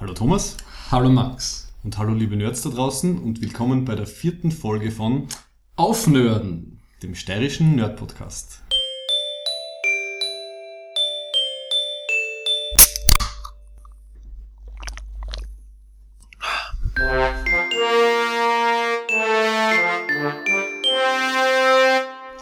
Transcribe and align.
Hallo 0.00 0.14
Thomas 0.14 0.56
Hallo 0.90 1.10
Max. 1.10 1.70
und 1.84 1.98
hallo 1.98 2.14
liebe 2.14 2.34
Nerds 2.34 2.62
da 2.62 2.70
draußen 2.70 3.18
und 3.18 3.42
willkommen 3.42 3.84
bei 3.84 3.94
der 3.94 4.06
vierten 4.06 4.50
Folge 4.50 4.90
von 4.90 5.28
Aufnörden. 5.76 6.80
dem 7.02 7.14
steirischen 7.14 7.76
Nerd 7.76 7.98
Podcast. 7.98 8.62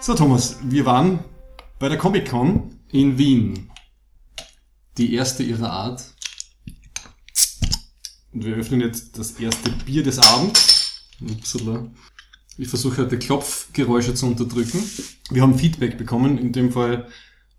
So 0.00 0.14
Thomas, 0.14 0.58
wir 0.62 0.86
waren 0.86 1.24
bei 1.80 1.88
der 1.88 1.98
Comic 1.98 2.30
Con 2.30 2.78
In 2.92 3.18
Wien. 3.18 3.68
Die 4.96 5.12
erste 5.12 5.42
ihrer 5.42 5.72
Art. 5.72 6.17
Und 8.38 8.44
wir 8.44 8.54
öffnen 8.54 8.80
jetzt 8.80 9.18
das 9.18 9.32
erste 9.40 9.68
Bier 9.84 10.04
des 10.04 10.20
Abends. 10.20 11.08
Upsala. 11.20 11.88
Ich 12.56 12.68
versuche 12.68 13.02
heute 13.02 13.18
Klopfgeräusche 13.18 14.14
zu 14.14 14.26
unterdrücken. 14.26 14.80
Wir 15.30 15.42
haben 15.42 15.58
Feedback 15.58 15.98
bekommen, 15.98 16.38
in 16.38 16.52
dem 16.52 16.70
Fall 16.70 17.08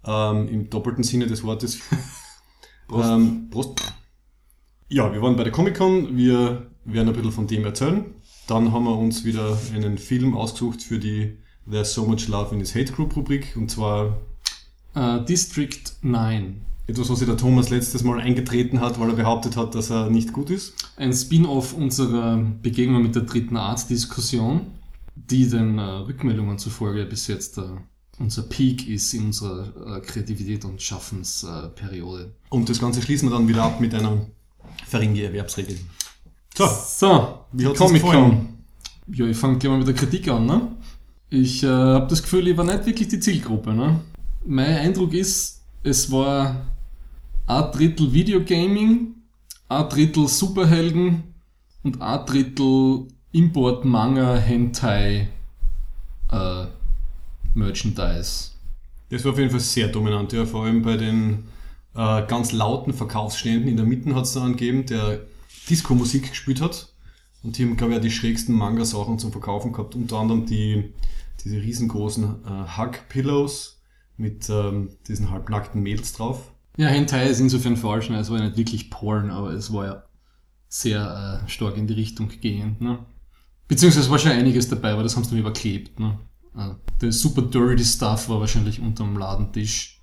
ähm, 0.05 0.47
im 0.47 0.69
doppelten 0.69 1.03
Sinne 1.03 1.27
des 1.27 1.43
Wortes. 1.43 1.79
Prost. 2.87 3.09
Ähm, 3.09 3.49
Prost. 3.51 3.93
Ja, 4.87 5.11
wir 5.11 5.21
waren 5.21 5.35
bei 5.35 5.43
der 5.43 5.51
Comic-Con, 5.51 6.15
wir 6.15 6.71
werden 6.85 7.09
ein 7.09 7.13
bisschen 7.13 7.33
von 7.33 7.47
dem 7.47 7.65
erzählen. 7.65 8.05
Dann 8.47 8.71
haben 8.71 8.85
wir 8.85 8.97
uns 8.97 9.25
wieder 9.25 9.59
einen 9.75 9.97
Film 9.97 10.33
ausgesucht 10.37 10.81
für 10.81 10.97
die 10.97 11.39
There's 11.69 11.93
So 11.93 12.05
Much 12.05 12.29
Love 12.29 12.55
in 12.55 12.61
His 12.61 12.73
Hate 12.73 12.93
Group 12.93 13.17
Rubrik 13.17 13.53
und 13.57 13.69
zwar 13.69 14.17
Äh, 14.95 15.25
District 15.25 15.83
9. 16.03 16.68
etwas, 16.89 17.09
was 17.09 17.19
sich 17.19 17.27
der 17.27 17.37
Thomas 17.37 17.69
letztes 17.69 18.03
Mal 18.03 18.19
eingetreten 18.19 18.81
hat, 18.81 18.99
weil 18.99 19.09
er 19.09 19.15
behauptet 19.15 19.55
hat, 19.55 19.75
dass 19.75 19.89
er 19.89 20.09
nicht 20.09 20.33
gut 20.33 20.49
ist. 20.49 20.73
Ein 20.97 21.13
Spin-off 21.13 21.73
unserer 21.73 22.37
Begegnung 22.37 23.03
mit 23.03 23.15
der 23.15 23.23
dritten 23.23 23.57
Art-Diskussion, 23.57 24.61
die 25.15 25.47
den 25.47 25.77
äh, 25.77 25.81
Rückmeldungen 25.81 26.57
zufolge 26.57 27.05
bis 27.05 27.27
jetzt 27.27 27.57
äh, 27.57 27.63
unser 28.19 28.43
Peak 28.43 28.87
ist 28.87 29.13
in 29.13 29.27
unserer 29.27 29.97
äh, 29.97 30.01
Kreativität 30.01 30.65
und 30.65 30.81
Schaffensperiode. 30.81 32.33
Und 32.49 32.67
das 32.69 32.79
Ganze 32.79 33.01
schließen 33.01 33.29
wir 33.29 33.37
dann 33.37 33.47
wieder 33.47 33.63
ab 33.63 33.79
mit 33.79 33.93
einer 33.93 34.25
Feringe-Erwerbsregel. 34.87 35.77
So, 36.57 36.67
So, 36.67 37.39
wie 37.53 37.67
hat's 37.67 37.79
Comic-Con. 37.79 38.49
Ja, 39.13 39.25
ich 39.25 39.37
fange 39.37 39.57
gleich 39.57 39.71
mal 39.71 39.77
mit 39.77 39.87
der 39.87 39.95
Kritik 39.95 40.27
an. 40.27 40.45
Ne? 40.45 40.61
Ich 41.29 41.63
äh, 41.63 41.67
habe 41.67 42.07
das 42.07 42.21
Gefühl, 42.21 42.47
ich 42.47 42.57
war 42.57 42.65
nicht 42.65 42.85
wirklich 42.85 43.07
die 43.07 43.19
Zielgruppe. 43.19 43.73
Ne? 43.73 44.01
Mein 44.45 44.75
Eindruck 44.75 45.13
ist, 45.13 45.61
es 45.83 46.11
war 46.11 46.65
ein 47.49 47.71
Drittel 47.71 48.13
Videogaming, 48.13 49.15
ein 49.69 49.89
Drittel 49.89 50.27
Superhelden 50.27 51.33
und 51.83 51.99
ein 51.99 52.25
Drittel 52.25 53.07
Import, 53.31 53.85
Manga, 53.85 54.35
Hentai, 54.35 55.29
äh, 56.31 56.65
Merchandise. 57.55 58.51
Das 59.09 59.25
war 59.25 59.31
auf 59.31 59.39
jeden 59.39 59.49
Fall 59.49 59.59
sehr 59.59 59.87
dominant, 59.87 60.31
ja, 60.31 60.45
vor 60.45 60.65
allem 60.65 60.83
bei 60.83 60.95
den 60.95 61.45
äh, 61.95 62.25
ganz 62.27 62.51
lauten 62.51 62.93
Verkaufsständen. 62.93 63.67
In 63.67 63.77
der 63.77 63.85
Mitte 63.85 64.13
hat 64.13 64.25
es 64.25 64.33
da 64.33 64.43
einen 64.43 64.55
gegeben, 64.55 64.85
der 64.85 65.21
Disco-Musik 65.67 66.29
gespielt 66.29 66.61
hat. 66.61 66.93
Und 67.41 67.57
die 67.57 67.63
haben, 67.63 67.77
glaube 67.77 67.93
ich, 67.93 67.97
auch 67.97 68.03
die 68.03 68.11
schrägsten 68.11 68.53
Manga-Sachen 68.53 69.17
zum 69.17 69.31
Verkaufen 69.31 69.71
gehabt. 69.71 69.95
Unter 69.95 70.17
anderem 70.17 70.45
die, 70.45 70.93
diese 71.43 71.59
riesengroßen 71.59 72.23
äh, 72.45 72.77
Hug-Pillows 72.77 73.81
mit 74.17 74.49
ähm, 74.51 74.89
diesen 75.07 75.31
halbnackten 75.31 75.81
Mädels 75.81 76.13
drauf. 76.13 76.51
Ja, 76.79 76.87
Hentai 76.87 77.27
ist 77.27 77.41
insofern 77.41 77.75
falsch, 77.75 78.09
ne? 78.09 78.17
es 78.19 78.29
war 78.29 78.37
ja 78.39 78.45
nicht 78.45 78.57
wirklich 78.57 78.89
Porn, 78.89 79.31
aber 79.31 79.51
es 79.51 79.73
war 79.73 79.85
ja 79.85 80.03
sehr 80.69 81.43
äh, 81.45 81.49
stark 81.49 81.75
in 81.75 81.87
die 81.87 81.93
Richtung 81.93 82.29
gehend. 82.39 82.79
Ne? 82.79 82.99
Beziehungsweise 83.67 84.09
war 84.09 84.17
schon 84.17 84.31
einiges 84.31 84.69
dabei, 84.69 84.93
aber 84.93 85.03
das 85.03 85.15
haben 85.17 85.23
sie 85.25 85.31
dann 85.31 85.39
überklebt. 85.39 85.99
Ne? 85.99 86.17
Also, 86.53 86.75
der 87.01 87.11
super 87.11 87.41
dirty 87.41 87.83
Stuff 87.83 88.29
war 88.29 88.39
wahrscheinlich 88.39 88.79
unterm 88.79 89.17
Ladentisch. 89.17 89.99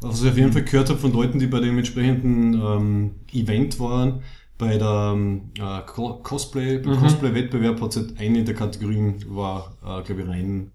Was 0.00 0.22
ich 0.22 0.30
auf 0.30 0.36
jeden 0.38 0.52
Fall 0.52 0.64
gehört 0.64 0.88
habe 0.88 0.98
von 0.98 1.12
Leuten, 1.12 1.38
die 1.38 1.46
bei 1.46 1.60
dem 1.60 1.76
entsprechenden 1.76 2.54
ähm, 2.54 3.14
Event 3.32 3.78
waren, 3.78 4.22
bei 4.56 4.78
der 4.78 5.12
ähm, 5.14 5.50
äh, 5.58 5.82
Co- 5.86 6.20
Cosplay, 6.22 6.78
Mhm. 6.78 6.96
Cosplay-Wettbewerb 7.00 7.82
hat 7.82 7.90
es 7.90 7.96
halt 7.98 8.18
eine 8.18 8.44
der 8.44 8.54
Kategorien 8.54 9.16
war, 9.28 9.76
äh, 9.84 10.02
glaube 10.04 10.22
ich, 10.22 10.28
rein 10.28 10.70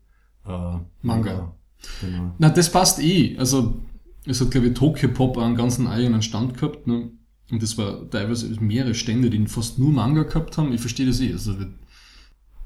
äh, 0.48 0.78
Manga. 1.02 1.56
Genau. 2.02 2.36
Na, 2.38 2.50
das 2.50 2.72
passt 2.72 3.00
eh. 3.02 3.36
Also, 3.40 3.82
es 4.26 4.42
hat, 4.42 4.52
glaube 4.52 4.68
ich, 4.68 4.74
Tokyo 4.74 5.10
Pop 5.10 5.38
einen 5.38 5.56
ganzen 5.56 5.88
eigenen 5.88 6.22
Stand 6.22 6.56
gehabt. 6.56 6.88
Ne? 6.88 7.12
Und 7.52 7.62
das 7.62 7.78
war 7.78 8.10
teilweise 8.10 8.50
mehrere 8.60 8.94
Stände, 8.94 9.30
die 9.30 9.46
fast 9.48 9.80
nur 9.80 9.92
Manga 9.92 10.24
gehabt 10.24 10.58
haben. 10.58 10.74
Ich 10.74 10.82
verstehe 10.82 11.06
das 11.06 11.20
eh. 11.20 11.34
Also, 11.34 11.56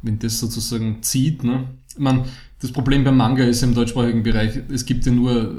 wenn, 0.01 0.19
das 0.19 0.39
sozusagen 0.39 1.01
zieht, 1.01 1.43
ne? 1.43 1.69
Ich 1.93 1.99
meine, 1.99 2.25
das 2.61 2.71
Problem 2.71 3.03
beim 3.03 3.17
Manga 3.17 3.43
ist 3.43 3.63
im 3.63 3.73
deutschsprachigen 3.73 4.21
Bereich, 4.21 4.59
es 4.69 4.85
gibt 4.85 5.05
ja 5.05 5.11
nur 5.11 5.55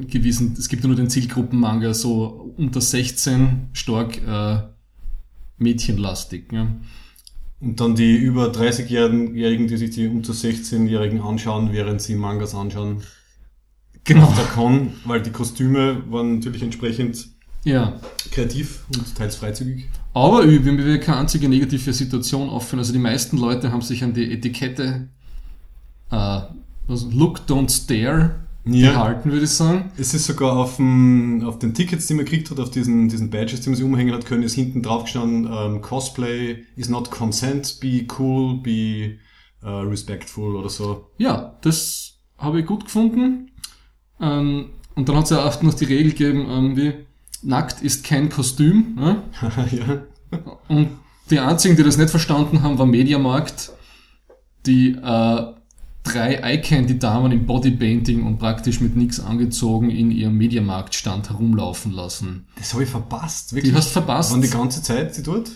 äh, 0.00 0.04
gewissen, 0.04 0.54
es 0.58 0.68
gibt 0.68 0.82
ja 0.82 0.88
nur 0.88 0.96
den 0.96 1.08
Zielgruppen-Manga 1.08 1.94
so 1.94 2.52
unter 2.56 2.80
16 2.80 3.68
stark 3.72 4.20
äh, 4.26 4.58
mädchenlastig. 5.58 6.52
Ja? 6.52 6.66
Und 7.60 7.80
dann 7.80 7.94
die 7.94 8.16
über 8.16 8.50
30-Jährigen, 8.50 9.68
die 9.68 9.76
sich 9.76 9.90
die 9.90 10.08
unter 10.08 10.32
16-Jährigen 10.32 11.22
anschauen, 11.22 11.72
während 11.72 12.02
sie 12.02 12.16
Mangas 12.16 12.54
anschauen. 12.54 13.02
Genau. 14.06 14.24
Auf 14.24 14.36
der 14.36 14.44
Con, 14.46 14.92
weil 15.04 15.20
die 15.22 15.30
Kostüme 15.30 16.02
waren 16.10 16.36
natürlich 16.36 16.62
entsprechend 16.62 17.28
Ja. 17.64 18.00
kreativ 18.30 18.84
und 18.96 19.14
teils 19.16 19.36
freizügig. 19.36 19.88
Aber 20.14 20.44
ich 20.44 20.64
will 20.64 20.72
mir 20.72 20.98
keine 21.00 21.18
einzige 21.18 21.48
negative 21.48 21.92
Situation 21.92 22.48
aufführen. 22.48 22.78
Also 22.78 22.92
die 22.92 22.98
meisten 22.98 23.36
Leute 23.36 23.72
haben 23.72 23.82
sich 23.82 24.02
an 24.04 24.14
die 24.14 24.32
Etikette 24.32 25.08
äh, 26.10 26.40
also 26.88 27.10
Look, 27.10 27.40
don't 27.48 27.68
stare 27.70 28.36
gehalten, 28.64 29.30
würde 29.30 29.44
ich 29.44 29.50
sagen. 29.50 29.90
Es 29.96 30.12
ist 30.14 30.26
sogar 30.26 30.56
auf, 30.56 30.76
dem, 30.76 31.42
auf 31.44 31.58
den 31.58 31.72
Tickets, 31.74 32.06
die 32.06 32.14
man 32.14 32.24
gekriegt 32.24 32.50
hat, 32.50 32.58
auf 32.58 32.70
diesen, 32.70 33.08
diesen 33.08 33.30
Badges, 33.30 33.60
die 33.60 33.70
man 33.70 33.76
sich 33.76 33.84
umhängen 33.84 34.12
hat 34.14 34.26
können, 34.26 34.42
ist 34.42 34.54
hinten 34.54 34.82
drauf 34.82 35.04
gestanden, 35.04 35.48
ähm, 35.52 35.80
Cosplay 35.80 36.64
is 36.74 36.88
not 36.88 37.10
consent, 37.10 37.78
be 37.80 38.06
cool, 38.18 38.60
be 38.60 39.18
äh, 39.62 39.68
respectful 39.68 40.56
oder 40.56 40.68
so. 40.68 41.10
Ja, 41.18 41.56
das 41.62 42.14
habe 42.38 42.60
ich 42.60 42.66
gut 42.66 42.84
gefunden. 42.84 43.50
Ähm, 44.20 44.70
und 44.94 45.08
dann 45.08 45.16
hat 45.16 45.24
es 45.24 45.30
ja 45.30 45.44
oft 45.44 45.62
noch 45.62 45.74
die 45.74 45.84
Regel 45.84 46.12
gegeben, 46.12 46.46
ähm, 46.48 46.76
wie 46.76 46.94
nackt 47.42 47.82
ist 47.82 48.04
kein 48.04 48.30
Kostüm. 48.30 48.94
Ne? 48.96 49.22
ja. 49.72 50.02
Und 50.68 50.90
die 51.30 51.38
einzigen, 51.38 51.76
die 51.76 51.82
das 51.82 51.96
nicht 51.96 52.10
verstanden 52.10 52.62
haben, 52.62 52.78
war 52.78 52.86
Mediamarkt, 52.86 53.72
die 54.64 54.92
äh, 54.92 55.54
drei 56.02 56.34
Eye-Candy-Damen 56.36 57.32
im 57.32 57.46
Bodypainting 57.46 58.24
und 58.24 58.38
praktisch 58.38 58.80
mit 58.80 58.96
nichts 58.96 59.20
angezogen 59.20 59.90
in 59.90 60.10
ihrem 60.10 60.36
Mediamarktstand 60.36 61.30
herumlaufen 61.30 61.92
lassen. 61.92 62.46
Das 62.56 62.72
habe 62.72 62.84
ich 62.84 62.90
verpasst, 62.90 63.52
Die 63.52 63.74
hast 63.74 63.90
verpasst. 63.90 64.32
Waren 64.32 64.42
die 64.42 64.50
ganze 64.50 64.82
Zeit 64.82 65.14
sie 65.14 65.22
dort? 65.22 65.50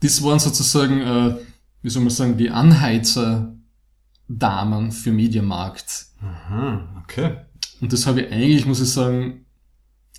Das 0.00 0.22
waren 0.22 0.38
sozusagen, 0.38 1.00
äh, 1.00 1.34
wie 1.82 1.90
soll 1.90 2.02
man 2.02 2.10
sagen, 2.10 2.36
die 2.36 2.50
Anheizer-Damen 2.50 4.92
für 4.92 5.10
Mediamarkt. 5.10 6.06
Aha, 6.20 7.02
okay. 7.02 7.38
Und 7.80 7.92
das 7.92 8.06
habe 8.06 8.22
ich 8.22 8.32
eigentlich, 8.32 8.66
muss 8.66 8.80
ich 8.80 8.90
sagen, 8.90 9.46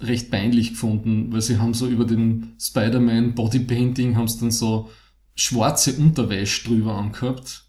recht 0.02 0.32
peinlich 0.32 0.72
gefunden, 0.72 1.32
weil 1.32 1.42
sie 1.42 1.58
haben 1.58 1.74
so 1.74 1.88
über 1.88 2.06
den 2.06 2.54
Spider-Man 2.60 3.36
Bodypainting 3.36 4.16
haben 4.16 4.28
sie 4.28 4.40
dann 4.40 4.52
so 4.52 4.90
schwarze 5.36 5.94
Unterwäsche 5.94 6.68
drüber 6.68 6.96
angehabt. 6.96 7.66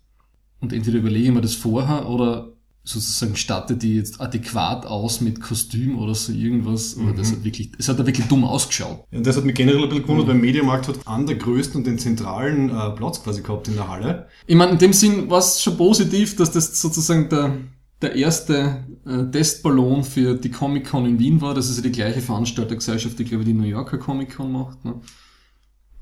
Und 0.60 0.72
entweder 0.72 0.98
überlege 0.98 1.28
ich 1.28 1.34
mir 1.34 1.40
das 1.40 1.54
vorher 1.54 2.08
oder 2.08 2.52
sozusagen 2.82 3.36
statte 3.36 3.76
die 3.76 3.96
jetzt 3.96 4.20
adäquat 4.20 4.86
aus 4.86 5.20
mit 5.20 5.40
Kostüm 5.40 5.98
oder 5.98 6.14
so 6.14 6.32
irgendwas. 6.32 6.96
Aber 6.98 7.12
das 7.12 7.30
hat 7.32 7.44
wirklich, 7.44 7.72
es 7.78 7.88
hat 7.88 7.98
da 7.98 8.06
wirklich 8.06 8.26
dumm 8.26 8.44
ausgeschaut. 8.44 9.04
Ja, 9.10 9.18
und 9.18 9.26
das 9.26 9.36
hat 9.36 9.44
mich 9.44 9.54
generell 9.54 9.82
ein 9.82 9.88
bisschen 9.88 10.04
gewundert, 10.04 10.28
weil 10.28 10.34
Mediamarkt 10.34 10.88
hat 10.88 11.06
an 11.06 11.26
der 11.26 11.36
größten 11.36 11.78
und 11.78 11.86
den 11.86 11.98
zentralen 11.98 12.70
äh, 12.70 12.90
Platz 12.90 13.22
quasi 13.22 13.43
gehabt 13.43 13.69
in 13.69 13.75
der 13.75 13.88
Halle. 13.88 14.28
Ich 14.46 14.56
meine, 14.56 14.72
in 14.72 14.78
dem 14.78 14.93
Sinn 14.93 15.31
war 15.31 15.38
es 15.38 15.62
schon 15.62 15.76
positiv, 15.76 16.36
dass 16.36 16.52
das 16.52 16.81
sozusagen 16.81 17.28
der, 17.28 17.58
der 18.02 18.14
erste 18.14 18.85
äh, 19.06 19.31
Testballon 19.31 20.05
für 20.05 20.35
die 20.35 20.50
Comic-Con 20.50 21.06
in 21.06 21.19
Wien 21.19 21.41
war. 21.41 21.55
Das 21.55 21.69
ist 21.69 21.76
ja 21.76 21.82
die 21.82 21.93
gleiche 21.93 22.20
Veranstaltergesellschaft, 22.20 23.19
die, 23.19 23.25
glaube 23.25 23.43
ich, 23.43 23.49
die 23.49 23.55
New 23.55 23.64
Yorker 23.64 23.99
Comic-Con 23.99 24.50
macht. 24.50 24.85
Ne? 24.85 24.94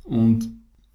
Und 0.05 0.49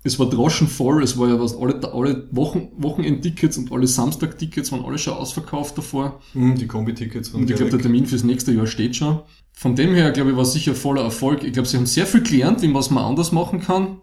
es 0.05 0.19
war 0.19 0.29
droschenvoll, 0.29 1.01
es 1.01 1.17
war 1.17 1.29
ja 1.29 1.39
was, 1.39 1.55
alle, 1.55 1.81
alle 1.93 2.27
Wochen, 2.31 2.69
Wochenend-Tickets 2.77 3.57
und 3.57 3.71
alle 3.71 3.87
Samstag-Tickets 3.87 4.71
waren 4.71 4.83
alle 4.83 4.97
schon 4.97 5.13
ausverkauft 5.13 5.77
davor. 5.77 6.21
Mhm, 6.33 6.55
die 6.55 6.67
Kombi-Tickets 6.67 7.33
waren 7.33 7.43
Und 7.43 7.49
ich 7.49 7.55
glaube, 7.55 7.71
der. 7.71 7.79
Termin 7.79 8.05
fürs 8.05 8.23
nächste 8.23 8.51
Jahr 8.51 8.67
steht 8.67 8.97
schon. 8.97 9.21
Von 9.53 9.75
dem 9.75 9.93
her, 9.93 10.11
glaube 10.11 10.31
ich, 10.31 10.35
war 10.35 10.43
es 10.43 10.53
sicher 10.53 10.75
voller 10.75 11.03
Erfolg. 11.03 11.43
Ich 11.43 11.53
glaube, 11.53 11.67
sie 11.67 11.77
haben 11.77 11.85
sehr 11.85 12.05
viel 12.05 12.21
gelernt, 12.21 12.61
wie 12.61 12.67
man 12.67 12.81
es 12.81 12.89
mal 12.89 13.07
anders 13.07 13.31
machen 13.31 13.61
kann. 13.61 14.01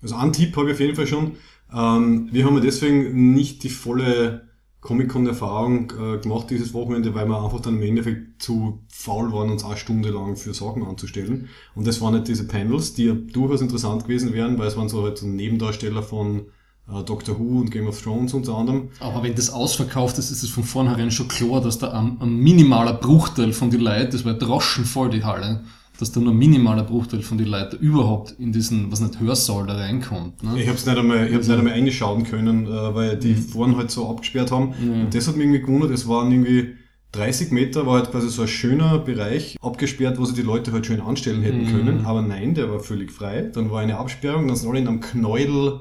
Also 0.00 0.14
einen 0.14 0.32
Tipp 0.32 0.56
habe 0.56 0.68
ich 0.68 0.74
auf 0.74 0.80
jeden 0.80 0.94
Fall 0.94 1.06
schon. 1.06 1.32
Ähm, 1.74 2.28
wir 2.32 2.46
haben 2.46 2.54
ja 2.54 2.60
deswegen 2.60 3.34
nicht 3.34 3.62
die 3.64 3.68
volle 3.68 4.47
Comic-Con-Erfahrung 4.80 5.92
äh, 5.92 6.18
gemacht 6.18 6.50
dieses 6.50 6.72
Wochenende, 6.72 7.14
weil 7.14 7.26
wir 7.28 7.42
einfach 7.42 7.60
dann 7.60 7.76
im 7.76 7.82
Endeffekt 7.82 8.40
zu 8.42 8.80
faul 8.88 9.32
waren, 9.32 9.50
uns 9.50 9.64
eine 9.64 9.76
Stunde 9.76 10.10
lang 10.10 10.36
für 10.36 10.54
Sachen 10.54 10.84
anzustellen. 10.84 11.48
Und 11.74 11.86
das 11.86 12.00
waren 12.00 12.14
nicht 12.14 12.28
diese 12.28 12.46
Panels, 12.46 12.94
die 12.94 13.06
ja 13.06 13.14
durchaus 13.14 13.60
interessant 13.60 14.04
gewesen 14.04 14.32
wären, 14.32 14.58
weil 14.58 14.68
es 14.68 14.76
waren 14.76 14.88
so 14.88 15.02
halt 15.02 15.18
so 15.18 15.26
Nebendarsteller 15.26 16.02
von 16.02 16.46
äh, 16.88 17.02
Doctor 17.02 17.38
Who 17.38 17.58
und 17.58 17.70
Game 17.70 17.88
of 17.88 18.00
Thrones 18.00 18.34
unter 18.34 18.54
anderem. 18.54 18.90
Aber 19.00 19.24
wenn 19.24 19.34
das 19.34 19.50
ausverkauft 19.50 20.16
ist, 20.18 20.30
ist 20.30 20.44
es 20.44 20.50
von 20.50 20.62
vornherein 20.64 21.10
schon 21.10 21.28
klar, 21.28 21.60
dass 21.60 21.78
da 21.78 21.90
ein, 21.90 22.18
ein 22.20 22.36
minimaler 22.36 22.94
Bruchteil 22.94 23.52
von 23.52 23.70
den 23.70 23.80
Leuten, 23.80 24.12
das 24.12 24.24
war 24.24 24.34
droschen 24.34 24.84
voll 24.84 25.10
die 25.10 25.24
Halle, 25.24 25.64
dass 25.98 26.12
da 26.12 26.20
nur 26.20 26.32
ein 26.32 26.38
minimaler 26.38 26.84
Bruchteil 26.84 27.22
von 27.22 27.38
den 27.38 27.48
Leuten 27.48 27.76
überhaupt 27.78 28.34
in 28.38 28.52
diesen, 28.52 28.90
was 28.92 29.00
nicht, 29.00 29.20
Hörsaal 29.20 29.66
da 29.66 29.74
reinkommt. 29.74 30.42
Ne? 30.42 30.60
Ich 30.62 30.68
habe 30.68 30.78
es 30.78 30.86
nicht 30.86 30.96
einmal, 30.98 31.26
ich 31.28 31.34
hab's 31.34 31.48
nicht 31.48 31.58
einmal 31.58 31.72
reinschauen 31.74 32.24
können, 32.24 32.66
äh, 32.66 32.94
weil 32.94 33.16
die 33.16 33.34
vorn 33.34 33.76
halt 33.76 33.90
so 33.90 34.08
abgesperrt 34.08 34.50
haben. 34.52 34.74
Ja. 34.80 35.02
Und 35.04 35.14
das 35.14 35.26
hat 35.26 35.36
mich 35.36 35.44
irgendwie 35.46 35.60
gewundert, 35.60 35.90
es 35.90 36.08
waren 36.08 36.30
irgendwie 36.30 36.74
30 37.12 37.50
Meter, 37.52 37.86
war 37.86 37.94
halt 37.94 38.10
quasi 38.10 38.28
so 38.28 38.42
ein 38.42 38.48
schöner 38.48 38.98
Bereich 38.98 39.56
abgesperrt, 39.62 40.18
wo 40.18 40.24
sie 40.24 40.34
die 40.34 40.42
Leute 40.42 40.72
halt 40.72 40.84
schön 40.86 41.00
anstellen 41.00 41.42
hätten 41.42 41.62
Mhm. 41.64 41.70
können. 41.70 42.06
Aber 42.06 42.22
nein, 42.22 42.54
der 42.54 42.70
war 42.70 42.80
völlig 42.80 43.10
frei. 43.10 43.42
Dann 43.52 43.70
war 43.70 43.80
eine 43.80 43.96
Absperrung, 43.98 44.46
dann 44.46 44.56
sind 44.56 44.68
alle 44.68 44.78
in 44.80 44.88
einem 44.88 45.00
Knäudel 45.00 45.80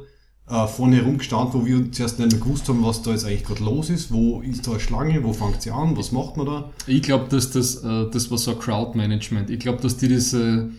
äh, 0.50 0.68
vorne 0.68 0.98
herumgestanden, 0.98 1.54
wo 1.54 1.66
wir 1.66 1.92
zuerst 1.92 2.20
nicht 2.20 2.32
mehr 2.32 2.40
gewusst 2.40 2.70
haben, 2.70 2.84
was 2.84 3.02
da 3.02 3.12
jetzt 3.12 3.26
eigentlich 3.26 3.44
gerade 3.44 3.64
los 3.64 3.90
ist. 3.90 4.12
Wo 4.12 4.42
ist 4.42 4.66
da 4.66 4.72
eine 4.72 4.80
Schlange? 4.80 5.24
Wo 5.24 5.34
fängt 5.34 5.62
sie 5.62 5.72
an? 5.72 5.98
Was 5.98 6.12
macht 6.12 6.38
man 6.38 6.46
da? 6.46 6.70
Ich 6.86 7.02
glaube, 7.02 7.26
dass 7.30 7.52
das, 7.52 7.84
äh, 7.84 8.10
das 8.12 8.32
war 8.32 8.38
so 8.38 8.52
ein 8.52 8.60
Crowdmanagement. 8.60 9.50
Ich 9.50 9.60
glaube, 9.60 9.82
dass 9.82 9.98
die 9.98 10.08
diese 10.08 10.70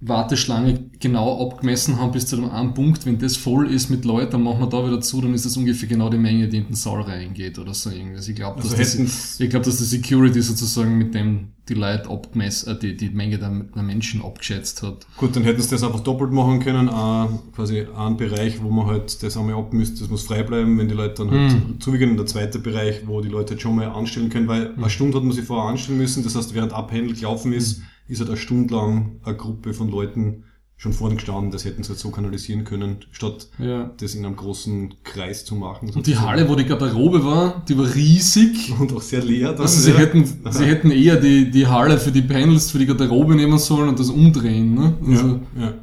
Warteschlange 0.00 0.90
genau 1.00 1.46
abgemessen 1.48 1.98
haben 1.98 2.12
bis 2.12 2.26
zu 2.26 2.36
dem 2.36 2.50
einen 2.50 2.74
Punkt. 2.74 3.06
Wenn 3.06 3.18
das 3.18 3.36
voll 3.36 3.70
ist 3.72 3.88
mit 3.88 4.04
Leuten, 4.04 4.32
dann 4.32 4.42
machen 4.42 4.60
wir 4.60 4.66
da 4.68 4.86
wieder 4.86 5.00
zu, 5.00 5.20
dann 5.22 5.32
ist 5.32 5.46
das 5.46 5.56
ungefähr 5.56 5.88
genau 5.88 6.10
die 6.10 6.18
Menge, 6.18 6.48
die 6.48 6.58
in 6.58 6.66
den 6.66 6.74
Saal 6.74 7.00
reingeht 7.02 7.58
oder 7.58 7.72
so 7.72 7.90
irgendwas. 7.90 8.28
Ich 8.28 8.36
glaube, 8.36 8.60
Also 8.62 8.76
dass, 8.76 8.96
das, 8.96 9.40
ich 9.40 9.48
glaub, 9.50 9.62
dass 9.62 9.78
die 9.78 9.84
Security 9.84 10.42
sozusagen 10.42 10.98
mit 10.98 11.14
dem 11.14 11.48
die 11.68 11.74
Leute 11.74 12.08
abgemessen, 12.10 12.68
äh, 12.76 12.78
die, 12.78 12.96
die 12.96 13.10
Menge 13.10 13.38
der, 13.38 13.50
der 13.50 13.82
Menschen 13.82 14.22
abgeschätzt 14.22 14.82
hat. 14.84 15.04
Gut, 15.16 15.34
dann 15.34 15.42
hätten 15.42 15.60
sie 15.60 15.70
das 15.70 15.82
einfach 15.82 16.00
doppelt 16.00 16.30
machen 16.30 16.60
können. 16.60 16.86
Äh, 16.88 17.26
quasi 17.56 17.86
einen 17.96 18.16
Bereich, 18.16 18.62
wo 18.62 18.70
man 18.70 18.86
halt 18.86 19.20
das 19.22 19.36
einmal 19.36 19.56
abmisst, 19.56 20.00
das 20.00 20.08
muss 20.08 20.22
frei 20.24 20.42
bleiben, 20.44 20.78
wenn 20.78 20.88
die 20.88 20.94
Leute 20.94 21.24
dann 21.24 21.30
halt 21.32 21.52
Mhm. 21.54 21.80
zuwiegen. 21.80 22.10
Und 22.10 22.18
der 22.18 22.26
zweite 22.26 22.58
Bereich, 22.60 23.06
wo 23.06 23.20
die 23.20 23.28
Leute 23.30 23.54
halt 23.54 23.62
schon 23.62 23.74
mal 23.74 23.88
anstellen 23.88 24.28
können, 24.28 24.46
weil 24.46 24.74
eine 24.76 24.90
Stunde 24.90 25.16
hat 25.16 25.24
man 25.24 25.32
sich 25.32 25.44
vorher 25.44 25.68
anstellen 25.68 25.98
müssen. 25.98 26.22
Das 26.22 26.36
heißt, 26.36 26.54
während 26.54 26.72
Abhändel 26.72 27.16
gelaufen 27.16 27.52
ist, 27.52 27.80
ist 28.08 28.20
halt 28.20 28.28
eine 28.30 28.38
Stunde 28.38 28.74
lang 28.74 29.20
eine 29.24 29.36
Gruppe 29.36 29.74
von 29.74 29.88
Leuten 29.88 30.44
schon 30.78 30.92
vorne 30.92 31.14
gestanden. 31.14 31.50
Das 31.50 31.64
hätten 31.64 31.82
sie 31.82 31.88
halt 31.88 31.98
so 31.98 32.10
kanalisieren 32.10 32.64
können, 32.64 32.98
statt 33.10 33.48
Ja. 33.58 33.90
das 33.98 34.14
in 34.14 34.26
einem 34.26 34.36
großen 34.36 34.94
Kreis 35.04 35.44
zu 35.46 35.54
machen. 35.54 35.90
Und 35.94 36.06
die 36.06 36.18
Halle, 36.18 36.48
wo 36.50 36.54
die 36.54 36.66
Garderobe 36.66 37.24
war, 37.24 37.64
die 37.66 37.78
war 37.78 37.94
riesig. 37.94 38.72
Und 38.78 38.92
auch 38.92 39.00
sehr 39.00 39.22
leer. 39.24 39.52
Dann, 39.52 39.62
Also 39.62 39.80
sie 39.80 39.92
ja. 39.92 39.96
hätten, 39.96 40.24
sie 40.50 40.64
hätten 40.66 40.90
eher 40.90 41.16
die, 41.18 41.50
die 41.50 41.66
Halle 41.66 41.98
für 41.98 42.12
die 42.12 42.20
Panels, 42.22 42.70
für 42.70 42.78
die 42.78 42.84
Garderobe 42.86 43.34
nehmen 43.34 43.58
sollen 43.58 43.88
und 43.88 43.98
das 43.98 44.10
umdrehen. 44.10 44.74
Ne? 44.74 44.94
Also, 45.06 45.40
ja, 45.58 45.74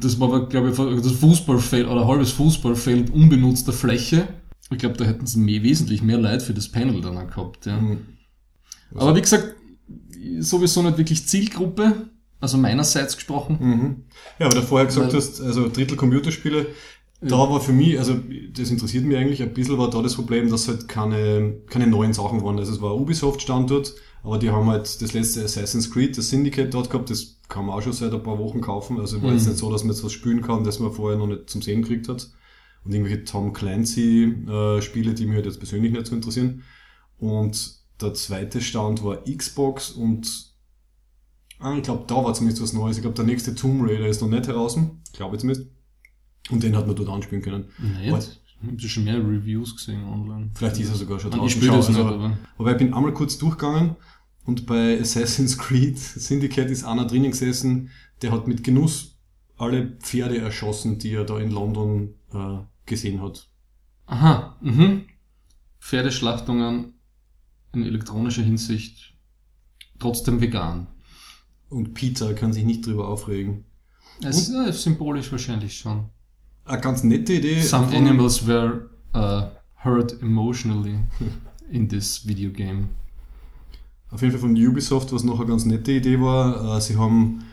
Das 0.00 0.18
war, 0.18 0.48
glaube 0.48 0.70
ich, 0.70 0.76
das 1.02 1.12
Fußballfeld 1.12 1.86
oder 1.86 2.06
halbes 2.08 2.32
Fußballfeld 2.32 3.10
unbenutzter 3.14 3.72
Fläche. 3.72 4.26
Ich 4.70 4.78
glaube, 4.78 4.96
da 4.96 5.04
hätten 5.04 5.26
sie 5.26 5.38
mehr, 5.38 5.62
wesentlich 5.62 6.02
mehr 6.02 6.18
Leid 6.18 6.42
für 6.42 6.54
das 6.54 6.68
Panel 6.68 7.00
dann 7.00 7.16
auch 7.16 7.28
gehabt. 7.28 7.66
Ja. 7.66 7.80
Mhm. 7.80 7.98
Aber 8.94 9.14
wie 9.14 9.20
gesagt, 9.20 9.54
sowieso 10.40 10.82
nicht 10.82 10.98
wirklich 10.98 11.26
Zielgruppe, 11.26 12.08
also 12.40 12.58
meinerseits 12.58 13.16
gesprochen. 13.16 13.58
Mhm. 13.60 13.96
Ja, 14.38 14.46
aber 14.46 14.56
du 14.56 14.62
vorher 14.62 14.86
gesagt 14.86 15.08
Weil- 15.12 15.16
hast, 15.16 15.40
also 15.40 15.68
Drittel 15.68 15.96
Computerspiele, 15.96 16.66
da 17.20 17.36
war 17.36 17.60
für 17.60 17.72
mich, 17.72 17.98
also 17.98 18.16
das 18.52 18.70
interessiert 18.70 19.04
mich 19.04 19.16
eigentlich, 19.16 19.42
ein 19.42 19.52
bisschen 19.52 19.76
war 19.76 19.90
da 19.90 20.00
das 20.02 20.14
Problem, 20.14 20.48
dass 20.50 20.68
halt 20.68 20.86
keine, 20.86 21.56
keine 21.68 21.88
neuen 21.88 22.12
Sachen 22.12 22.42
waren. 22.44 22.58
Also 22.58 22.72
es 22.72 22.80
war 22.80 22.94
Ubisoft-Standort, 22.94 23.94
aber 24.22 24.38
die 24.38 24.50
haben 24.50 24.68
halt 24.68 25.02
das 25.02 25.12
letzte 25.14 25.42
Assassin's 25.42 25.90
Creed, 25.90 26.16
das 26.16 26.30
Syndicate 26.30 26.72
dort 26.72 26.90
gehabt, 26.90 27.10
das 27.10 27.40
kann 27.48 27.66
man 27.66 27.74
auch 27.76 27.82
schon 27.82 27.92
seit 27.92 28.12
ein 28.12 28.22
paar 28.22 28.38
Wochen 28.38 28.60
kaufen. 28.60 29.00
Also 29.00 29.20
war 29.22 29.32
jetzt 29.32 29.44
Mhm. 29.44 29.48
nicht 29.50 29.58
so, 29.58 29.72
dass 29.72 29.82
man 29.82 29.92
jetzt 29.94 30.04
was 30.04 30.12
spielen 30.12 30.42
kann, 30.42 30.62
das 30.62 30.78
man 30.78 30.92
vorher 30.92 31.18
noch 31.18 31.26
nicht 31.26 31.50
zum 31.50 31.60
Sehen 31.60 31.82
gekriegt 31.82 32.08
hat. 32.08 32.28
Und 32.84 32.92
irgendwelche 32.94 33.24
Tom 33.24 33.52
Clancy-Spiele, 33.52 35.14
die 35.14 35.26
mich 35.26 35.34
halt 35.36 35.46
jetzt 35.46 35.58
persönlich 35.58 35.92
nicht 35.92 36.06
so 36.06 36.14
interessieren. 36.14 36.62
Und 37.18 37.77
der 38.00 38.14
zweite 38.14 38.60
Stand 38.60 39.02
war 39.04 39.24
Xbox 39.24 39.90
und 39.90 40.48
Ah, 41.60 41.74
ich 41.76 41.82
glaube, 41.82 42.04
da 42.06 42.14
war 42.16 42.34
zumindest 42.34 42.62
was 42.62 42.72
Neues. 42.72 42.96
Ich 42.96 43.02
glaube, 43.02 43.16
der 43.16 43.24
nächste 43.24 43.54
Tomb 43.54 43.82
Raider 43.82 44.06
ist 44.06 44.22
noch 44.22 44.28
nicht 44.28 44.46
heraus. 44.46 44.78
Glaube 45.12 45.36
ich 45.36 45.40
zumindest. 45.40 45.68
Und 46.50 46.62
den 46.62 46.76
hat 46.76 46.86
man 46.86 46.94
dort 46.94 47.08
anspielen 47.08 47.42
können. 47.42 47.64
Nicht? 47.78 48.40
Ich 48.60 48.66
habe 48.66 48.88
schon 48.88 49.04
mehr 49.04 49.18
Reviews 49.18 49.76
gesehen 49.76 50.04
online. 50.04 50.50
Vielleicht 50.54 50.78
ist 50.78 50.88
er 50.88 50.94
sogar 50.94 51.20
schon 51.20 51.32
Ich 51.32 51.38
draußen. 51.38 51.50
spiele 51.50 51.72
das 51.72 51.86
Schau, 51.86 51.92
nicht, 51.92 52.00
also, 52.00 52.14
aber... 52.14 52.38
Wobei 52.56 52.72
ich 52.72 52.78
bin 52.78 52.94
einmal 52.94 53.12
kurz 53.12 53.38
durchgegangen 53.38 53.96
und 54.44 54.66
bei 54.66 55.00
Assassin's 55.00 55.58
Creed 55.58 55.98
Syndicate 55.98 56.70
ist 56.70 56.84
einer 56.84 57.06
drinnen 57.06 57.30
gesessen, 57.30 57.90
der 58.22 58.32
hat 58.32 58.48
mit 58.48 58.64
Genuss 58.64 59.18
alle 59.56 59.96
Pferde 60.00 60.38
erschossen, 60.38 60.98
die 60.98 61.12
er 61.12 61.24
da 61.24 61.38
in 61.38 61.50
London 61.50 62.14
äh, 62.32 62.58
gesehen 62.86 63.20
hat. 63.20 63.48
Aha, 64.06 64.56
mhm. 64.60 65.04
Pferdeschlachtungen 65.80 66.94
in 67.82 67.86
elektronischer 67.88 68.42
Hinsicht 68.42 69.14
trotzdem 69.98 70.40
vegan. 70.40 70.86
Und 71.68 71.94
Peter 71.94 72.34
kann 72.34 72.52
sich 72.52 72.64
nicht 72.64 72.86
drüber 72.86 73.08
aufregen. 73.08 73.64
Es 74.22 74.48
ja, 74.48 74.72
symbolisch 74.72 75.30
wahrscheinlich 75.30 75.76
schon. 75.78 76.06
Eine 76.64 76.80
ganz 76.80 77.02
nette 77.02 77.34
Idee. 77.34 77.60
Some 77.62 77.88
animals 77.96 78.46
were 78.46 78.90
uh, 79.14 79.48
hurt 79.84 80.20
emotionally 80.22 80.98
in 81.70 81.88
this 81.88 82.26
video 82.26 82.50
game. 82.50 82.88
Auf 84.10 84.22
jeden 84.22 84.32
Fall 84.32 84.40
von 84.40 84.56
Ubisoft, 84.56 85.12
was 85.12 85.22
noch 85.24 85.38
eine 85.38 85.48
ganz 85.48 85.64
nette 85.66 85.92
Idee 85.92 86.20
war. 86.20 86.76
Äh, 86.76 86.80
Sie 86.80 86.96
haben 86.96 87.44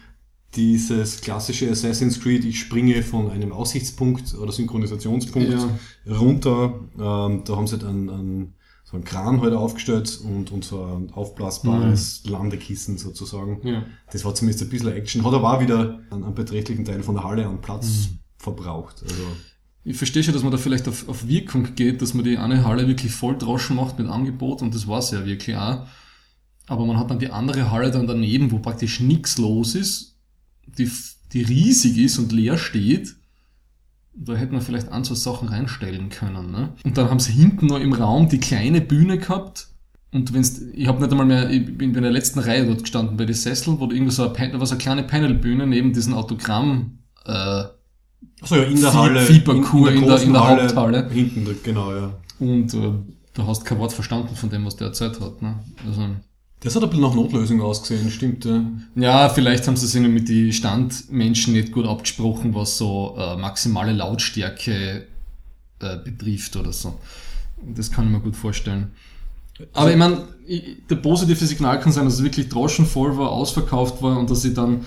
dieses 0.56 1.20
klassische 1.22 1.70
Assassin's 1.70 2.22
Creed, 2.22 2.46
ich 2.46 2.60
springe 2.60 3.04
von 3.04 3.30
einem 3.30 3.52
Aussichtspunkt 3.52 4.34
oder 4.36 4.52
Synchronisationspunkt 4.54 5.50
Ja. 5.50 6.16
runter. 6.18 6.80
Ähm, 6.98 7.44
da 7.44 7.56
haben 7.56 7.68
sie 7.68 7.78
dann 7.78 8.10
einen, 8.10 8.54
so 8.96 8.98
einen 8.98 9.04
Kran 9.04 9.42
heute 9.42 9.60
aufgestellt 9.60 10.20
und, 10.24 10.52
und 10.52 10.64
so 10.64 10.84
ein 10.84 11.12
aufblasbares 11.12 12.24
Landekissen 12.26 12.98
sozusagen. 12.98 13.66
Ja. 13.68 13.86
Das 14.12 14.24
war 14.24 14.34
zumindest 14.34 14.64
ein 14.64 14.70
bisschen 14.70 14.94
Action. 14.94 15.26
Hat 15.26 15.34
aber 15.34 15.54
auch 15.54 15.62
wieder 15.62 16.00
einen, 16.10 16.24
einen 16.24 16.36
beträchtlichen 16.36 16.86
Teil 16.86 17.04
von 17.04 17.16
der 17.16 17.24
Halle 17.24 17.46
an 17.46 17.62
Platz 17.62 18.10
verbraucht. 18.38 19.04
Also, 19.04 19.24
Ich 19.84 19.98
verstehe 19.98 20.24
schon, 20.24 20.34
dass 20.34 20.44
man 20.44 20.52
da 20.52 20.58
vielleicht 20.58 20.88
auf, 20.88 21.10
auf 21.10 21.28
Wirkung 21.28 21.76
geht, 21.76 22.02
dass 22.02 22.14
man 22.14 22.24
die 22.24 22.38
eine 22.38 22.64
Halle 22.64 22.88
wirklich 22.88 23.12
voll 23.12 23.38
droschen 23.38 23.76
macht 23.76 24.00
mit 24.00 24.08
Angebot 24.08 24.62
und 24.62 24.74
das 24.74 24.88
war's 24.88 25.12
ja 25.12 25.26
wirklich 25.26 25.58
auch. 25.58 25.86
Aber 26.68 26.86
man 26.86 26.98
hat 26.98 27.12
dann 27.12 27.20
die 27.20 27.30
andere 27.30 27.72
Halle 27.72 27.92
dann 27.92 28.08
daneben, 28.08 28.52
wo 28.52 28.60
praktisch 28.60 29.00
nichts 29.00 29.38
los 29.38 29.76
ist, 29.76 30.16
die, 30.66 30.90
die 31.34 31.44
riesig 31.44 31.98
ist 31.98 32.18
und 32.18 32.32
leer 32.32 32.58
steht. 32.58 33.16
Da 34.18 34.34
hätte 34.36 34.54
man 34.54 34.62
vielleicht 34.62 34.90
ein, 34.92 35.04
zwei 35.04 35.16
Sachen 35.16 35.50
reinstellen 35.50 36.10
können. 36.10 36.52
Ne? 36.52 36.70
Und 36.84 36.98
dann 36.98 37.10
haben 37.10 37.20
sie 37.20 37.34
hinten 37.34 37.66
noch 37.68 37.80
im 37.80 37.92
Raum 37.94 38.30
die 38.30 38.40
kleine 38.40 38.80
Bühne 38.82 39.18
gehabt. 39.18 39.68
Und 40.14 40.34
wenn's, 40.34 40.62
ich 40.74 40.88
habe 40.88 41.02
nicht 41.02 41.12
einmal 41.12 41.26
mehr, 41.26 41.50
ich 41.50 41.78
bin 41.78 41.94
in 41.94 42.02
der 42.02 42.12
letzten 42.12 42.40
Reihe 42.40 42.66
dort 42.66 42.84
gestanden 42.84 43.18
bei 43.18 43.26
den 43.26 43.36
Sessel, 43.36 43.78
wo 43.80 43.92
irgendwie 43.92 44.12
so 44.14 44.24
eine, 44.24 44.32
Pan- 44.34 44.52
da 44.54 44.60
war 44.60 44.66
so 44.66 44.76
eine 44.76 44.82
kleine 44.82 45.04
Panelbühne 45.04 45.68
neben 45.68 45.92
diesen 45.92 46.14
Autogramm, 46.14 47.00
äh, 47.26 47.64
Achso, 48.42 48.56
ja, 48.56 48.64
in 48.64 48.80
der 48.80 48.92
Fie- 48.92 48.98
Halle. 48.98 49.22
Fieberkur 49.22 49.92
in 49.92 50.00
der- 50.02 50.10
großen 50.12 50.28
in 50.28 50.34
der 50.34 50.48
Haupthalle. 50.48 51.10
Hinten, 51.10 51.48
genau, 51.64 51.94
ja. 51.94 52.14
Und 52.40 52.74
äh, 52.74 52.92
du 53.34 53.48
hast 53.48 53.66
kein 53.66 53.80
Wort 53.80 53.92
verstanden 53.92 54.36
von 54.36 54.50
dem, 54.50 54.66
was 54.66 54.78
der 54.78 54.88
erzählt 54.88 55.20
hat. 55.20 55.42
Ne? 55.42 55.56
Also, 55.86 56.02
Das 56.62 56.76
hat 56.76 56.84
ein 56.84 56.90
bisschen 56.90 57.04
nach 57.04 57.14
Notlösung 57.14 57.62
ausgesehen, 57.62 58.10
stimmt, 58.10 58.46
ja. 58.46 58.66
ja, 58.96 59.30
vielleicht 59.30 59.68
haben 59.68 59.76
sie 59.76 59.86
sich 59.86 60.02
mit 60.02 60.30
den 60.30 60.52
Standmenschen 60.52 61.54
nicht 61.54 61.72
gut 61.72 61.86
abgesprochen, 61.86 62.56
was 62.56 62.78
so 62.78 63.16
äh, 63.20 63.36
maximale 63.36 63.94
Lautstärke 63.94 65.06
äh, 65.80 65.98
betrifft 66.04 66.56
oder 66.56 66.74
so. 66.74 66.98
Das 67.76 67.92
kann 67.92 68.06
ich 68.06 68.12
mir 68.12 68.20
gut 68.20 68.36
vorstellen. 68.36 68.92
Aber 69.74 69.92
ich 69.92 69.98
meine, 69.98 70.28
der 70.90 70.96
positive 70.98 71.46
Signal 71.46 71.80
kann 71.80 71.92
sein, 71.92 72.06
dass 72.06 72.16
es 72.16 72.24
wirklich 72.24 72.50
droschenvoll 72.50 73.18
war, 73.18 73.32
ausverkauft 73.32 74.02
war 74.02 74.18
und 74.18 74.30
dass 74.30 74.42
sie 74.42 74.54
dann 74.54 74.86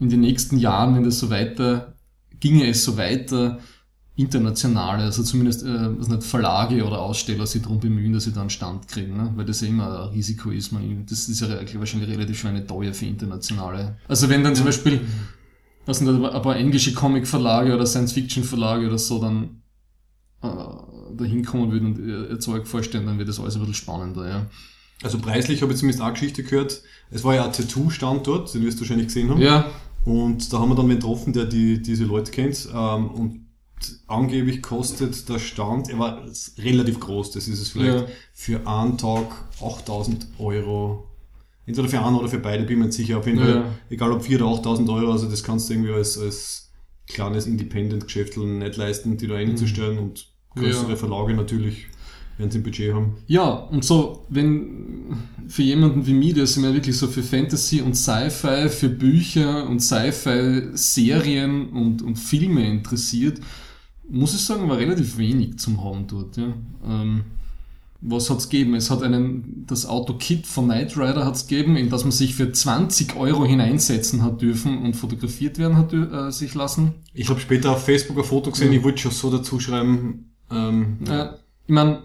in 0.00 0.08
den 0.08 0.20
nächsten 0.20 0.58
Jahren, 0.58 0.94
wenn 0.94 1.04
das 1.04 1.18
so 1.18 1.30
weiter, 1.30 1.94
ginge 2.40 2.66
es 2.66 2.84
so 2.84 2.96
weiter, 2.96 3.58
internationale, 4.16 5.04
also 5.04 5.22
zumindest 5.22 5.62
äh, 5.62 5.68
also 5.68 6.14
nicht 6.14 6.24
Verlage 6.24 6.84
oder 6.84 7.00
Aussteller 7.00 7.46
sich 7.46 7.62
darum 7.62 7.80
bemühen, 7.80 8.14
dass 8.14 8.24
sie 8.24 8.32
da 8.32 8.40
einen 8.40 8.50
Stand 8.50 8.88
kriegen, 8.88 9.16
ne? 9.16 9.32
weil 9.36 9.44
das 9.44 9.60
ja 9.60 9.68
immer 9.68 10.04
ein 10.04 10.08
Risiko 10.08 10.50
ist. 10.50 10.72
Man, 10.72 11.04
das 11.08 11.28
ist 11.28 11.40
ja 11.40 11.48
eigentlich 11.48 11.78
wahrscheinlich 11.78 12.10
relativ 12.10 12.38
schwer 12.38 12.50
eine 12.50 12.66
teuer 12.66 12.94
für 12.94 13.04
internationale. 13.04 13.98
Also 14.08 14.28
wenn 14.30 14.42
dann 14.42 14.54
zum 14.54 14.64
Beispiel 14.64 15.02
was 15.86 15.98
sind 15.98 16.06
da 16.06 16.30
ein 16.30 16.42
paar 16.42 16.56
englische 16.56 16.92
Comic-Verlage 16.92 17.72
oder 17.72 17.86
Science-Fiction-Verlage 17.86 18.88
oder 18.88 18.98
so 18.98 19.20
dann 19.20 19.62
äh, 20.42 20.48
da 20.48 21.24
hinkommen 21.24 21.70
würden 21.70 21.86
und 21.86 21.98
ihr, 21.98 22.30
ihr 22.30 22.40
Zeug 22.40 22.66
vorstellen, 22.66 23.06
dann 23.06 23.18
wird 23.18 23.28
das 23.28 23.38
alles 23.38 23.54
ein 23.54 23.60
bisschen 23.60 23.74
spannender, 23.74 24.28
ja. 24.28 24.46
Also 25.02 25.18
preislich 25.18 25.62
habe 25.62 25.72
ich 25.72 25.78
zumindest 25.78 26.02
auch 26.02 26.12
Geschichte 26.12 26.42
gehört. 26.42 26.82
Es 27.10 27.22
war 27.22 27.34
ja 27.34 27.44
ein 27.44 27.52
Tattoo-Standort, 27.52 28.52
den 28.52 28.62
wirst 28.62 28.78
du 28.78 28.80
wahrscheinlich 28.82 29.08
gesehen 29.08 29.30
haben. 29.30 29.40
Ja, 29.40 29.70
Und 30.04 30.52
da 30.52 30.58
haben 30.58 30.70
wir 30.70 30.74
dann 30.74 30.88
wen 30.88 30.96
getroffen, 30.96 31.32
der 31.32 31.44
die, 31.44 31.82
diese 31.82 32.04
Leute 32.04 32.32
kennt. 32.32 32.68
Ähm, 32.74 33.10
und 33.10 33.45
angeblich 34.06 34.62
kostet 34.62 35.28
der 35.28 35.38
Stand, 35.38 35.88
er 35.90 35.98
war 35.98 36.22
relativ 36.58 36.98
groß, 37.00 37.30
das 37.32 37.46
ist 37.48 37.60
es 37.60 37.68
vielleicht, 37.70 37.94
Ja. 38.00 38.06
für 38.32 38.66
einen 38.66 38.96
Tag 38.98 39.26
8000 39.60 40.26
Euro. 40.38 41.04
Entweder 41.66 41.88
für 41.88 42.00
einen 42.00 42.16
oder 42.16 42.28
für 42.28 42.38
beide, 42.38 42.62
bin 42.64 42.74
ich 42.74 42.78
mir 42.78 42.84
nicht 42.86 42.94
sicher. 42.96 43.18
Auf 43.18 43.26
jeden 43.26 43.38
Ja. 43.38 43.44
Fall, 43.44 43.64
egal 43.90 44.12
ob 44.12 44.22
4.000 44.22 44.42
oder 44.42 44.46
8.000 44.46 44.88
Euro, 44.88 45.12
also 45.12 45.28
das 45.28 45.42
kannst 45.42 45.68
du 45.68 45.74
irgendwie 45.74 45.92
als, 45.92 46.16
als 46.18 46.70
kleines 47.08 47.46
Independent-Geschäft 47.46 48.36
nicht 48.36 48.76
leisten, 48.76 49.16
die 49.16 49.26
da 49.26 49.34
einzustellen 49.36 49.98
und 49.98 50.26
größere 50.54 50.84
Mhm. 50.84 50.90
Ja. 50.90 50.96
Verlage 50.96 51.34
natürlich 51.34 51.86
werden 52.38 52.50
sie 52.50 52.58
ein 52.58 52.62
Budget 52.64 52.92
haben. 52.94 53.16
Ja, 53.26 53.48
und 53.50 53.84
so, 53.84 54.24
wenn 54.28 55.16
für 55.48 55.62
jemanden 55.62 56.06
wie 56.06 56.12
mich, 56.12 56.34
der 56.34 56.46
sich 56.46 56.58
mehr 56.62 56.74
wirklich 56.74 56.96
so 56.96 57.06
für 57.08 57.22
Fantasy 57.22 57.80
und 57.80 57.94
Sci-Fi, 57.94 58.68
für 58.68 58.88
Bücher 58.90 59.66
und 59.68 59.80
Sci-Fi-Serien 59.80 61.70
und, 61.70 62.02
und 62.02 62.16
Filme 62.16 62.66
interessiert, 62.68 63.40
muss 64.08 64.34
ich 64.34 64.44
sagen, 64.44 64.68
war 64.68 64.78
relativ 64.78 65.18
wenig 65.18 65.58
zum 65.58 65.82
haben 65.84 66.06
dort. 66.06 66.36
Ja. 66.36 66.52
Ähm, 66.86 67.22
was 68.02 68.28
hat's 68.30 68.48
gegeben? 68.48 68.74
Es 68.74 68.90
hat 68.90 69.02
einen, 69.02 69.64
das 69.66 69.86
Auto-Kit 69.86 70.46
von 70.46 70.66
Knight 70.66 70.96
Rider 70.96 71.24
hat's 71.24 71.46
gegeben, 71.48 71.76
in 71.76 71.88
das 71.90 72.04
man 72.04 72.12
sich 72.12 72.34
für 72.34 72.52
20 72.52 73.16
Euro 73.16 73.44
hineinsetzen 73.44 74.22
hat 74.22 74.42
dürfen 74.42 74.78
und 74.82 74.94
fotografiert 74.94 75.58
werden 75.58 75.76
hat 75.76 75.92
äh, 75.92 76.30
sich 76.30 76.54
lassen. 76.54 76.94
Ich 77.14 77.30
habe 77.30 77.40
später 77.40 77.72
auf 77.72 77.84
Facebook 77.84 78.18
ein 78.18 78.24
Foto 78.24 78.50
gesehen, 78.50 78.70
Ja. 78.72 78.78
ich 78.78 78.84
wollte 78.84 78.98
schon 78.98 79.12
so 79.12 79.30
dazu 79.30 79.58
schreiben, 79.58 80.30
ähm, 80.50 80.98
Äh, 81.08 81.28
ich 81.66 81.72
meine, 81.74 82.02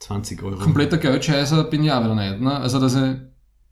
20 0.00 0.42
Euro. 0.42 0.58
kompletter 0.58 0.98
Geldscheißer 0.98 1.64
bin 1.64 1.84
ich 1.84 1.92
auch 1.92 2.02
wieder 2.04 2.14
nicht. 2.14 2.40
Ne? 2.42 2.52
Also, 2.52 2.78
dass 2.80 2.94
ich 2.96 3.16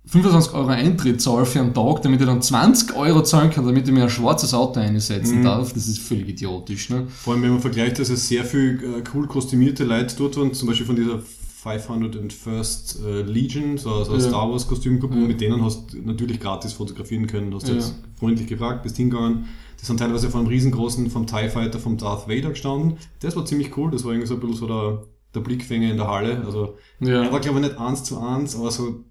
25 0.06 0.52
Euro 0.54 0.68
Eintritt 0.68 1.20
zahle 1.22 1.46
für 1.46 1.60
einen 1.60 1.72
Tag, 1.74 2.02
damit 2.02 2.20
ich 2.20 2.26
dann 2.26 2.42
20 2.42 2.94
Euro 2.94 3.22
zahlen 3.22 3.50
kann, 3.50 3.64
damit 3.66 3.88
ich 3.88 3.94
mir 3.94 4.02
ein 4.04 4.10
schwarzes 4.10 4.52
Auto 4.52 4.78
einsetzen 4.80 5.40
Mhm. 5.40 5.44
darf, 5.44 5.72
das 5.72 5.88
ist 5.88 5.98
völlig 5.98 6.28
idiotisch. 6.28 6.90
Ne? 6.90 7.06
Vor 7.08 7.32
allem, 7.34 7.42
wenn 7.42 7.50
man 7.52 7.60
vergleicht, 7.60 7.98
dass 7.98 8.10
es 8.10 8.28
sehr 8.28 8.44
viel 8.44 8.82
äh, 8.84 9.02
cool 9.14 9.26
kostümierte 9.26 9.84
Leute 9.84 10.14
dort 10.16 10.36
waren, 10.36 10.52
zum 10.52 10.68
Beispiel 10.68 10.86
von 10.86 10.96
dieser 10.96 11.20
501st 11.64 13.04
äh, 13.04 13.22
Legion, 13.22 13.78
so, 13.78 14.04
so 14.04 14.12
ein 14.12 14.20
Ja. 14.20 14.28
Star 14.28 14.50
Wars 14.50 14.66
Kostümgruppe, 14.68 15.14
Ja. 15.18 15.26
mit 15.26 15.40
denen 15.40 15.64
hast 15.64 15.92
du 15.94 15.98
natürlich 16.02 16.38
gratis 16.40 16.74
fotografieren 16.74 17.26
können. 17.26 17.50
Du 17.50 17.56
hast 17.56 17.68
Ja. 17.68 17.74
jetzt 17.74 17.94
freundlich 18.18 18.46
gefragt, 18.46 18.82
bist 18.82 18.96
hingegangen. 18.96 19.46
Die 19.80 19.86
sind 19.86 19.98
teilweise 19.98 20.30
vor 20.30 20.40
einem 20.40 20.48
riesengroßen, 20.48 21.10
vom 21.10 21.26
TIE 21.26 21.48
Fighter, 21.48 21.78
vom 21.78 21.96
Darth 21.96 22.28
Vader 22.28 22.50
gestanden. 22.50 22.98
Das 23.20 23.36
war 23.36 23.44
ziemlich 23.44 23.76
cool, 23.76 23.90
das 23.90 24.04
war 24.04 24.12
irgendwie 24.12 24.28
so 24.28 24.34
ein 24.34 24.40
bisschen 24.40 24.56
so 24.56 24.66
der, 24.66 25.02
der 25.34 25.40
Blickfänger 25.40 25.90
in 25.90 25.96
der 25.96 26.08
Halle. 26.08 26.42
Also, 26.44 26.74
er 27.00 27.32
war 27.32 27.40
glaube 27.40 27.60
ich 27.60 27.66
nicht 27.66 27.78
eins 27.78 28.04
zu 28.04 28.18
eins, 28.18 28.54
aber 28.56 28.70
so 28.70 29.04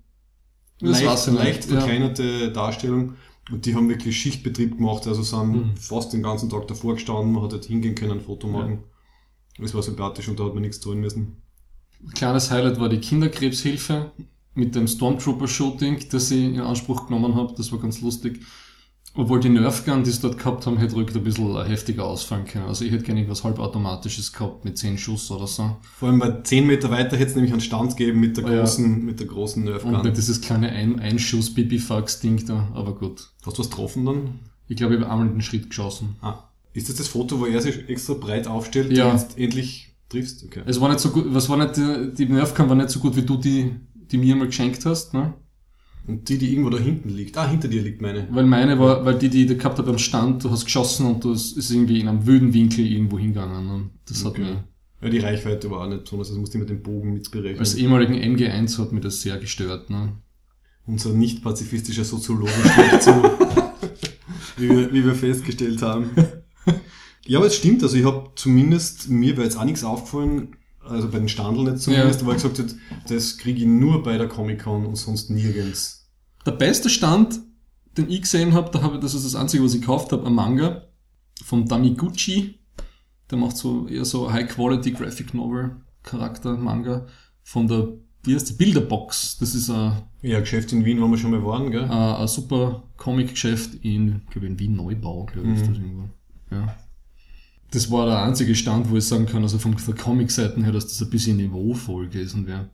Das 0.83 0.93
leicht, 0.93 1.05
war's 1.05 1.25
ja 1.25 1.33
leicht 1.33 1.65
ja. 1.69 1.79
verkleinerte 1.79 2.51
Darstellung. 2.51 3.13
Und 3.51 3.65
die 3.65 3.75
haben 3.75 3.89
wirklich 3.89 4.17
Schichtbetrieb 4.17 4.77
gemacht, 4.77 5.05
also 5.07 5.21
sind 5.21 5.51
Mhm. 5.51 5.77
fast 5.77 6.13
den 6.13 6.23
ganzen 6.23 6.49
Tag 6.49 6.67
davor 6.67 6.93
gestanden, 6.93 7.33
man 7.33 7.43
hat 7.43 7.51
halt 7.51 7.65
hingehen 7.65 7.95
können, 7.95 8.13
ein 8.13 8.21
Foto 8.21 8.47
machen. 8.47 8.83
Das 9.59 9.73
war 9.73 9.83
sympathisch 9.83 10.29
und 10.29 10.39
da 10.39 10.45
hat 10.45 10.53
man 10.53 10.61
nichts 10.61 10.79
tun 10.79 10.99
müssen. 10.99 11.41
Kleines 12.15 12.51
Highlight 12.51 12.79
war 12.79 12.89
die 12.89 12.99
Kinderkrebshilfe 12.99 14.11
mit 14.55 14.75
dem 14.75 14.87
Stormtrooper-Shooting, 14.87 16.09
das 16.09 16.31
ich 16.31 16.43
in 16.43 16.59
Anspruch 16.61 17.07
genommen 17.07 17.35
habe. 17.35 17.53
Das 17.55 17.71
war 17.71 17.79
ganz 17.79 18.01
lustig. 18.01 18.41
Obwohl 19.15 19.39
die 19.39 19.49
Nerfgun, 19.49 20.03
die 20.03 20.09
sie 20.09 20.21
dort 20.21 20.39
gehabt 20.39 20.65
haben, 20.65 20.77
hätte 20.77 20.95
rückt 20.95 21.15
ein 21.15 21.23
bisschen 21.23 21.65
heftiger 21.67 22.05
ausfallen 22.05 22.45
können. 22.45 22.65
Also 22.65 22.83
ich 22.83 22.91
hätte 22.91 23.03
gerne 23.03 23.19
irgendwas 23.19 23.43
halbautomatisches 23.43 24.33
gehabt 24.33 24.65
mit 24.65 24.75
10 24.77 24.97
Schuss 24.97 25.29
oder 25.29 25.45
so. 25.45 25.75
Vor 25.99 26.09
allem 26.09 26.17
bei 26.17 26.41
10 26.41 26.65
Meter 26.65 26.89
weiter 26.89 27.15
hätte 27.17 27.29
es 27.29 27.35
nämlich 27.35 27.51
einen 27.51 27.61
Stand 27.61 27.95
gegeben 27.95 28.19
mit 28.19 28.37
der 28.37 28.45
Ah, 28.45 28.51
ja. 28.51 28.59
großen, 28.61 29.05
mit 29.05 29.19
der 29.19 29.27
großen 29.27 29.61
Und 29.63 29.69
Nerfgun. 29.69 30.01
nicht 30.01 30.17
dieses 30.17 30.41
kleine 30.41 30.69
Ein 30.69 30.99
Einschuss-Bibifax-Ding 30.99 32.45
da, 32.47 32.69
aber 32.73 32.95
gut. 32.95 33.29
Hast 33.45 33.57
du 33.57 33.61
was 33.61 33.69
getroffen 33.69 34.05
dann? 34.05 34.39
Ich 34.67 34.77
glaube, 34.77 34.95
ich 34.95 35.01
habe 35.01 35.11
einmal 35.11 35.27
den 35.29 35.41
Schritt 35.41 35.69
geschossen. 35.69 36.15
Ah. 36.21 36.39
Ist 36.73 36.89
das 36.89 36.95
das 36.95 37.07
Foto, 37.07 37.39
wo 37.39 37.45
er 37.45 37.61
sich 37.61 37.87
extra 37.89 38.15
breit 38.15 38.47
aufstellt, 38.47 38.91
Ja. 38.97 39.11
du 39.11 39.17
jetzt 39.17 39.37
endlich 39.37 39.93
triffst? 40.09 40.43
Okay. 40.43 40.63
Es 40.65 40.81
war 40.81 40.89
nicht 40.89 40.99
so 41.01 41.09
gut, 41.09 41.25
was 41.27 41.47
war 41.49 41.57
nicht, 41.57 41.77
die, 41.77 42.13
die 42.15 42.25
Nerfgun 42.33 42.67
war 42.67 42.75
nicht 42.75 42.89
so 42.89 42.99
gut, 42.99 43.15
wie 43.15 43.21
du 43.21 43.37
die, 43.37 43.75
die 44.11 44.17
mir 44.17 44.35
mal 44.35 44.47
geschenkt 44.47 44.85
hast, 44.87 45.13
ne? 45.13 45.33
Und 46.05 46.27
die, 46.27 46.37
die 46.37 46.51
irgendwo 46.51 46.69
da 46.69 46.77
hinten 46.79 47.09
liegt. 47.09 47.37
Ah, 47.37 47.47
hinter 47.49 47.67
dir 47.69 47.81
liegt 47.81 48.01
meine. 48.01 48.27
Weil 48.31 48.45
meine 48.45 48.77
war, 48.77 49.05
weil 49.05 49.17
die, 49.17 49.29
die 49.29 49.45
ich 49.45 49.57
gehabt 49.57 49.77
habe 49.77 49.89
am 49.91 49.97
Stand, 49.97 50.43
du 50.43 50.51
hast 50.51 50.65
geschossen 50.65 51.05
und 51.05 51.23
das 51.23 51.53
ist 51.53 51.71
irgendwie 51.71 51.99
in 52.01 52.07
einem 52.09 52.25
wüden 52.27 52.53
Winkel 52.53 52.85
irgendwo 52.85 53.17
hingegangen 53.17 53.69
und 53.69 53.91
das 54.07 54.25
hat 54.25 54.33
Okay. 54.33 54.41
mir, 54.41 54.63
Ja, 55.01 55.09
die 55.09 55.19
Reichweite 55.19 55.71
war 55.71 55.85
auch 55.85 55.89
nicht 55.89 56.03
besonders, 56.03 56.27
das 56.29 56.37
musste 56.37 56.57
ich 56.57 56.61
mit 56.61 56.69
dem 56.69 56.81
Bogen 56.83 57.13
mitberechnen. 57.13 57.59
als 57.59 57.75
ehemaligen 57.75 58.15
MG1 58.15 58.77
hat 58.79 58.91
mir 58.91 58.99
das 59.01 59.21
sehr 59.21 59.37
gestört, 59.37 59.89
ne? 59.89 60.13
Unser 60.85 61.11
nicht 61.13 61.41
pazifistischer 61.41 62.03
Soziologe 62.03 62.51
steht 62.51 63.01
zu, 63.03 63.11
wie 64.57 64.69
wir, 64.69 64.93
wie 64.93 65.05
wir 65.05 65.15
festgestellt 65.15 65.81
haben. 65.81 66.09
Ja, 67.25 67.37
aber 67.39 67.47
es 67.47 67.55
stimmt, 67.55 67.81
also 67.81 67.95
ich 67.95 68.03
habe 68.03 68.31
zumindest, 68.35 69.09
mir 69.09 69.37
wäre 69.37 69.45
jetzt 69.45 69.57
auch 69.57 69.63
nichts 69.63 69.85
aufgefallen, 69.85 70.57
also 70.85 71.09
bei 71.09 71.19
den 71.19 71.29
Standeln 71.29 71.67
jetzt 71.67 71.83
zumindest, 71.83 72.21
Ja. 72.21 72.27
weil 72.27 72.35
ich 72.37 72.43
gesagt 72.43 72.59
habe, 72.59 72.69
das 73.07 73.37
kriege 73.37 73.59
ich 73.59 73.65
nur 73.65 74.03
bei 74.03 74.17
der 74.17 74.27
Comic-Con 74.27 74.85
und 74.85 74.95
sonst 74.95 75.29
nirgends. 75.29 76.09
Der 76.45 76.51
beste 76.51 76.89
Stand, 76.89 77.39
den 77.97 78.09
ich 78.09 78.21
gesehen 78.21 78.53
habe, 78.53 78.69
da 78.71 78.81
habe 78.81 78.95
ich, 78.95 79.01
das 79.01 79.13
ist 79.13 79.25
das 79.25 79.35
einzige, 79.35 79.63
was 79.63 79.73
ich 79.73 79.81
gekauft 79.81 80.11
habe, 80.11 80.25
ein 80.27 80.33
Manga 80.33 80.83
von 81.43 81.67
Tamiguchi. 81.67 82.59
Der 83.31 83.37
macht 83.37 83.55
so 83.57 83.87
eher 83.87 84.05
so 84.05 84.31
High-Quality 84.31 84.91
Graphic 84.91 85.33
Novel 85.33 85.77
Charakter 86.03 86.57
Manga 86.57 87.05
von 87.43 87.67
der, 87.67 87.87
wie 88.23 88.35
heißt 88.35 88.49
die 88.49 88.53
Bilderbox. 88.53 89.37
Das 89.39 89.55
ist 89.55 89.69
ein, 89.69 90.01
Ja, 90.21 90.39
Geschäft 90.39 90.71
in 90.73 90.83
Wien, 90.85 91.01
wo 91.01 91.07
wir 91.07 91.17
schon 91.17 91.31
mal 91.31 91.43
waren, 91.45 91.71
gell? 91.71 91.83
ein, 91.83 91.89
ein 91.91 92.27
super 92.27 92.83
Comic-Geschäft 92.97 93.75
in, 93.83 94.21
ich 94.25 94.29
glaube 94.31 94.47
in 94.47 94.59
Wien 94.59 94.75
Neubau, 94.75 95.25
glaube 95.25 95.47
ich, 95.49 95.55
ist 95.55 95.61
Mhm. 95.65 95.73
das 95.73 95.77
irgendwo. 95.77 96.09
Ja. 96.51 96.75
Das 97.73 97.89
war 97.89 98.05
der 98.05 98.21
einzige 98.21 98.53
Stand, 98.53 98.91
wo 98.91 98.97
ich 98.97 99.05
sagen 99.05 99.25
kann, 99.25 99.41
also 99.41 99.57
von 99.57 99.75
der 99.75 99.95
Comic-Seiten 99.95 100.63
her, 100.63 100.71
dass 100.71 100.87
das 100.87 101.01
ein 101.01 101.09
bisschen 101.09 101.37
niveauvoll 101.37 102.07
gewesen 102.07 102.45
wäre. 102.45 102.69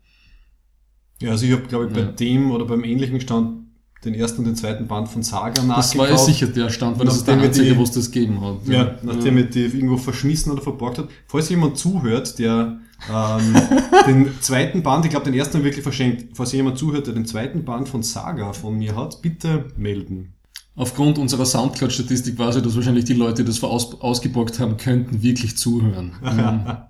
Ja, 1.22 1.32
also 1.32 1.46
ich 1.46 1.54
habe, 1.54 1.64
glaube 1.64 1.88
ich, 1.88 1.94
bei 1.94 2.02
Ja. 2.02 2.12
dem 2.12 2.52
oder 2.52 2.66
beim 2.66 2.84
ähnlichen 2.84 3.22
Stand 3.22 3.66
den 4.04 4.14
ersten 4.14 4.40
und 4.40 4.46
den 4.46 4.56
zweiten 4.56 4.88
Band 4.88 5.08
von 5.10 5.24
Saga 5.24 5.62
nachgekauft. 5.62 5.78
Das 5.78 5.98
war 5.98 6.10
ja 6.10 6.18
sicher 6.18 6.48
der 6.48 6.70
Stand, 6.70 7.00
weil 7.00 7.06
das 7.06 7.18
ist 7.18 7.28
der 7.28 7.38
einzige, 7.40 7.78
wo 7.78 7.84
es 7.84 7.92
das 7.92 8.12
gegeben 8.12 8.40
hat. 8.42 8.68
Ja, 8.68 8.98
nachdem 9.04 9.38
er 9.38 9.44
die 9.44 9.62
irgendwo 9.66 9.98
verschmissen 9.98 10.52
oder 10.52 10.62
verborgt 10.62 10.98
hat. 11.00 11.10
Falls 11.28 11.50
jemand 11.50 11.78
zuhört, 11.78 12.38
der 12.40 12.80
ähm, 13.14 13.56
den 14.08 14.42
zweiten 14.42 14.84
Band, 14.84 15.06
ich 15.06 15.12
glaube 15.12 15.26
den 15.26 15.34
ersten 15.34 15.64
wirklich 15.64 15.84
verschenkt, 15.84 16.36
falls 16.36 16.52
jemand 16.54 16.78
zuhört, 16.78 17.08
der 17.08 17.14
den 17.14 17.26
zweiten 17.26 17.64
Band 17.66 17.88
von 17.90 18.04
Saga 18.04 18.54
von 18.54 18.78
mir 18.78 18.96
hat, 18.96 19.22
bitte 19.22 19.66
melden. 19.78 20.34
Aufgrund 20.80 21.18
unserer 21.18 21.46
Soundcloud-Statistik 21.46 22.40
weiß 22.40 22.56
ich, 22.56 22.64
dass 22.64 22.74
wahrscheinlich 22.74 23.04
die 23.04 23.14
Leute, 23.14 23.44
die 23.44 23.52
das 23.52 23.62
aus, 23.62 24.00
ausgeborgt 24.00 24.60
haben 24.62 24.78
könnten, 24.78 25.22
wirklich 25.22 25.58
zuhören. 25.58 26.14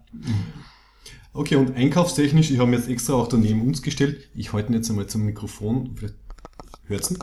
Okay, 1.31 1.55
und 1.55 1.75
einkaufstechnisch, 1.75 2.49
ich 2.49 2.57
habe 2.57 2.71
mir 2.71 2.77
jetzt 2.77 2.89
extra 2.89 3.13
auch 3.13 3.27
daneben 3.27 3.61
uns 3.61 3.83
gestellt. 3.83 4.29
Ich 4.33 4.51
halte 4.51 4.71
ihn 4.71 4.73
jetzt 4.73 4.89
einmal 4.89 5.05
zum 5.05 5.25
Mikrofon. 5.25 5.95
Vielleicht 5.95 6.15
hört's 6.85 7.11
ihn? 7.11 7.19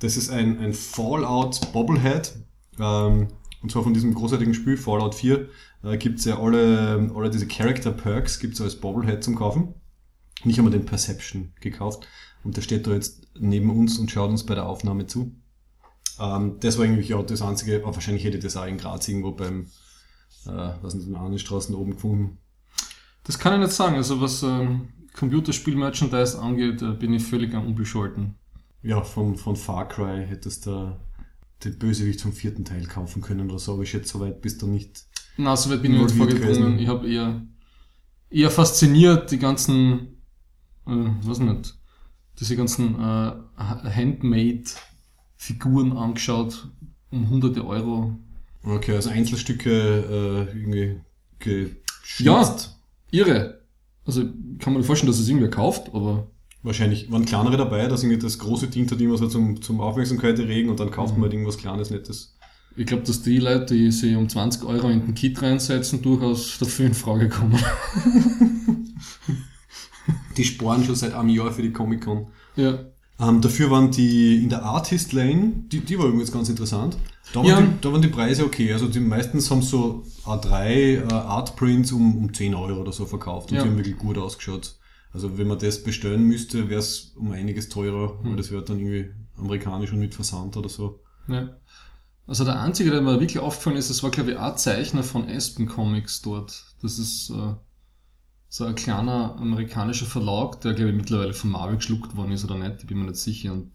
Das 0.00 0.18
ist 0.18 0.30
ein, 0.30 0.58
ein 0.58 0.74
Fallout 0.74 1.72
Bobblehead. 1.72 2.36
Ähm, 2.78 3.28
und 3.62 3.72
zwar 3.72 3.82
von 3.82 3.94
diesem 3.94 4.14
großartigen 4.14 4.52
Spiel 4.52 4.76
Fallout 4.76 5.14
4 5.14 5.48
äh, 5.82 5.96
gibt's 5.96 6.26
ja 6.26 6.38
alle, 6.38 7.10
alle 7.16 7.30
diese 7.30 7.46
Character 7.46 7.90
Perks 7.90 8.38
gibt's 8.38 8.60
als 8.60 8.76
Bobblehead 8.76 9.24
zum 9.24 9.34
Kaufen. 9.34 9.74
Habe 10.44 10.62
mir 10.62 10.70
den 10.70 10.84
Perception 10.84 11.52
gekauft 11.60 12.06
und 12.44 12.56
der 12.56 12.62
steht 12.62 12.86
da 12.86 12.92
jetzt 12.92 13.28
neben 13.38 13.70
uns 13.70 13.98
und 13.98 14.10
schaut 14.10 14.30
uns 14.30 14.44
bei 14.44 14.54
der 14.54 14.66
Aufnahme 14.66 15.06
zu. 15.06 15.34
Ähm, 16.18 16.56
das 16.60 16.78
war 16.78 16.84
eigentlich 16.84 17.14
auch 17.14 17.24
das 17.24 17.42
einzige, 17.42 17.82
aber 17.82 17.94
wahrscheinlich 17.94 18.24
hätte 18.24 18.38
ich 18.38 18.44
das 18.44 18.56
auch 18.56 18.66
in 18.66 18.78
Graz 18.78 19.08
irgendwo 19.08 19.32
beim, 19.32 19.66
äh, 20.46 20.72
was 20.82 20.92
sind 20.92 21.12
den 21.12 21.38
Straßen 21.38 21.74
oben 21.74 21.92
gefunden. 21.92 22.38
das 23.24 23.38
kann 23.38 23.54
ich 23.54 23.66
nicht 23.66 23.76
sagen. 23.76 23.96
Also 23.96 24.20
was 24.20 24.42
ähm, 24.42 24.88
Computerspiel-Merchandise 25.14 26.38
angeht, 26.38 26.82
äh, 26.82 26.92
bin 26.92 27.14
ich 27.14 27.24
völlig 27.24 27.54
Unbescholten. 27.54 28.36
Ja, 28.82 29.02
von, 29.02 29.36
von 29.36 29.56
Far 29.56 29.88
Cry 29.88 30.26
hättest 30.26 30.66
du 30.66 30.96
den 31.64 31.78
Bösewicht 31.78 32.20
vom 32.20 32.32
vierten 32.32 32.64
Teil 32.64 32.86
kaufen 32.86 33.22
können 33.22 33.48
oder 33.48 33.58
so, 33.58 33.74
aber 33.74 33.82
ich 33.82 33.90
schätze, 33.90 34.14
so 34.14 34.20
weit 34.20 34.40
bist 34.42 34.60
du 34.62 34.66
nicht. 34.66 35.04
Na, 35.36 35.56
so 35.56 35.70
weit 35.70 35.82
bin 35.82 35.94
ich 35.94 36.02
nicht 36.02 36.16
vorgedrungen. 36.16 36.78
Ich 36.78 36.88
habe 36.88 37.08
eher, 37.08 37.42
eher 38.30 38.50
fasziniert 38.50 39.30
die 39.30 39.38
ganzen, 39.38 40.22
äh, 40.86 41.10
was 41.22 41.38
nicht, 41.38 41.76
diese 42.40 42.56
ganzen 42.56 42.94
äh, 42.98 43.32
Handmade-Figuren 43.56 45.92
angeschaut, 45.96 46.68
um 47.10 47.28
hunderte 47.30 47.66
Euro. 47.66 48.16
Okay, 48.64 48.94
also 48.94 49.10
Einzelstücke 49.10 50.48
äh, 50.50 50.56
irgendwie 50.56 51.00
Ja. 52.18 52.38
geschnitzt. 52.40 52.78
Irre. 53.10 53.60
Also 54.04 54.22
kann 54.58 54.72
man 54.72 54.78
mir 54.78 54.84
vorstellen, 54.84 55.10
dass 55.10 55.20
es 55.20 55.28
irgendwer 55.28 55.50
kauft, 55.50 55.94
aber 55.94 56.26
Wahrscheinlich 56.64 57.10
waren 57.10 57.24
kleinere 57.24 57.56
dabei, 57.56 57.88
dass 57.88 58.04
irgendwie 58.04 58.22
das 58.22 58.38
große 58.38 58.68
dient 58.68 58.92
hat 58.92 59.00
immer 59.00 59.18
so 59.18 59.26
zum, 59.26 59.60
zum 59.60 59.80
Aufmerksamkeit 59.80 60.38
erregen 60.38 60.70
und 60.70 60.78
dann 60.78 60.92
kauft 60.92 61.14
Mhm. 61.14 61.18
man 61.20 61.24
halt 61.24 61.32
irgendwas 61.32 61.58
Kleines, 61.58 61.90
Nettes. 61.90 62.36
ich 62.76 62.86
glaube, 62.86 63.02
dass 63.02 63.20
die 63.22 63.38
Leute, 63.38 63.74
die 63.74 63.90
sich 63.90 64.14
um 64.14 64.28
20 64.28 64.62
Euro 64.64 64.88
in 64.88 65.00
den 65.04 65.14
Kit 65.16 65.42
reinsetzen, 65.42 66.02
durchaus 66.02 66.58
dafür 66.60 66.86
in 66.86 66.94
Frage 66.94 67.28
kommen. 67.28 67.58
Die 70.36 70.44
sparen 70.44 70.84
schon 70.84 70.94
seit 70.96 71.14
einem 71.14 71.28
Jahr 71.28 71.52
für 71.52 71.62
die 71.62 71.72
Comic-Con. 71.72 72.28
ja. 72.56 72.78
Ähm, 73.20 73.40
dafür 73.40 73.70
waren 73.70 73.90
die 73.92 74.42
in 74.42 74.48
der 74.48 74.64
Artist 74.64 75.12
Lane, 75.12 75.52
die, 75.70 75.80
die 75.80 75.96
war 75.96 76.06
übrigens 76.06 76.32
ganz 76.32 76.48
interessant. 76.48 76.96
Da 77.32 77.40
waren, 77.40 77.46
Ja. 77.46 77.60
die, 77.60 77.68
da 77.80 77.92
waren 77.92 78.02
die 78.02 78.08
Preise 78.08 78.44
okay. 78.44 78.72
Also 78.72 78.88
die 78.88 78.98
meistens 78.98 79.48
haben 79.50 79.62
so 79.62 80.02
A3 80.24 80.64
äh, 81.08 81.12
Artprints 81.12 81.92
um, 81.92 82.16
um 82.16 82.34
10 82.34 82.54
Euro 82.54 82.80
oder 82.80 82.90
so 82.90 83.06
verkauft 83.06 83.50
und 83.52 83.58
Ja. 83.58 83.62
die 83.62 83.68
haben 83.68 83.76
wirklich 83.76 83.98
gut 83.98 84.18
ausgeschaut. 84.18 84.74
Also 85.12 85.38
wenn 85.38 85.46
man 85.46 85.58
das 85.58 85.84
bestellen 85.84 86.24
müsste, 86.24 86.68
wäre 86.68 86.80
es 86.80 87.12
um 87.14 87.30
einiges 87.30 87.68
teurer, 87.68 88.18
Hm. 88.22 88.30
weil 88.30 88.36
das 88.38 88.50
wäre 88.50 88.64
dann 88.64 88.80
irgendwie 88.80 89.10
amerikanisch 89.38 89.92
und 89.92 90.00
mit 90.00 90.14
Versand 90.16 90.56
oder 90.56 90.70
so. 90.70 90.98
Ja. 91.28 91.50
Also 92.26 92.44
der 92.44 92.60
einzige, 92.60 92.90
der 92.90 93.02
mir 93.02 93.20
wirklich 93.20 93.38
aufgefallen 93.38 93.76
ist, 93.76 93.90
das 93.90 94.02
war 94.02 94.10
glaube 94.10 94.32
ich 94.32 94.36
auch 94.38 94.56
Zeichner 94.56 95.04
von 95.04 95.28
Aspen 95.28 95.66
Comics 95.66 96.22
dort. 96.22 96.64
Das 96.80 96.98
ist 96.98 97.30
äh, 97.30 97.54
so 98.52 98.66
ein 98.66 98.74
kleiner 98.74 99.34
amerikanischer 99.38 100.04
Verlag, 100.04 100.60
der 100.60 100.74
glaube 100.74 100.90
ich 100.90 100.96
mittlerweile 100.96 101.32
von 101.32 101.50
Marvel 101.50 101.76
geschluckt 101.76 102.14
worden 102.16 102.32
ist 102.32 102.44
oder 102.44 102.58
nicht, 102.58 102.82
ich 102.82 102.86
bin 102.86 102.98
mir 102.98 103.06
nicht 103.06 103.16
sicher. 103.16 103.50
Und 103.50 103.70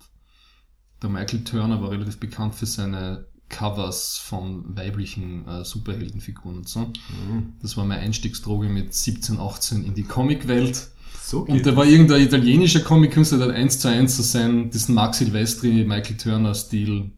der 1.01 1.09
Michael 1.09 1.43
Turner 1.43 1.81
war 1.81 1.89
relativ 1.89 2.19
bekannt 2.19 2.53
für 2.53 2.67
seine 2.67 3.25
Covers 3.49 4.19
von 4.19 4.77
weiblichen 4.77 5.47
äh, 5.47 5.65
Superheldenfiguren 5.65 6.57
und 6.57 6.69
so. 6.69 6.81
Mhm. 6.81 7.53
Das 7.59 7.75
war 7.75 7.85
meine 7.85 8.01
Einstiegsdroge 8.01 8.69
mit 8.69 8.93
17, 8.93 9.39
18 9.39 9.83
in 9.83 9.95
die 9.95 10.03
Comicwelt. 10.03 10.89
So 11.23 11.39
Und 11.39 11.65
da 11.65 11.75
war 11.75 11.87
irgendein 11.87 12.21
italienischer 12.21 12.81
Comic-Künstler, 12.81 13.39
der 13.39 13.47
hat 13.47 13.55
eins 13.55 13.79
zu 13.79 13.87
eins 13.87 14.15
so 14.15 14.21
sein, 14.21 14.69
diesen 14.69 14.93
Mark 14.93 15.15
Silvestri, 15.15 15.85
Michael 15.85 16.17
Turner-Stil 16.17 17.13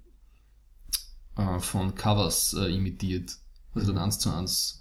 äh, 1.36 1.60
von 1.60 1.94
Covers 1.94 2.54
äh, 2.54 2.74
imitiert. 2.74 3.36
Also 3.76 3.92
dann 3.92 4.04
eins 4.04 4.18
zu 4.18 4.34
eins. 4.34 4.79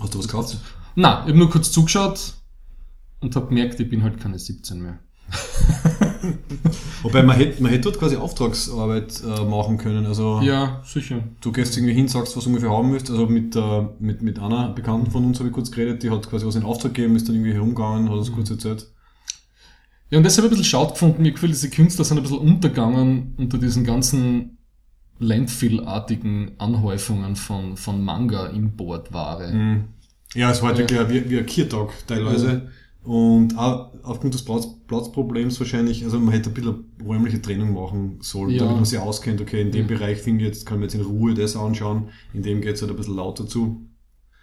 Hast 0.00 0.14
du 0.14 0.18
was 0.18 0.26
gekauft? 0.28 0.56
Na, 0.96 1.22
ich 1.22 1.28
habe 1.28 1.38
nur 1.38 1.50
kurz 1.50 1.70
zugeschaut 1.72 2.34
und 3.20 3.34
habe 3.36 3.46
gemerkt, 3.48 3.80
ich 3.80 3.88
bin 3.88 4.02
halt 4.02 4.20
keine 4.20 4.38
17 4.38 4.80
mehr. 4.80 4.98
Wobei 7.02 7.22
man 7.22 7.36
hätte, 7.36 7.62
man 7.62 7.70
hätte 7.70 7.82
dort 7.84 7.98
quasi 7.98 8.16
Auftragsarbeit 8.16 9.22
äh, 9.24 9.44
machen 9.44 9.78
können. 9.78 10.06
Also 10.06 10.40
Ja, 10.42 10.82
sicher. 10.84 11.22
du 11.40 11.52
gehst 11.52 11.76
irgendwie 11.76 11.94
hin, 11.94 12.08
sagst, 12.08 12.36
was 12.36 12.44
du 12.44 12.50
ungefähr 12.50 12.70
haben 12.70 12.92
willst. 12.92 13.10
Also 13.10 13.26
mit, 13.26 13.54
äh, 13.56 13.82
mit, 13.98 14.22
mit 14.22 14.38
einer 14.38 14.70
Bekannten 14.70 15.10
von 15.10 15.24
uns 15.24 15.38
habe 15.38 15.48
ich 15.48 15.54
kurz 15.54 15.70
geredet, 15.70 16.02
die 16.02 16.10
hat 16.10 16.28
quasi 16.28 16.46
was 16.46 16.54
in 16.54 16.62
Auftrag 16.62 16.94
gegeben, 16.94 17.16
ist 17.16 17.28
dann 17.28 17.34
irgendwie 17.36 17.52
herumgegangen, 17.54 18.08
hat 18.08 18.16
uns 18.16 18.32
kurz 18.32 18.50
erzählt. 18.50 18.86
Ja, 20.10 20.18
und 20.18 20.24
das 20.24 20.36
habe 20.36 20.46
ich 20.46 20.52
ein 20.52 20.56
bisschen 20.56 20.70
schade 20.70 20.92
gefunden. 20.92 21.22
Mir 21.22 21.32
gefällt, 21.32 21.52
diese 21.52 21.70
Künstler 21.70 22.04
sind 22.04 22.18
ein 22.18 22.22
bisschen 22.22 22.38
untergegangen 22.38 23.34
unter 23.36 23.58
diesen 23.58 23.84
ganzen 23.84 24.53
Landfill-artigen 25.18 26.52
Anhäufungen 26.58 27.36
von, 27.36 27.76
von 27.76 28.02
Manga-Importware. 28.04 29.52
Mhm. 29.52 29.84
Ja, 30.34 30.50
es 30.50 30.62
war 30.62 30.74
halt 30.74 30.90
Ja. 30.90 31.08
wie, 31.10 31.30
wie 31.30 31.38
ein 31.38 31.46
Kiertag 31.46 31.90
teilweise. 32.06 32.68
Und 33.02 33.58
auch 33.58 33.92
aufgrund 34.02 34.32
des 34.34 34.44
Platz, 34.44 34.66
Platzproblems 34.86 35.60
wahrscheinlich, 35.60 36.04
also 36.04 36.18
man 36.18 36.32
hätte 36.32 36.50
ein 36.50 36.54
bisschen 36.54 36.84
räumliche 37.04 37.40
Trennung 37.40 37.74
machen 37.74 38.18
sollen, 38.20 38.50
Ja. 38.50 38.60
damit 38.60 38.76
man 38.76 38.84
sich 38.86 38.98
auskennt, 38.98 39.40
okay, 39.42 39.60
in 39.60 39.70
dem 39.72 39.82
Ja. 39.88 39.96
Bereich 39.96 40.18
finde 40.18 40.42
ich 40.42 40.48
jetzt, 40.48 40.64
kann 40.66 40.78
man 40.78 40.84
jetzt 40.84 40.94
in 40.94 41.02
Ruhe 41.02 41.34
das 41.34 41.54
anschauen, 41.54 42.08
in 42.32 42.42
dem 42.42 42.62
geht 42.62 42.76
es 42.76 42.80
halt 42.82 42.90
ein 42.90 42.96
bisschen 42.96 43.14
lauter 43.16 43.46
zu. 43.46 43.86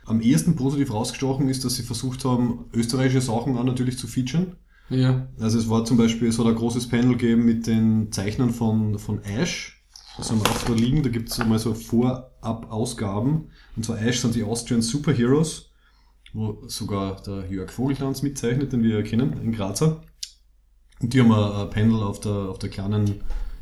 Am 0.05 0.21
ehesten 0.21 0.55
positiv 0.55 0.93
rausgestochen 0.93 1.49
ist, 1.49 1.65
dass 1.65 1.75
sie 1.75 1.83
versucht 1.83 2.23
haben, 2.23 2.65
österreichische 2.73 3.21
Sachen 3.21 3.57
auch 3.57 3.63
natürlich 3.63 3.97
zu 3.97 4.07
featuren. 4.07 4.55
Ja. 4.89 5.27
Also 5.39 5.57
es 5.57 5.69
war 5.69 5.83
zum 5.85 5.97
Beispiel, 5.97 6.27
es 6.27 6.37
hat 6.37 6.45
ein 6.45 6.55
großes 6.55 6.87
Panel 6.89 7.17
gegeben 7.17 7.45
mit 7.45 7.65
den 7.65 8.11
Zeichnern 8.11 8.51
von, 8.51 8.99
von 8.99 9.23
Ash. 9.23 9.80
Wir 10.17 10.25
auch 10.25 10.63
da 10.63 10.73
liegen, 10.73 11.03
da 11.03 11.09
gibt 11.09 11.29
es 11.29 11.37
mal 11.39 11.57
so 11.57 11.73
Vorab-Ausgaben. 11.73 13.49
Und 13.75 13.85
zwar 13.85 14.01
Ash 14.01 14.19
sind 14.19 14.35
die 14.35 14.43
Austrian 14.43 14.81
Superheroes, 14.81 15.69
wo 16.33 16.63
sogar 16.67 17.21
der 17.21 17.49
Jörg 17.49 17.71
Vogeltanz 17.71 18.21
mitzeichnet, 18.21 18.73
den 18.73 18.83
wir 18.83 18.97
ja 18.97 19.01
kennen, 19.01 19.33
in 19.41 19.51
Grazer. 19.53 20.03
Und 20.99 21.13
die 21.13 21.21
haben 21.21 21.31
ein, 21.31 21.69
Panel 21.69 22.03
auf 22.03 22.19
der, 22.19 22.31
auf 22.31 22.59
der 22.59 22.69
kleinen, 22.69 23.21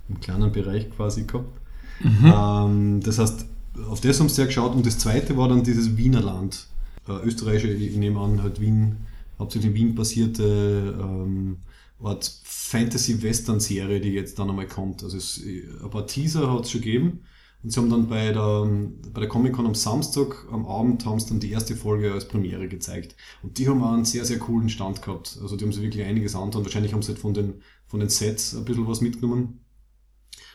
im 0.09 0.19
kleinen 0.19 0.51
Bereich 0.51 0.89
quasi 0.89 1.23
gehabt. 1.23 1.59
Ähm, 2.03 3.01
das 3.01 3.19
heißt, 3.19 3.45
auf 3.89 4.01
das 4.01 4.19
haben 4.19 4.29
sie 4.29 4.35
sehr 4.35 4.47
geschaut. 4.47 4.73
Und 4.73 4.85
das 4.85 4.97
zweite 4.97 5.37
war 5.37 5.47
dann 5.49 5.63
dieses 5.63 5.97
Wiener 5.97 6.21
Land. 6.21 6.67
Äh, 7.07 7.13
österreichische, 7.25 7.71
ich 7.73 7.95
nehme 7.95 8.19
an, 8.19 8.41
halt 8.41 8.59
Wien, 8.59 8.97
hauptsächlich 9.37 9.71
in 9.71 9.75
Wien 9.75 9.95
basierte 9.95 10.97
ähm, 10.99 11.57
Art 12.01 12.39
Fantasy-Western-Serie, 12.43 13.99
die 13.99 14.09
jetzt 14.09 14.39
dann 14.39 14.49
einmal 14.49 14.67
kommt. 14.67 15.03
Also 15.03 15.17
es, 15.17 15.41
ein 15.43 15.89
paar 15.89 16.07
Teaser 16.07 16.51
hat 16.51 16.65
es 16.65 16.71
schon 16.71 16.81
gegeben. 16.81 17.21
Und 17.61 17.71
sie 17.71 17.79
haben 17.79 17.89
dann 17.89 18.07
bei 18.07 18.31
der, 18.31 18.69
bei 19.13 19.19
der 19.19 19.27
Comic-Con 19.27 19.65
am 19.65 19.75
Samstag 19.75 20.45
am 20.49 20.65
Abend 20.65 21.05
haben 21.05 21.19
sie 21.19 21.27
dann 21.27 21.41
die 21.41 21.51
erste 21.51 21.75
Folge 21.75 22.13
als 22.13 22.27
Premiere 22.27 22.69
gezeigt. 22.69 23.17
Und 23.43 23.57
die 23.57 23.67
haben 23.67 23.83
auch 23.83 23.91
einen 23.91 24.05
sehr, 24.05 24.23
sehr 24.23 24.39
coolen 24.39 24.69
Stand 24.69 25.01
gehabt. 25.01 25.37
Also 25.41 25.57
die 25.57 25.65
haben 25.65 25.73
sich 25.73 25.81
wirklich 25.81 26.05
einiges 26.05 26.35
angetan. 26.35 26.63
Wahrscheinlich 26.63 26.93
haben 26.93 27.01
sie 27.01 27.09
halt 27.09 27.19
von 27.19 27.33
den, 27.33 27.55
von 27.85 27.99
den 27.99 28.07
Sets 28.07 28.55
ein 28.55 28.63
bisschen 28.63 28.87
was 28.87 29.01
mitgenommen. 29.01 29.59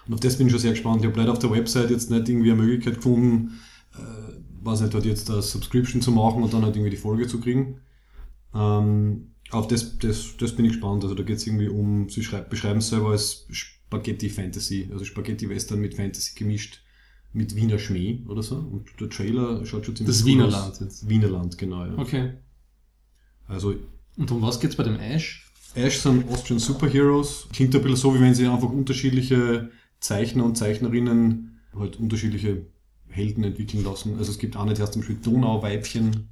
Und 0.07 0.15
auf 0.15 0.21
das 0.21 0.39
bin 0.39 0.47
ich 0.47 0.53
schon 0.53 0.61
sehr 0.61 0.73
gespannt. 0.73 1.03
Ich 1.03 1.07
habe 1.07 1.19
leider 1.19 1.33
auf 1.33 1.39
der 1.39 1.51
Website 1.51 1.91
jetzt 1.91 2.11
nicht 2.11 2.29
irgendwie 2.29 2.53
eine 2.53 2.63
Möglichkeit 2.63 2.97
gefunden, 2.97 3.61
äh, 3.95 4.65
weiß 4.65 4.81
nicht, 4.81 4.95
halt 4.95 5.05
jetzt 5.05 5.31
eine 5.31 5.43
Subscription 5.43 6.01
zu 6.01 6.11
machen 6.11 6.43
und 6.43 6.55
dann 6.55 6.63
halt 6.63 6.77
irgendwie 6.77 6.91
die 6.91 6.97
Folge 6.97 7.27
zu 7.27 7.39
kriegen. 7.41 7.81
Ähm, 8.55 9.34
auf 9.55 9.69
das, 9.69 9.99
das, 9.99 10.37
das 10.39 10.53
bin 10.53 10.65
ich 10.65 10.73
gespannt. 10.73 11.03
Also 11.05 11.15
da 11.15 11.23
geht 11.23 11.37
es 11.37 11.47
irgendwie 11.47 11.69
um, 11.69 12.09
sie 12.09 12.23
schreib, 12.23 12.51
beschreiben 12.51 12.79
es 12.79 12.89
selber 12.89 13.11
als 13.11 13.47
Spaghetti 13.51 14.29
Fantasy, 14.29 14.89
also 14.93 15.05
Spaghetti 15.05 15.49
Western 15.49 15.81
mit 15.81 15.95
Fantasy 15.95 16.33
gemischt 16.35 16.81
mit 17.33 17.57
Wiener 17.57 17.79
Schmäh 17.79 18.21
oder 18.29 18.43
so. 18.43 18.57
Und 18.57 18.89
der 19.01 19.09
Trailer 19.11 19.67
schaut 19.67 19.87
schon 19.87 19.97
ziemlich 19.97 20.17
Das 20.17 20.25
aus. 20.25 20.53
Land 20.53 20.81
jetzt. 20.81 21.09
Wiener 21.09 21.29
Land, 21.29 21.59
genau. 21.59 21.85
Ja. 21.85 21.99
Okay. 21.99 22.35
Also 23.47 23.75
Und 24.17 24.31
um 24.31 24.43
was 24.43 24.61
geht's 24.61 24.77
bei 24.77 24.85
dem 24.85 24.99
Ash? 24.99 25.51
Ash 25.75 25.99
sind 25.99 26.29
Austrian 26.31 26.61
Superheroes. 26.61 27.49
Klingt 27.53 27.75
ein 27.75 27.83
bisschen 27.83 27.97
so, 27.97 28.15
wie 28.15 28.21
wenn 28.21 28.35
sie 28.35 28.47
einfach 28.47 28.71
unterschiedliche 28.71 29.71
Zeichner 29.99 30.45
und 30.45 30.57
Zeichnerinnen 30.57 31.61
halt 31.75 31.97
unterschiedliche 31.97 32.67
Helden 33.09 33.45
entwickeln 33.45 33.85
lassen. 33.85 34.17
Also 34.19 34.31
es 34.31 34.39
gibt 34.39 34.57
auch 34.57 34.65
nicht 34.65 34.79
erst 34.79 34.93
zum 34.93 35.03
Beispiel 35.03 35.19
Donauweibchen 35.23 36.29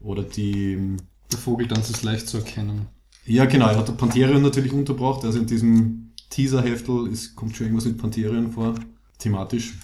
oder 0.00 0.22
die 0.22 0.96
Der 1.34 1.40
Vogeltanz 1.40 1.90
ist 1.90 2.04
leicht 2.04 2.28
zu 2.28 2.36
erkennen. 2.36 2.86
Ja, 3.26 3.44
genau, 3.46 3.66
er 3.66 3.78
hat 3.78 3.96
Pantherion 3.96 4.40
natürlich 4.40 4.72
unterbracht. 4.72 5.24
Also 5.24 5.40
in 5.40 5.46
diesem 5.46 6.12
Teaser-Heftel 6.30 7.10
kommt 7.34 7.56
schon 7.56 7.66
irgendwas 7.66 7.86
mit 7.86 7.98
Pantherion 7.98 8.52
vor, 8.52 8.76
thematisch. 9.18 9.74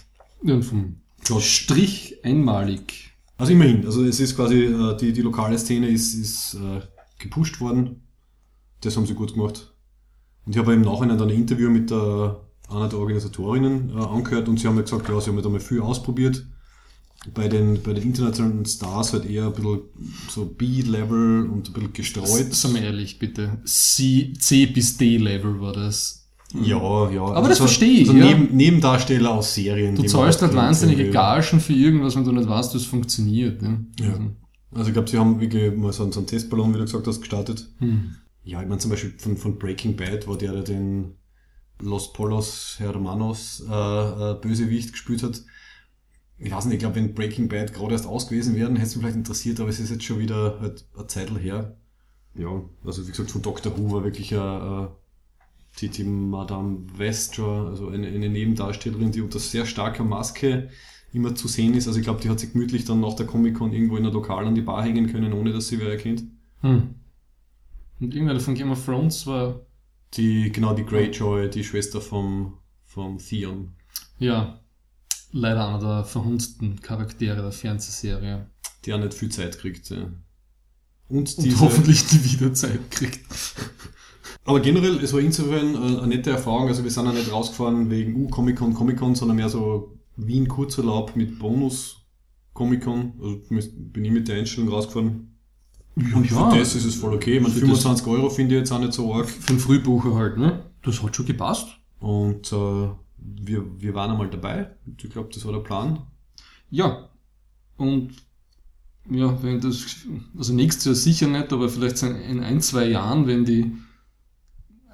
Ja, 0.44 0.54
und 0.54 0.62
vom 0.62 1.00
Strich 1.40 2.24
einmalig. 2.24 3.10
Also 3.36 3.52
immerhin, 3.52 3.84
also 3.84 4.04
es 4.04 4.20
ist 4.20 4.36
quasi, 4.36 4.64
äh, 4.64 4.96
die, 4.96 5.12
die 5.12 5.22
lokale 5.22 5.58
Szene 5.58 5.88
ist, 5.88 6.14
ist 6.14 6.54
äh, 6.54 6.82
gepusht 7.18 7.60
worden. 7.60 8.02
Das 8.82 8.96
haben 8.96 9.06
sie 9.06 9.14
gut 9.14 9.34
gemacht. 9.34 9.74
Und 10.46 10.54
ich 10.54 10.58
habe 10.62 10.72
im 10.72 10.82
Nachhinein 10.82 11.18
dann 11.18 11.30
ein 11.30 11.34
Interview 11.34 11.68
mit 11.68 11.90
der, 11.90 12.42
einer 12.68 12.88
der 12.88 12.98
Organisatorinnen 13.00 13.90
äh, 13.90 14.00
angehört 14.00 14.48
und 14.48 14.60
sie 14.60 14.68
haben 14.68 14.76
mir 14.76 14.84
gesagt, 14.84 15.08
ja, 15.08 15.20
sie 15.20 15.30
haben 15.30 15.36
halt 15.36 15.46
einmal 15.46 15.60
viel 15.60 15.80
ausprobiert. 15.80 16.46
Bei 17.34 17.48
den, 17.48 17.82
bei 17.82 17.92
den 17.92 18.04
internationalen 18.04 18.64
Stars 18.64 19.12
halt 19.12 19.26
eher 19.26 19.46
ein 19.46 19.52
bisschen 19.52 19.80
so 20.30 20.46
B-Level 20.46 21.50
und 21.50 21.68
ein 21.68 21.72
bisschen 21.74 21.92
gestreut. 21.92 22.54
Sagen 22.54 22.74
wir 22.74 22.82
ehrlich, 22.82 23.18
bitte. 23.18 23.60
C, 23.64 24.32
C 24.38 24.66
bis 24.66 24.96
D-Level 24.96 25.60
war 25.60 25.72
das. 25.74 26.28
Ja, 26.54 27.10
ja. 27.10 27.22
Aber 27.22 27.48
das 27.48 27.58
verstehe 27.58 28.00
ich, 28.00 28.08
Also 28.08 28.18
ja. 28.18 28.24
neben, 28.26 28.56
Nebendarsteller 28.56 29.32
aus 29.32 29.54
Serien. 29.54 29.94
Du 29.94 30.02
zahlst 30.02 30.40
halt 30.40 30.52
kennt, 30.52 30.62
wahnsinnige. 30.62 31.10
Gagen 31.10 31.60
für 31.60 31.74
irgendwas, 31.74 32.16
wenn 32.16 32.24
du 32.24 32.32
nicht 32.32 32.48
weißt, 32.48 32.72
wie 32.74 32.78
es 32.78 32.86
funktioniert. 32.86 33.60
Ne? 33.62 33.86
Ja. 34.00 34.08
Also, 34.08 34.22
Also 34.72 34.88
ich 34.88 34.92
glaube, 34.94 35.10
sie 35.10 35.18
haben 35.18 35.40
wirklich 35.40 35.76
mal 35.76 35.92
so 35.92 36.02
einen, 36.04 36.12
so 36.12 36.20
einen 36.20 36.26
Testballon, 36.26 36.70
wie 36.74 36.78
du 36.78 36.84
gesagt 36.84 37.06
hast, 37.06 37.20
gestartet. 37.20 37.68
hm. 37.78 38.16
Ja, 38.42 38.62
ich 38.62 38.66
meine 38.68 38.78
zum 38.80 38.90
Beispiel 38.90 39.12
von, 39.18 39.36
von 39.36 39.58
Breaking 39.58 39.94
Bad, 39.96 40.26
wo 40.26 40.34
der 40.34 40.54
da 40.54 40.62
den 40.62 41.12
Los 41.82 42.12
Polos 42.14 42.76
Hermanos 42.78 43.62
äh, 43.70 43.72
äh, 44.30 44.34
Bösewicht 44.40 44.92
gespielt 44.92 45.22
hat. 45.22 45.42
Ich 46.40 46.50
weiß 46.52 46.64
nicht, 46.66 46.74
ich 46.74 46.80
glaube, 46.80 46.96
wenn 46.96 47.14
Breaking 47.14 47.48
Bad 47.48 47.72
gerade 47.74 47.92
erst 47.92 48.06
aus 48.06 48.28
gewesen 48.28 48.56
wäre, 48.56 48.70
hätte 48.72 48.82
es 48.82 48.96
mich 48.96 49.02
vielleicht 49.02 49.16
interessiert, 49.16 49.60
aber 49.60 49.68
es 49.68 49.80
ist 49.80 49.90
jetzt 49.90 50.04
schon 50.04 50.18
wieder 50.18 50.58
halt 50.60 50.86
eine 50.96 51.06
Zeit 51.06 51.30
her. 51.38 51.76
Ja, 52.34 52.62
also 52.84 53.06
wie 53.06 53.10
gesagt, 53.10 53.30
von 53.30 53.42
Dr. 53.42 53.76
Who 53.76 53.92
war 53.92 54.04
wirklich 54.04 54.32
eine, 54.34 54.90
äh, 54.92 55.78
die, 55.80 55.88
die 55.90 56.04
Madame 56.04 56.86
Westra, 56.96 57.68
also 57.68 57.88
eine, 57.88 58.08
eine 58.08 58.28
Nebendarstellerin, 58.28 59.12
die 59.12 59.20
unter 59.22 59.38
sehr 59.38 59.66
starker 59.66 60.04
Maske 60.04 60.70
immer 61.12 61.34
zu 61.34 61.48
sehen 61.48 61.74
ist. 61.74 61.88
Also 61.88 61.98
ich 61.98 62.04
glaube, 62.04 62.20
die 62.22 62.30
hat 62.30 62.40
sich 62.40 62.52
gemütlich 62.52 62.84
dann 62.84 63.00
nach 63.00 63.14
der 63.14 63.26
Comic-Con 63.26 63.72
irgendwo 63.72 63.96
in 63.96 64.04
der 64.04 64.12
Lokal 64.12 64.46
an 64.46 64.54
die 64.54 64.62
Bar 64.62 64.84
hängen 64.84 65.08
können, 65.08 65.32
ohne 65.32 65.52
dass 65.52 65.68
sie 65.68 65.80
wer 65.80 65.90
erkennt. 65.90 66.24
Hm. 66.62 66.94
Und 68.00 68.14
irgendwer 68.14 68.40
von 68.40 68.54
Game 68.54 68.70
of 68.72 68.84
Thrones 68.84 69.26
war, 69.26 69.60
Die, 70.14 70.52
genau, 70.52 70.74
die 70.74 70.84
Greyjoy, 70.84 71.50
die 71.50 71.64
Schwester 71.64 72.00
vom, 72.00 72.58
vom 72.84 73.18
Theon. 73.18 73.74
ja, 74.18 74.59
leider 75.32 75.68
einer 75.68 75.78
der 75.78 76.04
verhunzten 76.04 76.80
Charaktere 76.80 77.42
der 77.42 77.52
Fernsehserie. 77.52 78.46
Die 78.84 78.92
auch 78.92 78.98
nicht 78.98 79.14
viel 79.14 79.30
Zeit 79.30 79.58
kriegt. 79.58 79.90
Ja. 79.90 79.96
Und 81.08 81.36
Und 81.38 81.44
diese, 81.44 81.60
hoffentlich 81.60 82.12
nie 82.12 82.32
wieder 82.32 82.54
Zeit 82.54 82.90
kriegt. 82.90 83.20
aber 84.44 84.60
generell, 84.60 84.98
es 85.02 85.12
war 85.12 85.20
insofern 85.20 85.74
äh, 85.74 85.98
eine 85.98 86.06
nette 86.06 86.30
Erfahrung. 86.30 86.68
Also 86.68 86.84
wir 86.84 86.90
sind 86.90 87.06
ja 87.06 87.12
nicht 87.12 87.32
rausgefahren 87.32 87.90
wegen 87.90 88.14
uh, 88.14 88.28
Comic-Con, 88.28 88.74
Comic-Con, 88.74 89.14
sondern 89.14 89.36
mehr 89.36 89.48
so 89.48 89.98
Wien 90.16 90.48
Kurzurlaub 90.48 91.16
mit 91.16 91.38
Bonus 91.38 92.06
Comic-Con. 92.54 93.14
Also 93.20 93.40
bin 93.48 94.04
ich 94.04 94.10
mit 94.10 94.28
der 94.28 94.36
Einstellung 94.36 94.70
rausgefahren. 94.70 95.26
Und 95.96 96.26
für 96.26 96.56
das 96.56 96.74
ist 96.74 96.84
es 96.84 96.94
voll 96.94 97.14
okay. 97.14 97.40
Für 97.40 97.50
25 97.50 98.06
Euro 98.06 98.30
finde 98.30 98.54
ich 98.54 98.60
jetzt 98.60 98.72
auch 98.72 98.78
nicht 98.78 98.92
so 98.92 99.12
arg. 99.12 99.28
Für 99.28 99.52
den 99.52 99.58
Frühbucher 99.58 100.14
halt, 100.14 100.38
ne? 100.38 100.64
Das 100.82 101.02
hat 101.02 101.14
schon 101.14 101.26
gepasst. 101.26 101.68
Und 101.98 102.52
äh, 102.52 102.88
wir, 103.22 103.80
wir 103.80 103.94
waren 103.94 104.10
einmal 104.10 104.30
dabei. 104.30 104.70
Ich 104.86 105.10
glaube, 105.10 105.30
das 105.32 105.44
war 105.44 105.52
der 105.52 105.60
Plan. 105.60 106.06
Ja. 106.70 107.08
Und 107.76 108.12
ja, 109.10 109.42
wenn 109.42 109.60
das, 109.60 110.06
also 110.36 110.52
nächstes 110.52 110.84
Jahr 110.84 110.94
sicher 110.94 111.26
nicht, 111.26 111.52
aber 111.52 111.68
vielleicht 111.68 112.02
in 112.02 112.40
ein, 112.40 112.60
zwei 112.60 112.86
Jahren, 112.86 113.26
wenn 113.26 113.44
die 113.44 113.72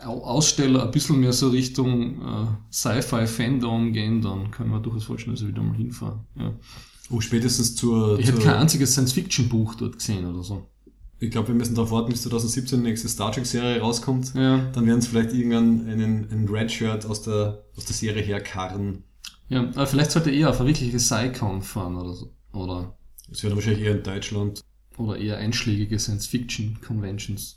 Aussteller 0.05 0.85
ein 0.85 0.91
bisschen 0.91 1.21
mehr 1.21 1.33
so 1.33 1.49
Richtung 1.49 2.21
äh, 2.21 2.47
Sci-Fi-Fandom 2.71 3.93
gehen, 3.93 4.21
dann 4.21 4.51
können 4.51 4.71
wir 4.71 4.81
durchaus 4.81 5.05
vorstellen, 5.05 5.35
dass 5.35 5.43
wir 5.43 5.49
wieder 5.49 5.63
mal 5.63 5.77
hinfahren. 5.77 6.21
Ja. 6.37 6.55
Oh, 7.11 7.21
spätestens 7.21 7.75
zur. 7.77 8.19
Ich 8.19 8.27
zur, 8.27 8.35
hätte 8.35 8.45
kein 8.47 8.57
einziges 8.57 8.93
Science-Fiction-Buch 8.93 9.75
dort 9.77 9.99
gesehen 9.99 10.27
oder 10.27 10.43
so. 10.43 10.67
Ich 11.19 11.31
glaube, 11.31 11.49
wir 11.49 11.55
müssen 11.55 11.75
darauf 11.75 11.91
warten, 11.91 12.13
bis 12.13 12.23
2017 12.23 12.81
die 12.83 12.89
nächste 12.91 13.09
Star 13.09 13.33
Trek-Serie 13.33 13.81
rauskommt. 13.81 14.35
Ja. 14.35 14.59
Dann 14.73 14.87
werden 14.87 15.01
sie 15.01 15.09
vielleicht 15.09 15.33
irgendwann 15.33 15.89
einen, 15.89 16.31
einen 16.31 16.49
Red-Shirt 16.49 17.07
aus 17.07 17.23
der, 17.23 17.65
aus 17.77 17.87
der 17.87 17.95
Serie 17.95 18.23
herkarren. 18.23 19.03
Ja, 19.49 19.61
aber 19.63 19.87
vielleicht 19.87 20.11
sollte 20.11 20.31
er 20.31 20.37
eher 20.37 20.51
auf 20.51 20.61
eine 20.61 20.69
wirkliche 20.69 20.99
Sci-Con 20.99 21.63
fahren 21.63 21.97
oder 21.97 22.13
so. 22.13 22.35
Oder, 22.53 22.97
Das 23.29 23.43
wäre 23.43 23.51
dann 23.51 23.57
wahrscheinlich 23.59 23.85
eher 23.87 23.97
in 23.97 24.03
Deutschland. 24.03 24.61
oder 24.99 25.17
eher 25.17 25.39
einschlägige 25.39 25.99
Science-Fiction-Conventions. 25.99 27.57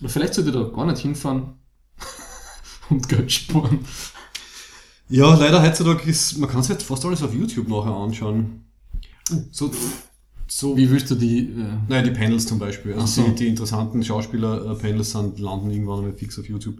Oder 0.00 0.08
vielleicht 0.08 0.34
sollte 0.34 0.50
er 0.50 0.64
da 0.64 0.68
gar 0.70 0.86
nicht 0.86 0.98
hinfahren 1.00 1.54
und 2.90 3.08
Geld 3.08 3.30
sparen. 3.32 3.80
Ja, 5.08 5.34
leider 5.34 5.62
heutzutage 5.62 6.08
ist, 6.08 6.38
man 6.38 6.48
kann 6.48 6.62
sich 6.62 6.70
jetzt 6.70 6.84
fast 6.84 7.04
alles 7.04 7.22
auf 7.22 7.34
YouTube 7.34 7.68
nachher 7.68 7.92
anschauen. 7.94 8.64
So, 9.50 9.70
so 10.46 10.76
Wie 10.76 10.90
willst 10.90 11.10
du 11.10 11.14
die... 11.14 11.50
Äh, 11.50 11.78
Naja, 11.88 12.02
die 12.02 12.10
Panels 12.10 12.46
zum 12.46 12.58
Beispiel. 12.58 12.94
Also 12.94 13.22
so. 13.22 13.28
die, 13.28 13.34
die 13.34 13.48
interessanten 13.48 14.02
Schauspieler-Panels 14.02 15.12
sind, 15.12 15.38
landen 15.38 15.70
irgendwann 15.70 16.00
einmal 16.00 16.12
fix 16.12 16.38
auf 16.38 16.48
YouTube. 16.48 16.78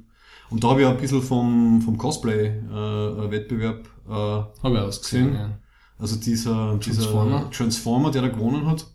Und 0.50 0.62
da 0.62 0.68
habe 0.68 0.82
ich 0.82 0.86
ein 0.86 0.96
bisschen 0.98 1.22
vom, 1.22 1.80
vom 1.82 1.96
Cosplay-Wettbewerb 1.96 3.88
äh, 4.08 4.10
habe 4.10 4.50
ich 4.62 4.78
ausgesehen, 4.78 5.30
Gesehen? 5.30 5.40
ja. 5.40 5.58
also 5.98 6.16
dieser 6.16 6.78
Transformer? 6.80 7.38
dieser 7.38 7.50
Transformer, 7.50 8.10
der 8.10 8.22
da 8.22 8.28
gewonnen 8.28 8.66
hat. 8.66 8.86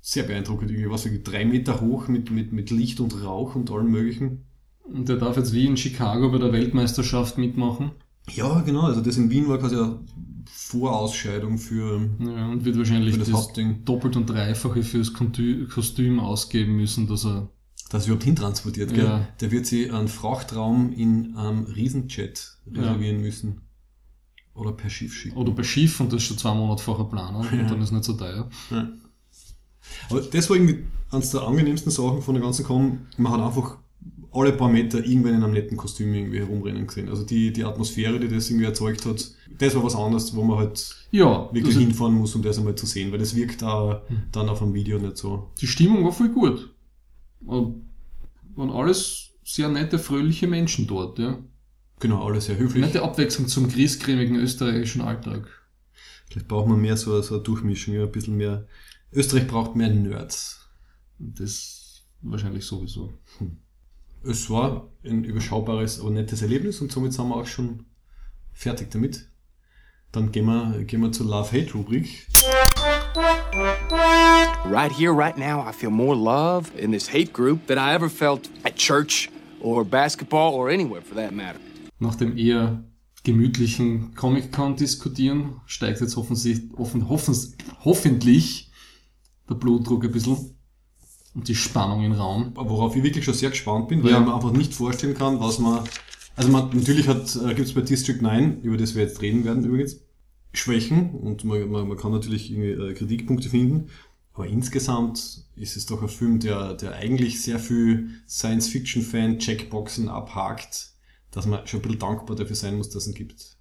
Sehr 0.00 0.22
beeindruckend, 0.22 0.70
irgendwie 0.70 0.90
was 0.90 1.04
wie 1.04 1.22
drei 1.22 1.44
Meter 1.44 1.80
hoch 1.80 2.08
mit, 2.08 2.30
mit, 2.30 2.52
mit 2.52 2.70
Licht 2.70 3.00
und 3.00 3.22
Rauch 3.22 3.54
und 3.54 3.70
allem 3.70 3.90
möglichen. 3.90 4.46
Und 4.84 5.08
der 5.08 5.16
darf 5.16 5.36
jetzt 5.36 5.52
wie 5.52 5.66
in 5.66 5.76
Chicago 5.76 6.30
bei 6.30 6.38
der 6.38 6.52
Weltmeisterschaft 6.52 7.36
mitmachen. 7.36 7.90
Ja, 8.34 8.60
genau, 8.60 8.82
also 8.82 9.00
das 9.00 9.16
in 9.16 9.30
Wien 9.30 9.48
war 9.48 9.58
quasi 9.58 9.76
eine 9.76 10.00
Vorausscheidung 10.50 11.58
für, 11.58 12.00
Ja, 12.20 12.48
und 12.48 12.64
wird 12.64 12.76
wahrscheinlich 12.78 13.18
das, 13.18 13.30
das, 13.30 13.48
doppelt 13.84 14.16
und 14.16 14.26
dreifache 14.26 14.82
fürs 14.82 15.14
Kostü- 15.14 15.66
Kostüm 15.68 16.20
ausgeben 16.20 16.76
müssen, 16.76 17.06
dass 17.06 17.24
er... 17.24 17.48
das 17.90 18.06
überhaupt 18.06 18.24
hintransportiert, 18.24 18.92
gell? 18.94 19.04
Ja. 19.04 19.28
Der 19.40 19.50
wird 19.50 19.66
sich 19.66 19.92
einen 19.92 20.08
Frachtraum 20.08 20.92
in 20.92 21.36
einem 21.36 21.64
Riesenjet 21.64 22.58
reservieren 22.70 23.20
müssen. 23.20 23.62
Oder 24.54 24.72
per 24.72 24.90
Schiff 24.90 25.14
schicken. 25.14 25.36
Oder 25.36 25.52
bei 25.52 25.62
Schiff 25.62 26.00
und 26.00 26.12
das 26.12 26.22
schon 26.22 26.36
zwei 26.36 26.52
Monate 26.54 26.82
vorher 26.82 27.04
planen 27.06 27.46
Ja. 27.52 27.60
und 27.62 27.70
dann 27.70 27.80
ist 27.80 27.92
nicht 27.92 28.04
so 28.04 28.14
teuer. 28.14 28.50
Ja. 28.70 28.88
Aber 30.10 30.20
das 30.20 30.50
war 30.50 30.56
irgendwie 30.56 30.84
eines 31.10 31.30
der 31.30 31.42
angenehmsten 31.42 31.90
Sachen 31.92 32.20
von 32.22 32.34
der 32.34 32.42
ganzen 32.42 32.64
Con. 32.64 33.06
Man 33.16 33.32
hat 33.32 33.40
einfach 33.40 33.78
alle 34.38 34.52
paar 34.52 34.68
Meter 34.70 34.98
irgendwen 35.04 35.34
in 35.34 35.42
einem 35.42 35.52
netten 35.52 35.76
Kostüm 35.76 36.12
irgendwie 36.14 36.38
herumrennen 36.38 36.86
gesehen. 36.86 37.08
Also 37.08 37.24
die, 37.24 37.52
die 37.52 37.64
Atmosphäre, 37.64 38.18
die 38.20 38.28
das 38.28 38.48
irgendwie 38.50 38.66
erzeugt 38.66 39.04
hat, 39.06 39.30
das 39.58 39.74
war 39.74 39.84
was 39.84 39.94
anderes, 39.96 40.34
wo 40.34 40.42
man 40.44 40.58
halt 40.58 40.96
Ja, 41.10 41.48
wirklich 41.52 41.74
also 41.76 41.80
hinfahren 41.86 42.14
muss, 42.14 42.34
um 42.34 42.42
das 42.42 42.58
einmal 42.58 42.74
zu 42.74 42.86
sehen, 42.86 43.10
weil 43.12 43.18
das 43.18 43.34
wirkt 43.34 43.62
auch 43.62 44.02
Hm. 44.08 44.22
dann 44.32 44.48
auf 44.48 44.62
einem 44.62 44.74
Video 44.74 44.98
nicht 44.98 45.16
so. 45.16 45.50
die 45.60 45.66
Stimmung 45.66 46.04
war 46.04 46.12
voll 46.12 46.28
gut. 46.30 46.74
Und 47.44 47.86
waren 48.56 48.70
alles 48.70 49.30
sehr 49.44 49.68
nette, 49.68 49.98
fröhliche 49.98 50.46
Menschen 50.46 50.86
dort, 50.86 51.18
ja. 51.18 51.38
Genau, 52.00 52.24
alles 52.26 52.46
sehr 52.46 52.58
höflich. 52.58 52.84
Nette 52.84 53.02
Abwechslung 53.02 53.48
zum 53.48 53.68
griesgrämigen 53.68 54.36
österreichischen 54.36 55.00
Alltag. 55.00 55.48
Vielleicht 56.28 56.48
braucht 56.48 56.68
man 56.68 56.80
mehr 56.80 56.96
so, 56.96 57.20
so 57.22 57.34
eine 57.36 57.42
Durchmischung, 57.42 57.94
ja, 57.94 58.02
ein 58.02 58.12
bisschen 58.12 58.36
mehr. 58.36 58.66
Österreich 59.12 59.46
braucht 59.46 59.74
mehr 59.76 59.88
Nerds. 59.88 60.68
Das 61.18 62.02
wahrscheinlich 62.20 62.64
sowieso. 62.66 63.12
Es 64.24 64.50
war 64.50 64.88
ein 65.04 65.24
überschaubares, 65.24 66.00
aber 66.00 66.10
nettes 66.10 66.42
Erlebnis 66.42 66.80
und 66.80 66.90
somit 66.90 67.12
sind 67.12 67.28
wir 67.28 67.36
auch 67.36 67.46
schon 67.46 67.84
fertig 68.52 68.90
damit. 68.90 69.28
Dann 70.10 70.32
gehen 70.32 70.46
wir, 70.46 70.84
gehen 70.84 71.02
wir 71.02 71.12
zur 71.12 71.26
Love-Hate-Rubrik. 71.26 72.26
Right 74.64 74.92
here, 74.92 75.12
right 75.12 75.36
now, 75.36 75.60
I 75.60 75.72
feel 75.72 75.90
more 75.90 76.16
love 76.16 76.70
in 76.76 76.90
this 76.90 77.12
hate 77.12 77.32
group 77.32 77.66
than 77.66 77.78
I 77.78 77.94
ever 77.94 78.10
felt 78.10 78.50
at 78.64 78.76
church 78.76 79.30
or 79.60 79.84
basketball 79.84 80.52
or 80.54 80.68
anywhere 80.68 81.02
for 81.02 81.14
that 81.14 81.32
matter. 81.32 81.60
Nach 82.00 82.14
dem 82.16 82.36
eher 82.36 82.84
gemütlichen 83.22 84.14
Comic-Con 84.14 84.76
diskutieren 84.76 85.60
steigt 85.66 86.00
jetzt 86.00 86.16
hoffentlich, 86.16 86.62
offen, 86.76 87.08
hoffens, 87.08 87.56
hoffentlich 87.84 88.70
der 89.48 89.54
Blutdruck 89.54 90.04
ein 90.04 90.12
bisschen 90.12 90.57
und 91.34 91.48
die 91.48 91.54
Spannung 91.54 92.02
im 92.04 92.12
Raum. 92.12 92.52
Worauf 92.54 92.96
ich 92.96 93.02
wirklich 93.02 93.24
schon 93.24 93.34
sehr 93.34 93.50
gespannt 93.50 93.88
bin, 93.88 94.02
weil 94.02 94.10
Ja. 94.12 94.20
ich 94.20 94.26
mir 94.26 94.34
einfach 94.34 94.52
nicht 94.52 94.74
vorstellen 94.74 95.14
kann, 95.14 95.40
was 95.40 95.58
man. 95.58 95.84
Also 96.36 96.50
man, 96.50 96.70
natürlich 96.72 97.08
hat, 97.08 97.34
äh, 97.36 97.54
gibt 97.54 97.68
es 97.68 97.74
bei 97.74 97.80
District 97.80 98.20
9, 98.20 98.62
über 98.62 98.76
das 98.76 98.94
wir 98.94 99.02
jetzt 99.02 99.20
reden 99.22 99.44
werden 99.44 99.64
übrigens, 99.64 99.96
Schwächen 100.52 101.10
und 101.14 101.44
man, 101.44 101.68
man, 101.70 101.88
man 101.88 101.96
kann 101.96 102.12
natürlich 102.12 102.50
irgendwie 102.50 102.70
äh, 102.70 102.94
Kritikpunkte 102.94 103.48
finden. 103.50 103.88
Aber 104.34 104.46
insgesamt 104.46 105.44
ist 105.56 105.76
es 105.76 105.86
doch 105.86 106.00
ein 106.00 106.08
Film, 106.08 106.38
der, 106.38 106.74
der 106.74 106.94
eigentlich 106.94 107.42
sehr 107.42 107.58
viel 107.58 108.10
Science-Fiction-Fan-Checkboxen 108.28 110.08
abhakt, 110.08 110.92
dass 111.32 111.46
man 111.46 111.66
schon 111.66 111.80
ein 111.80 111.82
bisschen 111.82 111.98
dankbar 111.98 112.36
dafür 112.36 112.56
sein 112.56 112.76
muss, 112.76 112.88
dass 112.90 113.02
es 113.02 113.08
ihn 113.08 113.14
gibt. 113.14 113.56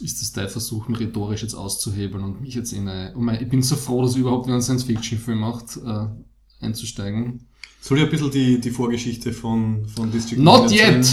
Ist 0.00 0.20
das 0.20 0.32
dein 0.32 0.48
Versuch, 0.48 0.88
mich 0.88 0.98
rhetorisch 0.98 1.42
jetzt 1.42 1.54
auszuhebeln 1.54 2.24
und 2.24 2.40
mich 2.40 2.54
jetzt 2.54 2.72
in 2.72 2.88
eine... 2.88 3.14
Oh 3.16 3.20
mein, 3.20 3.40
ich 3.40 3.48
bin 3.48 3.62
so 3.62 3.76
froh, 3.76 4.02
dass 4.02 4.16
überhaupt 4.16 4.46
wieder 4.46 4.54
einen 4.54 4.62
Science-Fiction-Film 4.62 5.38
macht, 5.38 5.76
äh, 5.76 6.06
einzusteigen. 6.62 7.46
Soll 7.80 7.98
ich 7.98 8.04
ein 8.04 8.10
bisschen 8.10 8.30
die, 8.30 8.60
die 8.60 8.70
Vorgeschichte 8.70 9.32
von, 9.32 9.86
von 9.88 10.10
District 10.10 10.38
9 10.38 10.62
Not 10.62 10.72
yet! 10.72 11.06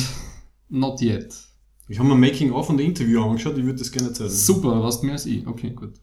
Not 0.70 1.02
yet. 1.02 1.36
Ich 1.88 1.98
habe 1.98 2.08
mir 2.08 2.16
Making-of 2.16 2.70
und 2.70 2.80
Interview 2.80 3.24
angeschaut, 3.24 3.58
ich 3.58 3.66
würde 3.66 3.80
das 3.80 3.92
gerne 3.92 4.10
erzählen. 4.10 4.30
Super, 4.30 4.84
was 4.84 5.02
mehr 5.02 5.14
als 5.14 5.26
ich. 5.26 5.48
Okay, 5.48 5.72
gut. 5.72 5.94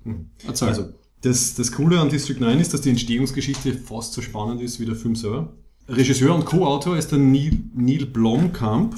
Erzähl. 0.45 0.69
Also, 0.69 0.89
das, 1.23 1.55
das 1.55 1.71
Coole 1.71 2.01
an 2.01 2.09
District 2.09 2.41
9 2.41 2.59
ist, 2.59 2.75
dass 2.75 2.81
die 2.81 2.91
Entstehungsgeschichte 2.91 3.75
fast 3.75 4.13
so 4.13 4.21
spannend 4.21 4.61
ist 4.61 4.81
wie 4.81 4.87
der 4.87 4.97
Film 4.97 5.15
selber. 5.15 5.55
Regisseur 5.89 6.35
und 6.35 6.45
Co-Autor 6.45 6.97
ist 6.97 7.13
der 7.13 7.19
Neil, 7.19 7.53
Neil 7.75 8.07
Blomkamp, 8.07 8.97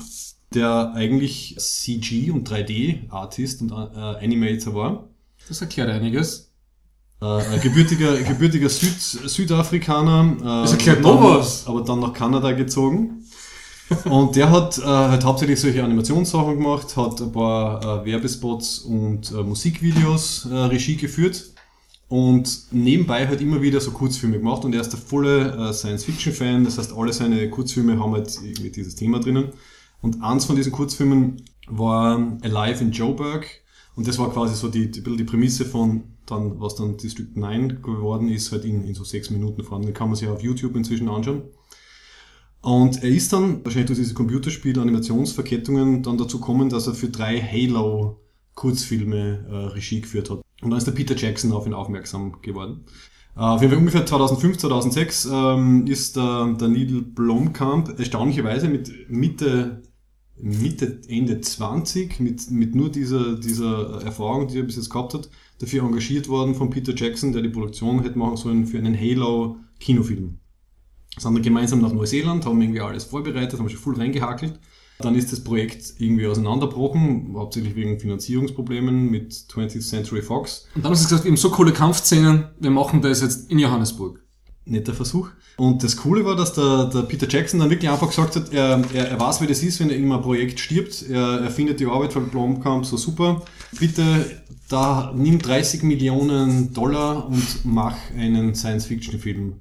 der 0.55 0.93
eigentlich 0.95 1.57
CG- 1.59 2.31
und 2.31 2.51
3D-Artist 2.51 3.61
und 3.61 3.71
äh, 3.71 3.75
Animator 3.75 4.75
war. 4.75 5.09
das 5.47 5.61
erklärt 5.61 5.91
einiges. 5.91 6.48
Äh, 7.21 7.25
ein 7.27 7.61
gebürtiger, 7.61 8.17
gebürtiger 8.23 8.69
Süd, 8.69 9.01
Südafrikaner. 9.01 10.37
Äh, 10.41 10.45
Das 10.45 10.73
erklärt 10.73 10.99
aber 11.05 11.15
noch 11.15 11.21
dann- 11.23 11.39
was. 11.41 11.67
Aber 11.67 11.81
dann 11.83 12.01
nach 12.01 12.13
Kanada 12.13 12.53
gezogen. 12.53 13.25
Und 14.05 14.37
der 14.37 14.51
hat 14.51 14.77
äh, 14.79 14.83
halt 14.85 15.25
hauptsächlich 15.25 15.59
solche 15.61 15.83
Animationssachen 15.83 16.57
gemacht, 16.59 16.95
hat 16.97 17.21
ein 17.23 17.33
paar 17.33 18.03
äh, 18.03 18.05
Werbespots 18.05 18.81
und 18.81 19.31
äh, 19.33 19.43
Musikvideos 19.43 20.47
äh, 20.51 20.55
Regie 20.55 20.97
geführt 20.97 21.43
und 22.09 22.65
nebenbei 22.71 23.27
halt 23.27 23.41
immer 23.41 23.63
wieder 23.63 23.81
so 23.81 23.91
Kurzfilme 23.93 24.37
gemacht 24.39 24.65
und 24.67 24.75
er 24.75 24.83
ist 24.83 24.91
der 24.91 25.01
volle 25.01 25.71
äh, 25.71 25.73
Science-Fiction-Fan, 25.73 26.65
das 26.65 26.77
heißt 26.77 26.93
alle 26.95 27.15
seine 27.15 27.49
Kurzfilme 27.49 27.99
haben 27.99 28.13
halt 28.13 28.31
irgendwie 28.43 28.71
dieses 28.71 28.95
Thema 28.95 29.21
drinnen. 29.21 29.53
Und 30.03 30.23
eins 30.23 30.45
von 30.45 30.55
diesen 30.57 30.71
Kurzfilmen 30.73 31.43
war 31.67 32.19
Alive 32.43 32.85
in 32.85 32.93
Joburg 32.93 33.47
und 33.97 34.07
das 34.07 34.19
war 34.19 34.31
quasi 34.31 34.55
so 34.55 34.69
die, 34.69 34.91
die, 34.91 35.03
die 35.03 35.25
Prämisse 35.25 35.65
von 35.65 36.03
dann, 36.31 36.61
was 36.61 36.77
dann 36.77 36.97
District 36.97 37.31
9 37.35 37.83
geworden 37.83 38.29
ist, 38.29 38.53
halt 38.53 38.65
in, 38.65 38.85
in 38.85 38.95
so 38.95 39.05
sechs 39.05 39.31
Minuten 39.31 39.63
vorhanden. 39.63 39.89
Den 39.89 39.95
kann 39.95 40.09
man 40.09 40.17
sich 40.17 40.29
auf 40.29 40.43
YouTube 40.43 40.77
inzwischen 40.77 41.09
anschauen. 41.09 41.43
Und 42.61 43.03
er 43.03 43.09
ist 43.09 43.33
dann, 43.33 43.65
wahrscheinlich 43.65 43.87
durch 43.87 43.99
diese 43.99 44.15
Computerspiel-Animationsverkettungen, 44.15 46.03
dann 46.03 46.19
dazu 46.19 46.41
gekommen, 46.41 46.69
dass 46.69 46.87
er 46.87 46.95
für 46.95 47.09
drei 47.09 47.41
Halo-Kurzfilme 47.41 49.47
äh, 49.49 49.55
Regie 49.75 50.01
geführt 50.01 50.31
hat. 50.31 50.41
Und 50.61 50.71
dann 50.71 50.79
ist 50.79 50.87
der 50.87 50.93
Peter 50.93 51.17
Jackson 51.17 51.53
auf 51.53 51.67
ihn 51.67 51.75
aufmerksam 51.75 52.43
geworden. 52.43 52.85
Äh, 53.37 53.41
auf 53.41 53.61
jeden 53.61 53.73
Fall 53.73 53.79
ungefähr 53.79 54.05
2005, 54.05 54.59
2006 54.59 55.29
ähm, 55.33 55.87
ist 55.87 56.17
der, 56.17 56.57
der 56.61 56.69
Neil 56.69 57.03
Blomkamp 57.03 57.99
erstaunlicherweise 57.99 58.69
mit 58.69 58.93
Mitte, 59.09 59.83
Mitte, 60.41 61.01
Ende 61.09 61.41
20, 61.41 62.21
mit, 62.21 62.51
mit 62.51 62.75
nur 62.75 62.91
dieser, 62.91 63.37
dieser 63.37 64.03
Erfahrung, 64.03 64.49
die 64.49 64.59
er 64.59 64.65
bis 64.65 64.77
jetzt 64.77 64.91
gehabt 64.91 65.15
hat, 65.15 65.29
dafür 65.59 65.83
engagiert 65.83 66.29
worden 66.29 66.55
von 66.55 66.71
Peter 66.71 66.95
Jackson, 66.95 67.33
der 67.33 67.43
die 67.43 67.49
Produktion 67.49 68.03
hätte 68.03 68.19
machen 68.19 68.37
sollen 68.37 68.67
für 68.67 68.79
einen 68.79 68.99
Halo-Kinofilm 68.99 70.39
sind 71.21 71.35
dann 71.35 71.43
gemeinsam 71.43 71.81
nach 71.81 71.93
Neuseeland, 71.93 72.47
haben 72.47 72.61
irgendwie 72.61 72.81
alles 72.81 73.05
vorbereitet, 73.05 73.59
haben 73.59 73.69
schon 73.69 73.79
voll 73.79 73.97
reingehackelt. 73.97 74.59
Dann 75.01 75.15
ist 75.15 75.31
das 75.31 75.45
Projekt 75.45 75.95
irgendwie 75.99 76.27
auseinandergebrochen, 76.27 77.35
hauptsächlich 77.37 77.77
wegen 77.77 78.01
Finanzierungsproblemen 78.01 79.09
mit 79.09 79.33
20th 79.33 79.89
Century 79.89 80.23
Fox. 80.23 80.67
Und 80.75 80.85
dann 80.85 80.91
haben 80.91 80.97
sie 80.97 81.05
gesagt, 81.05 81.25
eben 81.25 81.37
so 81.37 81.51
coole 81.51 81.73
Kampfszenen, 81.73 82.49
wir 82.59 82.71
machen 82.71 83.01
das 83.01 83.21
jetzt 83.21 83.49
in 83.51 83.61
Johannesburg. 83.61 84.21
Netter 84.69 84.95
Versuch. 84.95 85.31
Und 85.57 85.83
das 85.83 85.97
Coole 85.97 86.25
war, 86.25 86.37
dass 86.37 86.53
der, 86.53 86.87
der 86.87 87.03
Peter 87.03 87.29
Jackson 87.29 87.61
dann 87.61 87.71
wirklich 87.71 87.91
einfach 87.91 88.09
gesagt 88.09 88.37
hat, 88.37 88.53
er, 88.53 88.83
er, 88.95 89.09
er 89.09 89.21
weiß, 89.21 89.41
wie 89.41 89.47
das 89.47 89.63
ist, 89.63 89.81
wenn 89.81 89.91
er 89.91 89.97
in 89.97 90.11
einem 90.11 90.23
Projekt 90.23 90.61
stirbt. 90.61 91.05
Er, 91.11 91.41
er 91.41 91.51
findet 91.51 91.81
die 91.81 91.87
Arbeit 91.87 92.13
von 92.13 92.29
Blomkamp 92.29 92.87
so 92.87 92.97
super. 92.97 93.43
Bitte, 93.79 94.41
da 94.69 95.13
nimm 95.17 95.39
30 95.39 95.83
Millionen 95.83 96.73
Dollar 96.73 97.27
und 97.27 97.65
mach 97.65 97.97
einen 98.17 98.55
Science-Fiction-Film. 98.55 99.61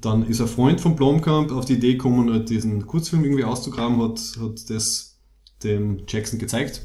Dann 0.00 0.26
ist 0.26 0.40
ein 0.40 0.48
Freund 0.48 0.80
von 0.80 0.96
Blomkamp 0.96 1.52
auf 1.52 1.66
die 1.66 1.74
Idee 1.74 1.92
gekommen, 1.92 2.32
halt 2.32 2.50
diesen 2.50 2.86
Kurzfilm 2.86 3.22
irgendwie 3.24 3.44
auszugraben, 3.44 4.02
hat, 4.02 4.20
hat 4.40 4.70
das 4.70 5.18
dem 5.62 6.02
Jackson 6.08 6.40
gezeigt. 6.40 6.82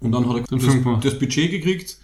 Und 0.00 0.12
dann 0.12 0.28
hat 0.28 0.50
er 0.50 0.58
das, 0.58 1.02
das 1.02 1.18
Budget 1.18 1.50
gekriegt, 1.50 1.98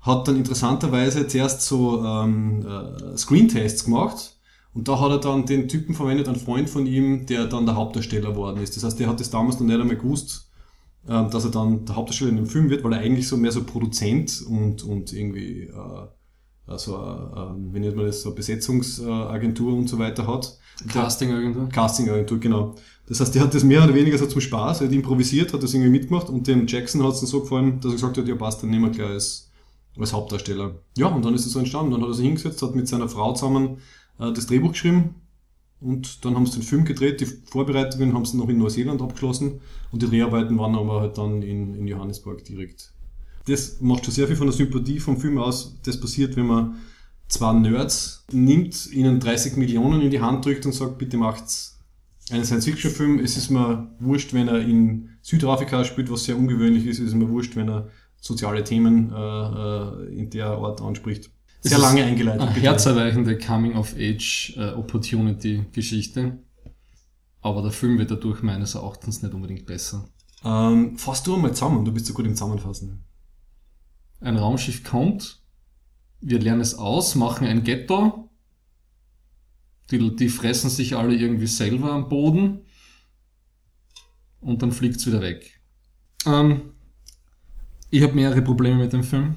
hat 0.00 0.28
dann 0.28 0.36
interessanterweise 0.36 1.26
zuerst 1.26 1.62
so 1.62 2.04
ähm, 2.04 2.64
äh, 2.66 3.16
Screentests 3.16 3.84
gemacht 3.84 4.36
und 4.74 4.88
da 4.88 5.00
hat 5.00 5.10
er 5.10 5.18
dann 5.18 5.46
den 5.46 5.68
Typen 5.68 5.94
verwendet, 5.94 6.28
einen 6.28 6.38
Freund 6.38 6.70
von 6.70 6.86
ihm, 6.86 7.26
der 7.26 7.46
dann 7.46 7.66
der 7.66 7.74
Hauptdarsteller 7.74 8.36
worden 8.36 8.62
ist. 8.62 8.76
Das 8.76 8.84
heißt, 8.84 8.98
der 8.98 9.08
hat 9.08 9.20
das 9.20 9.30
damals 9.30 9.58
noch 9.58 9.66
nicht 9.66 9.80
einmal 9.80 9.96
gewusst, 9.96 10.50
ähm, 11.08 11.30
dass 11.30 11.44
er 11.44 11.50
dann 11.50 11.84
der 11.84 11.96
Hauptdarsteller 11.96 12.30
in 12.30 12.36
dem 12.36 12.46
Film 12.46 12.70
wird, 12.70 12.84
weil 12.84 12.92
er 12.92 13.00
eigentlich 13.00 13.28
so 13.28 13.36
mehr 13.36 13.52
so 13.52 13.64
Produzent 13.64 14.42
und, 14.48 14.84
und 14.84 15.12
irgendwie 15.12 15.62
äh, 15.62 16.06
also, 16.68 16.96
äh, 16.96 17.72
wie 17.72 17.80
nennt 17.80 17.96
man 17.96 18.06
das, 18.06 18.22
so 18.22 18.34
Besetzungsagentur 18.34 19.72
und 19.72 19.88
so 19.88 19.98
weiter 19.98 20.26
hat. 20.26 20.58
Casting 20.92 21.30
irgendwo. 21.30 21.66
Castingagentur, 21.72 22.38
genau. 22.38 22.74
Das 23.06 23.20
heißt, 23.20 23.34
der 23.34 23.42
hat 23.42 23.54
das 23.54 23.64
mehr 23.64 23.82
oder 23.82 23.94
weniger 23.94 24.18
so 24.18 24.26
zum 24.26 24.42
Spaß, 24.42 24.82
er 24.82 24.86
hat 24.86 24.94
improvisiert, 24.94 25.52
hat 25.52 25.62
das 25.62 25.72
irgendwie 25.72 25.90
mitgemacht 25.90 26.28
und 26.28 26.46
dem 26.46 26.66
Jackson 26.66 27.02
hat 27.02 27.14
es 27.14 27.20
dann 27.20 27.26
so 27.26 27.40
gefallen, 27.40 27.80
dass 27.80 27.92
er 27.92 27.94
gesagt 27.94 28.18
hat, 28.18 28.28
ja 28.28 28.34
passt, 28.36 28.62
dann 28.62 28.70
nehmen 28.70 28.84
wir 28.84 28.90
gleich 28.90 29.08
als, 29.08 29.47
als 29.98 30.12
Hauptdarsteller. 30.12 30.76
Ja, 30.96 31.08
und 31.08 31.24
dann 31.24 31.34
ist 31.34 31.46
es 31.46 31.52
so 31.52 31.58
entstanden. 31.58 31.92
Dann 31.92 32.02
hat 32.02 32.08
er 32.08 32.14
sich 32.14 32.26
hingesetzt, 32.26 32.62
hat 32.62 32.74
mit 32.74 32.88
seiner 32.88 33.08
Frau 33.08 33.32
zusammen 33.32 33.78
äh, 34.18 34.32
das 34.32 34.46
Drehbuch 34.46 34.72
geschrieben 34.72 35.14
und 35.80 36.24
dann 36.24 36.34
haben 36.34 36.46
sie 36.46 36.58
den 36.58 36.62
Film 36.62 36.84
gedreht. 36.84 37.20
Die 37.20 37.26
Vorbereitungen 37.26 38.14
haben 38.14 38.24
sie 38.24 38.36
noch 38.36 38.48
in 38.48 38.58
Neuseeland 38.58 39.00
abgeschlossen 39.00 39.60
und 39.92 40.02
die 40.02 40.06
Dreharbeiten 40.06 40.58
waren 40.58 40.74
aber 40.74 41.00
halt 41.00 41.18
dann 41.18 41.42
in, 41.42 41.74
in 41.74 41.86
Johannesburg 41.86 42.44
direkt. 42.44 42.92
Das 43.46 43.80
macht 43.80 44.04
schon 44.04 44.14
sehr 44.14 44.26
viel 44.26 44.36
von 44.36 44.48
der 44.48 44.56
Sympathie 44.56 45.00
vom 45.00 45.18
Film 45.18 45.38
aus. 45.38 45.76
Das 45.84 45.98
passiert, 45.98 46.36
wenn 46.36 46.46
man 46.46 46.78
zwei 47.28 47.52
Nerds 47.52 48.24
nimmt, 48.32 48.90
ihnen 48.92 49.20
30 49.20 49.56
Millionen 49.56 50.02
in 50.02 50.10
die 50.10 50.20
Hand 50.20 50.44
drückt 50.44 50.66
und 50.66 50.72
sagt, 50.72 50.98
bitte 50.98 51.16
macht's 51.16 51.78
einen 52.30 52.44
Science-Fiction-Film. 52.44 53.20
Es 53.20 53.36
ist 53.36 53.50
mir 53.50 53.90
wurscht, 54.00 54.34
wenn 54.34 54.48
er 54.48 54.60
in 54.60 55.10
Südafrika 55.22 55.84
spielt, 55.84 56.10
was 56.10 56.24
sehr 56.24 56.36
ungewöhnlich 56.36 56.86
ist. 56.86 56.98
Es 56.98 57.08
ist 57.08 57.14
mir 57.14 57.28
wurscht, 57.28 57.56
wenn 57.56 57.68
er 57.68 57.88
soziale 58.20 58.64
Themen 58.64 59.12
äh, 59.12 59.16
äh, 59.16 60.18
in 60.18 60.30
der 60.30 60.48
Art 60.48 60.80
anspricht. 60.80 61.30
Sehr 61.60 61.78
lange 61.78 62.02
eingeleitet. 62.04 62.40
Eine 62.40 62.50
bitte. 62.52 62.66
herzerweichende 62.66 63.38
Coming-of-Age-Opportunity-Geschichte. 63.38 66.38
Aber 67.40 67.62
der 67.62 67.70
Film 67.72 67.98
wird 67.98 68.10
dadurch 68.10 68.42
meines 68.42 68.74
Erachtens 68.74 69.22
nicht 69.22 69.34
unbedingt 69.34 69.66
besser. 69.66 70.08
Ähm, 70.44 70.96
fass 70.96 71.22
du 71.22 71.34
einmal 71.34 71.54
zusammen, 71.54 71.84
du 71.84 71.92
bist 71.92 72.06
so 72.06 72.14
gut 72.14 72.24
im 72.26 72.34
Zusammenfassen. 72.34 73.04
Ein 74.20 74.36
Raumschiff 74.36 74.82
kommt, 74.84 75.40
wir 76.20 76.40
lernen 76.40 76.60
es 76.60 76.76
aus, 76.76 77.14
machen 77.14 77.46
ein 77.46 77.62
Ghetto, 77.64 78.28
die, 79.90 80.16
die 80.16 80.28
fressen 80.28 80.70
sich 80.70 80.96
alle 80.96 81.14
irgendwie 81.14 81.46
selber 81.46 81.92
am 81.92 82.08
Boden 82.08 82.66
und 84.40 84.62
dann 84.62 84.72
fliegt's 84.72 85.06
wieder 85.06 85.22
weg. 85.22 85.60
Ähm, 86.26 86.72
ich 87.90 88.02
habe 88.02 88.14
mehrere 88.14 88.42
Probleme 88.42 88.78
mit 88.78 88.92
dem 88.92 89.02
Film. 89.02 89.36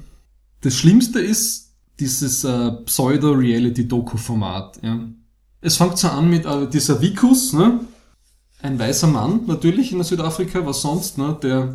Das 0.60 0.74
Schlimmste 0.74 1.20
ist 1.20 1.72
dieses 1.98 2.44
äh, 2.44 2.72
Pseudo-Reality-Doku-Format. 2.84 4.80
Ja. 4.82 5.00
Es 5.60 5.76
fängt 5.76 5.98
so 5.98 6.08
an 6.08 6.28
mit 6.28 6.44
äh, 6.44 6.68
dieser 6.68 7.00
Vikus, 7.00 7.52
ne? 7.52 7.80
ein 8.62 8.78
weißer 8.78 9.08
Mann 9.08 9.40
natürlich 9.46 9.92
in 9.92 10.02
Südafrika, 10.02 10.64
was 10.64 10.82
sonst, 10.82 11.18
ne? 11.18 11.36
der 11.42 11.74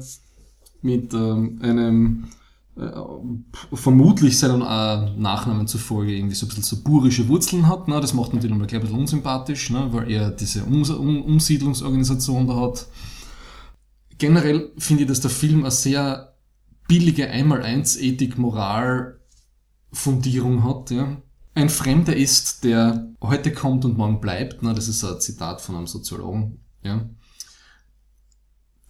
mit 0.82 1.14
ähm, 1.14 1.60
einem 1.62 2.28
äh, 2.78 2.92
vermutlich 3.74 4.40
seinen 4.40 4.62
äh, 4.62 5.20
Nachnamen 5.20 5.68
zufolge 5.68 6.16
irgendwie 6.16 6.36
so 6.36 6.46
ein 6.46 6.50
bisschen 6.50 6.64
so 6.64 6.78
burische 6.84 7.28
Wurzeln 7.28 7.68
hat. 7.68 7.88
Ne? 7.88 8.00
Das 8.00 8.14
macht 8.14 8.34
natürlich 8.34 8.56
mal 8.56 8.68
gleich 8.68 8.82
ein 8.82 8.86
bisschen 8.86 9.00
unsympathisch, 9.00 9.70
ne? 9.70 9.90
weil 9.92 10.10
er 10.10 10.32
diese 10.32 10.64
Ums 10.64 10.90
um 10.90 11.22
Umsiedlungsorganisation 11.24 12.48
da 12.48 12.56
hat. 12.56 12.88
Generell 14.18 14.72
finde 14.78 15.04
ich, 15.04 15.10
dass 15.10 15.22
der 15.22 15.30
Film 15.30 15.60
eine 15.60 15.72
sehr 15.72 16.27
billige 16.88 17.30
Einmal-Eins 17.30 17.98
Ethik-Moral-Fundierung 17.98 20.64
hat. 20.64 20.90
Ja? 20.92 21.22
Ein 21.54 21.70
Fremder 21.70 22.16
ist, 22.16 22.64
der 22.64 23.14
heute 23.22 23.54
kommt 23.54 23.84
und 23.86 23.98
morgen 23.98 24.22
bleibt. 24.22 24.64
Ne? 24.64 24.74
Das 24.74 24.88
ist 24.88 25.04
ein 25.04 25.20
Zitat 25.20 25.60
von 25.62 25.76
einem 25.76 25.88
Soziologen. 25.88 26.62
Ja? 26.84 27.10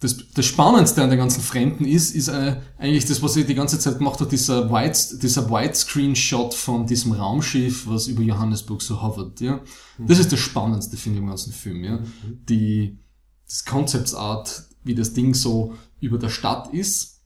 das, 0.00 0.16
das 0.32 0.46
Spannendste 0.46 1.02
an 1.02 1.10
den 1.10 1.18
ganzen 1.18 1.42
Fremden 1.42 1.84
ist, 1.84 2.14
ist 2.14 2.28
äh, 2.28 2.56
eigentlich 2.78 3.06
das, 3.06 3.20
was 3.22 3.36
ich 3.36 3.46
die 3.46 3.54
ganze 3.54 3.80
Zeit 3.80 3.98
gemacht 3.98 4.20
habe, 4.20 4.30
dieser, 4.30 4.70
White, 4.70 5.18
dieser 5.18 5.50
Widescreen-Shot 5.50 6.54
von 6.54 6.86
diesem 6.86 7.12
Raumschiff, 7.12 7.88
was 7.88 8.06
über 8.06 8.22
Johannesburg 8.22 8.80
so 8.80 9.02
hovert. 9.02 9.40
Ja? 9.40 9.60
Das 9.98 10.20
ist 10.20 10.30
das 10.30 10.38
Spannendste, 10.38 10.96
finde 10.96 11.18
ich, 11.18 11.22
im 11.22 11.28
ganzen 11.28 11.52
Film. 11.52 11.82
Ja? 11.82 11.98
Die, 12.48 12.98
das 13.46 13.64
Concepts-Art, 13.64 14.68
wie 14.84 14.94
das 14.94 15.14
Ding 15.14 15.34
so 15.34 15.74
über 16.00 16.18
der 16.18 16.28
Stadt 16.28 16.72
ist. 16.72 17.17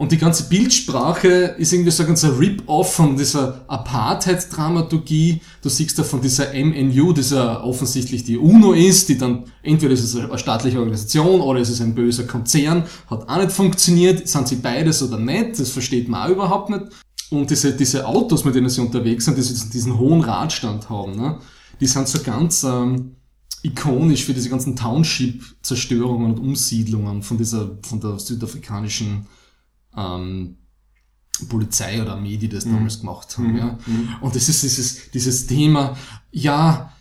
Und 0.00 0.12
die 0.12 0.16
ganze 0.16 0.48
Bildsprache 0.48 1.56
ist 1.58 1.74
irgendwie 1.74 1.90
so 1.90 2.04
ein 2.04 2.06
ganzer 2.06 2.38
Rip-Off 2.38 2.94
von 2.94 3.18
dieser 3.18 3.66
Apartheid-Dramaturgie. 3.68 5.42
Du 5.60 5.68
siehst 5.68 5.98
da 5.98 6.04
von 6.04 6.22
dieser 6.22 6.54
MNU, 6.54 7.12
dieser 7.12 7.62
offensichtlich 7.62 8.24
die 8.24 8.38
UNO 8.38 8.72
ist, 8.72 9.10
die 9.10 9.18
dann, 9.18 9.44
entweder 9.62 9.92
ist 9.92 10.02
es 10.02 10.16
eine 10.16 10.38
staatliche 10.38 10.78
Organisation 10.78 11.42
oder 11.42 11.60
ist 11.60 11.68
es 11.68 11.82
ein 11.82 11.94
böser 11.94 12.24
Konzern, 12.24 12.84
hat 13.10 13.28
auch 13.28 13.36
nicht 13.36 13.52
funktioniert. 13.52 14.26
Sind 14.26 14.48
sie 14.48 14.56
beides 14.56 15.02
oder 15.02 15.18
nicht? 15.18 15.60
Das 15.60 15.68
versteht 15.68 16.08
man 16.08 16.22
auch 16.22 16.32
überhaupt 16.32 16.70
nicht. 16.70 16.84
Und 17.28 17.50
diese, 17.50 17.76
diese 17.76 18.06
Autos, 18.06 18.46
mit 18.46 18.54
denen 18.54 18.70
sie 18.70 18.80
unterwegs 18.80 19.26
sind, 19.26 19.36
die 19.36 19.42
diesen, 19.42 19.70
diesen 19.70 19.98
hohen 19.98 20.22
Radstand 20.22 20.88
haben, 20.88 21.14
ne? 21.14 21.40
die 21.78 21.86
sind 21.86 22.08
so 22.08 22.20
ganz 22.22 22.64
ähm, 22.64 23.16
ikonisch 23.62 24.24
für 24.24 24.32
diese 24.32 24.48
ganzen 24.48 24.76
Township-Zerstörungen 24.76 26.32
und 26.32 26.40
Umsiedlungen 26.40 27.22
von 27.22 27.36
dieser, 27.36 27.76
von 27.82 28.00
der 28.00 28.18
südafrikanischen 28.18 29.26
ähm, 29.96 30.56
Polizei 31.48 32.02
oder 32.02 32.12
Armee, 32.12 32.36
die 32.36 32.48
das 32.48 32.64
damals 32.64 33.00
gemacht 33.00 33.38
haben. 33.38 33.56
Ja. 33.56 33.78
Und 34.20 34.36
das 34.36 34.48
ist 34.48 34.62
dieses, 34.62 35.10
dieses 35.10 35.46
Thema, 35.46 35.96
ja, 36.30 36.92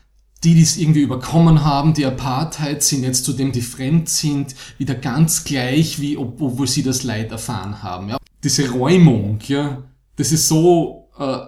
die, 0.46 0.56
die 0.56 0.62
es 0.62 0.78
irgendwie 0.78 1.02
überkommen 1.02 1.66
haben, 1.66 1.94
die 1.94 2.06
Apartheid 2.06 2.82
sind 2.82 3.04
jetzt 3.04 3.26
zu 3.26 3.34
dem, 3.34 3.52
die 3.52 3.62
fremd 3.62 4.08
sind, 4.08 4.56
wieder 4.78 4.96
ganz 4.96 5.44
gleich, 5.44 6.00
wie 6.00 6.16
ob- 6.16 6.40
obwohl 6.42 6.68
sie 6.68 6.84
das 6.84 7.04
Leid 7.04 7.32
erfahren 7.32 7.84
haben. 7.84 8.08
Ja. 8.08 8.18
Diese 8.42 8.70
Räumung, 8.70 9.40
ja, 9.46 9.84
das 10.16 10.32
ist 10.32 10.48
so 10.48 11.10
äh, 11.18 11.40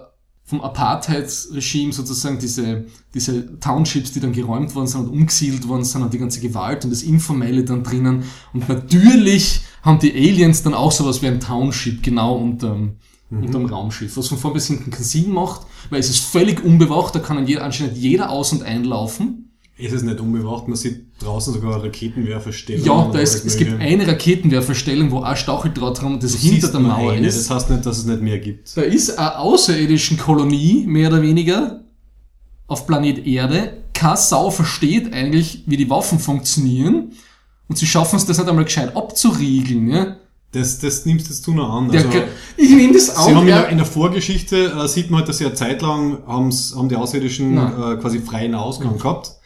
vom 0.44 0.60
Apartheid-Regime 0.60 1.94
sozusagen 1.94 2.38
diese, 2.38 2.84
diese 3.14 3.58
Townships, 3.58 4.12
die 4.12 4.20
dann 4.20 4.34
geräumt 4.34 4.74
worden 4.74 4.86
sind 4.88 5.00
und 5.04 5.08
umgesiedelt 5.08 5.66
worden 5.66 5.84
sind 5.84 6.02
und 6.02 6.12
die 6.12 6.18
ganze 6.18 6.40
Gewalt 6.40 6.84
und 6.84 6.90
das 6.90 7.02
Informelle 7.02 7.64
dann 7.64 7.82
drinnen. 7.82 8.24
Und 8.52 8.68
natürlich 8.68 9.62
haben 9.82 9.98
die 9.98 10.12
Aliens 10.12 10.62
dann 10.62 10.74
auch 10.74 10.92
sowas 10.92 11.22
wie 11.22 11.26
ein 11.26 11.40
Township 11.40 12.02
genau 12.02 12.36
unterm, 12.36 12.96
unterm 13.30 13.66
Raumschiff, 13.66 14.16
was 14.16 14.28
von 14.28 14.38
vorn 14.38 14.54
bis 14.54 14.68
hinten 14.68 14.90
keinen 14.90 15.04
Sinn 15.04 15.30
macht, 15.30 15.66
weil 15.90 16.00
es 16.00 16.08
ist 16.08 16.24
völlig 16.24 16.64
unbewacht, 16.64 17.14
da 17.14 17.18
kann 17.18 17.46
jeder, 17.46 17.64
anscheinend 17.64 17.96
jeder 17.96 18.30
aus- 18.30 18.52
und 18.52 18.62
einlaufen. 18.62 19.48
Es 19.78 19.92
ist 19.92 20.04
nicht 20.04 20.20
unbewacht, 20.20 20.68
man 20.68 20.76
sieht 20.76 21.06
draußen 21.18 21.54
sogar 21.54 21.82
Raketenwerfer 21.82 22.52
stehen. 22.52 22.84
Ja, 22.84 23.10
da 23.12 23.18
ist, 23.18 23.44
es 23.44 23.56
gibt 23.56 23.80
eine 23.80 24.06
Raketenwerferstellung, 24.06 25.10
wo 25.10 25.18
auch 25.18 25.36
Stacheldraht 25.36 26.00
dran 26.00 26.20
das 26.20 26.34
hinter 26.36 26.68
der 26.68 26.80
Mauer 26.80 27.12
eine, 27.12 27.26
ist. 27.26 27.38
Das 27.38 27.50
heißt 27.50 27.70
nicht, 27.70 27.86
dass 27.86 27.98
es 27.98 28.04
nicht 28.04 28.20
mehr 28.20 28.38
gibt. 28.38 28.76
Da 28.76 28.82
ist 28.82 29.18
eine 29.18 29.38
außerirdischen 29.38 30.18
Kolonie, 30.18 30.84
mehr 30.86 31.08
oder 31.08 31.22
weniger, 31.22 31.84
auf 32.68 32.86
Planet 32.86 33.26
Erde. 33.26 33.82
Keine 33.92 34.16
Sau 34.16 34.50
versteht 34.50 35.12
eigentlich, 35.12 35.64
wie 35.66 35.76
die 35.76 35.90
Waffen 35.90 36.18
funktionieren. 36.18 37.12
Und 37.72 37.78
sie 37.78 37.86
schaffen 37.86 38.16
es 38.16 38.26
das 38.26 38.36
nicht 38.36 38.50
einmal 38.50 38.66
gescheit 38.66 38.94
abzuriegeln. 38.94 39.88
Ja? 39.88 40.16
Das, 40.50 40.78
das 40.80 41.06
nimmst 41.06 41.30
jetzt 41.30 41.46
du 41.46 41.54
noch 41.54 41.72
an. 41.72 41.90
Also, 41.90 42.06
ich 42.58 42.68
nehme 42.68 42.92
das 42.92 43.16
auch. 43.16 43.26
Sie 43.26 43.34
haben 43.34 43.44
in 43.44 43.48
ja. 43.48 43.62
der, 43.62 43.70
in 43.70 43.78
der 43.78 43.86
Vorgeschichte, 43.86 44.74
äh, 44.78 44.86
sieht 44.86 45.10
man 45.10 45.20
halt, 45.20 45.30
dass 45.30 45.38
sie 45.38 45.46
eine 45.46 45.54
Zeit 45.54 45.80
lang 45.80 46.18
haben's, 46.26 46.74
haben 46.76 46.90
die 46.90 46.96
Außerirdischen 46.96 47.54
Nein. 47.54 47.72
äh, 47.72 47.96
quasi 47.96 48.18
freien 48.18 48.54
Ausgang 48.54 48.98
gehabt. 48.98 49.36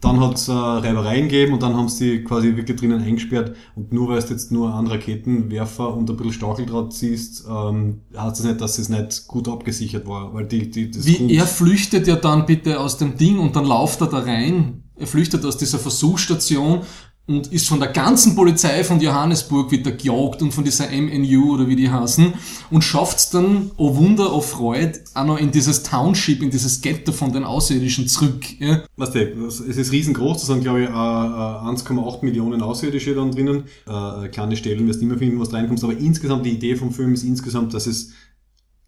Dann 0.00 0.20
hat 0.20 0.36
es 0.36 0.46
äh, 0.46 0.52
Reibereien 0.52 1.24
gegeben 1.28 1.54
und 1.54 1.64
dann 1.64 1.76
haben 1.76 1.88
sie 1.88 2.18
die 2.18 2.22
quasi 2.22 2.56
wirklich 2.56 2.78
drinnen 2.78 3.02
eingesperrt. 3.02 3.56
Und 3.74 3.92
nur 3.92 4.10
weil 4.10 4.22
du 4.22 4.28
jetzt 4.28 4.52
nur 4.52 4.72
einen 4.72 4.86
Raketenwerfer 4.86 5.92
und 5.96 6.08
ein 6.08 6.16
bisschen 6.16 6.32
Stacheldraht 6.32 6.92
siehst, 6.92 7.44
ähm, 7.50 8.02
heißt 8.16 8.38
das 8.38 8.44
nicht, 8.44 8.60
dass 8.60 8.78
es 8.78 8.88
nicht 8.88 9.26
gut 9.26 9.48
abgesichert 9.48 10.06
war. 10.06 10.32
Weil 10.32 10.46
die, 10.46 10.70
die, 10.70 10.92
das 10.92 11.04
Wie 11.06 11.34
er 11.34 11.48
flüchtet 11.48 12.06
ja 12.06 12.14
dann 12.14 12.46
bitte 12.46 12.78
aus 12.78 12.98
dem 12.98 13.16
Ding 13.16 13.40
und 13.40 13.56
dann 13.56 13.64
lauft 13.64 14.00
er 14.00 14.06
da 14.06 14.20
rein. 14.20 14.84
Er 14.94 15.08
flüchtet 15.08 15.44
aus 15.44 15.56
dieser 15.56 15.80
Versuchsstation 15.80 16.82
und 17.26 17.52
ist 17.52 17.68
von 17.68 17.80
der 17.80 17.88
ganzen 17.88 18.36
Polizei 18.36 18.84
von 18.84 19.00
Johannesburg 19.00 19.70
wieder 19.70 19.92
gejagt 19.92 20.42
und 20.42 20.52
von 20.52 20.62
dieser 20.62 20.90
MNU 20.90 21.54
oder 21.54 21.68
wie 21.68 21.76
die 21.76 21.90
heißen 21.90 22.34
und 22.70 22.82
schafft's 22.82 23.30
dann, 23.30 23.70
oh 23.76 23.96
Wunder, 23.96 24.34
oh 24.34 24.42
Freude, 24.42 25.00
auch 25.14 25.24
noch 25.24 25.38
in 25.38 25.50
dieses 25.50 25.82
Township, 25.82 26.42
in 26.42 26.50
dieses 26.50 26.82
Ghetto 26.82 27.12
von 27.12 27.32
den 27.32 27.44
Außerirdischen 27.44 28.08
zurück. 28.08 28.44
Ja. 28.60 28.82
Weißt 28.96 29.14
du, 29.14 29.46
es 29.46 29.60
ist 29.60 29.92
riesengroß, 29.92 30.40
da 30.40 30.54
sind 30.54 30.62
glaube 30.62 30.82
ich 30.82 30.88
äh, 30.88 30.92
äh, 30.92 30.94
1,8 30.94 32.24
Millionen 32.24 32.60
Außerirdische 32.60 33.14
dann 33.14 33.30
drinnen. 33.30 33.64
Äh, 33.86 34.28
kleine 34.28 34.56
Stellen 34.56 34.86
wirst 34.86 35.00
du 35.00 35.06
immer 35.06 35.16
finden, 35.16 35.40
was 35.40 35.48
da 35.48 35.56
reinkommt, 35.56 35.82
aber 35.82 35.96
insgesamt, 35.96 36.44
die 36.44 36.50
Idee 36.50 36.76
vom 36.76 36.92
Film 36.92 37.14
ist 37.14 37.24
insgesamt, 37.24 37.72
dass 37.72 37.86
es 37.86 38.10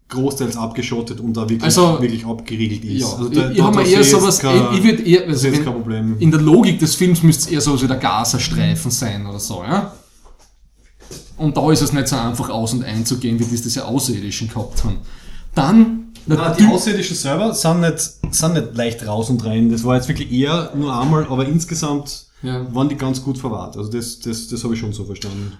großteils 0.09 0.55
abgeschottet 0.55 1.19
und 1.19 1.33
da 1.35 1.41
wirklich, 1.41 1.63
Also, 1.63 2.01
wirklich 2.01 2.25
abgeriegelt 2.25 2.83
ist. 2.85 3.01
Ja, 3.01 3.07
also 3.07 3.31
ich, 3.31 3.57
ich 3.57 3.61
habe 3.61 3.75
mir 3.77 3.87
eher 3.87 4.03
sowas, 4.03 4.41
ich, 4.41 4.77
ich 4.77 4.83
würd 4.83 5.05
eher, 5.05 5.27
also 5.27 5.51
wenn, 5.51 5.63
kein 5.63 5.73
Problem. 5.73 6.15
in 6.19 6.31
der 6.31 6.39
Logik 6.41 6.79
des 6.79 6.95
Films 6.95 7.23
müsste 7.23 7.45
es 7.45 7.51
eher 7.51 7.61
so 7.61 7.81
wie 7.81 7.87
der 7.87 7.97
Gazastreifen 7.97 8.89
sein 8.91 9.25
oder 9.25 9.39
so, 9.39 9.63
ja. 9.63 9.93
Und 11.37 11.55
da 11.55 11.71
ist 11.71 11.81
es 11.81 11.93
nicht 11.93 12.07
so 12.07 12.15
einfach 12.15 12.49
aus- 12.49 12.73
und 12.73 12.83
einzugehen, 12.83 13.39
wie 13.39 13.43
das 13.43 13.61
diese 13.61 13.85
Außerirdischen 13.85 14.47
gehabt 14.49 14.83
haben. 14.83 14.97
Dann, 15.53 16.13
Na, 16.25 16.49
die 16.53 16.65
Außerirdischen 16.65 17.15
selber 17.15 17.53
sind 17.53 17.81
nicht, 17.81 17.99
sind 18.33 18.53
nicht 18.53 18.75
leicht 18.75 19.05
raus 19.05 19.29
und 19.29 19.43
rein. 19.45 19.69
Das 19.71 19.83
war 19.83 19.95
jetzt 19.95 20.07
wirklich 20.07 20.31
eher 20.31 20.71
nur 20.75 20.99
einmal, 20.99 21.25
aber 21.27 21.45
insgesamt 21.47 22.25
Ja. 22.41 22.65
waren 22.73 22.89
die 22.89 22.95
ganz 22.95 23.21
gut 23.23 23.37
verwahrt. 23.37 23.77
Also 23.77 23.91
das, 23.91 24.19
das, 24.19 24.47
das 24.47 24.63
habe 24.63 24.73
ich 24.73 24.79
schon 24.79 24.93
so 24.93 25.05
verstanden. 25.05 25.53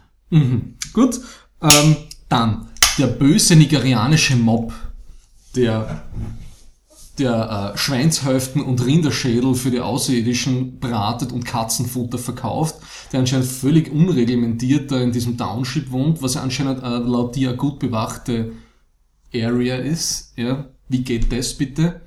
Gut. 0.94 1.20
Ähm, 1.62 1.96
dann, 2.30 2.68
der 2.98 3.08
böse 3.08 3.56
nigerianische 3.56 4.36
Mob, 4.36 4.74
der, 5.56 6.04
der 7.20 7.74
äh, 7.74 7.78
Schweinshälften 7.78 8.62
und 8.62 8.86
Rinderschädel 8.86 9.56
für 9.56 9.72
die 9.72 9.80
Außerirdischen 9.80 10.80
bratet 10.80 11.32
und 11.32 11.46
Katzenfutter 11.46 12.18
verkauft, 12.18 12.76
der 13.12 13.20
anscheinend 13.22 13.48
völlig 13.48 13.92
unreglementiert 13.92 14.92
da 14.92 15.00
in 15.00 15.12
diesem 15.12 15.38
Township 15.38 15.92
wohnt, 15.92 16.22
was 16.22 16.36
ja 16.36 16.42
anscheinend 16.42 16.84
äh, 16.84 16.98
laut 16.98 17.36
dir 17.36 17.54
gut 17.54 17.80
bewachte 17.80 18.54
Area 19.34 19.78
ist. 19.78 20.34
Ja? 20.36 20.68
Wie 20.90 21.04
geht 21.04 21.32
das 21.32 21.54
bitte? 21.54 22.02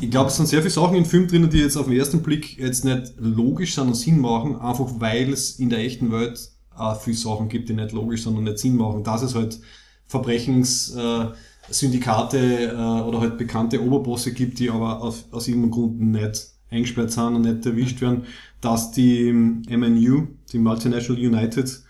Ich 0.00 0.10
glaube, 0.10 0.28
es 0.28 0.36
sind 0.36 0.46
sehr 0.46 0.60
viele 0.60 0.72
Sachen 0.72 0.96
im 0.96 1.04
Film 1.04 1.28
drinnen, 1.28 1.48
die 1.48 1.58
jetzt 1.58 1.76
auf 1.76 1.86
den 1.86 1.96
ersten 1.96 2.22
Blick 2.22 2.58
jetzt 2.58 2.84
nicht 2.84 3.14
logisch 3.18 3.76
sind 3.76 3.86
und 3.86 3.94
Sinn 3.94 4.18
machen, 4.18 4.56
einfach 4.56 4.90
weil 4.98 5.32
es 5.32 5.58
in 5.60 5.70
der 5.70 5.78
echten 5.78 6.10
Welt 6.10 6.50
auch 6.74 7.00
viele 7.00 7.16
Sachen 7.16 7.48
gibt, 7.48 7.68
die 7.68 7.74
nicht 7.74 7.92
logisch 7.92 8.24
sind 8.24 8.36
und 8.36 8.44
nicht 8.44 8.58
Sinn 8.58 8.76
machen. 8.76 9.04
Dass 9.04 9.22
es 9.22 9.36
halt 9.36 9.60
Verbrechenssyndikate 10.06 12.38
äh, 12.38 12.64
äh, 12.66 13.02
oder 13.02 13.20
halt 13.20 13.38
bekannte 13.38 13.82
Oberbosse 13.82 14.32
gibt, 14.32 14.58
die 14.58 14.70
aber 14.70 15.02
auf, 15.02 15.24
aus 15.32 15.48
irgendeinem 15.48 15.72
Grund 15.72 16.00
nicht 16.00 16.48
eingesperrt 16.70 17.12
sind 17.12 17.36
und 17.36 17.42
nicht 17.42 17.66
erwischt 17.66 18.00
werden, 18.00 18.24
dass 18.60 18.90
die 18.90 19.28
ähm, 19.28 19.62
MNU, 19.68 20.28
die 20.52 20.58
Multinational 20.58 21.22
United, 21.22 21.82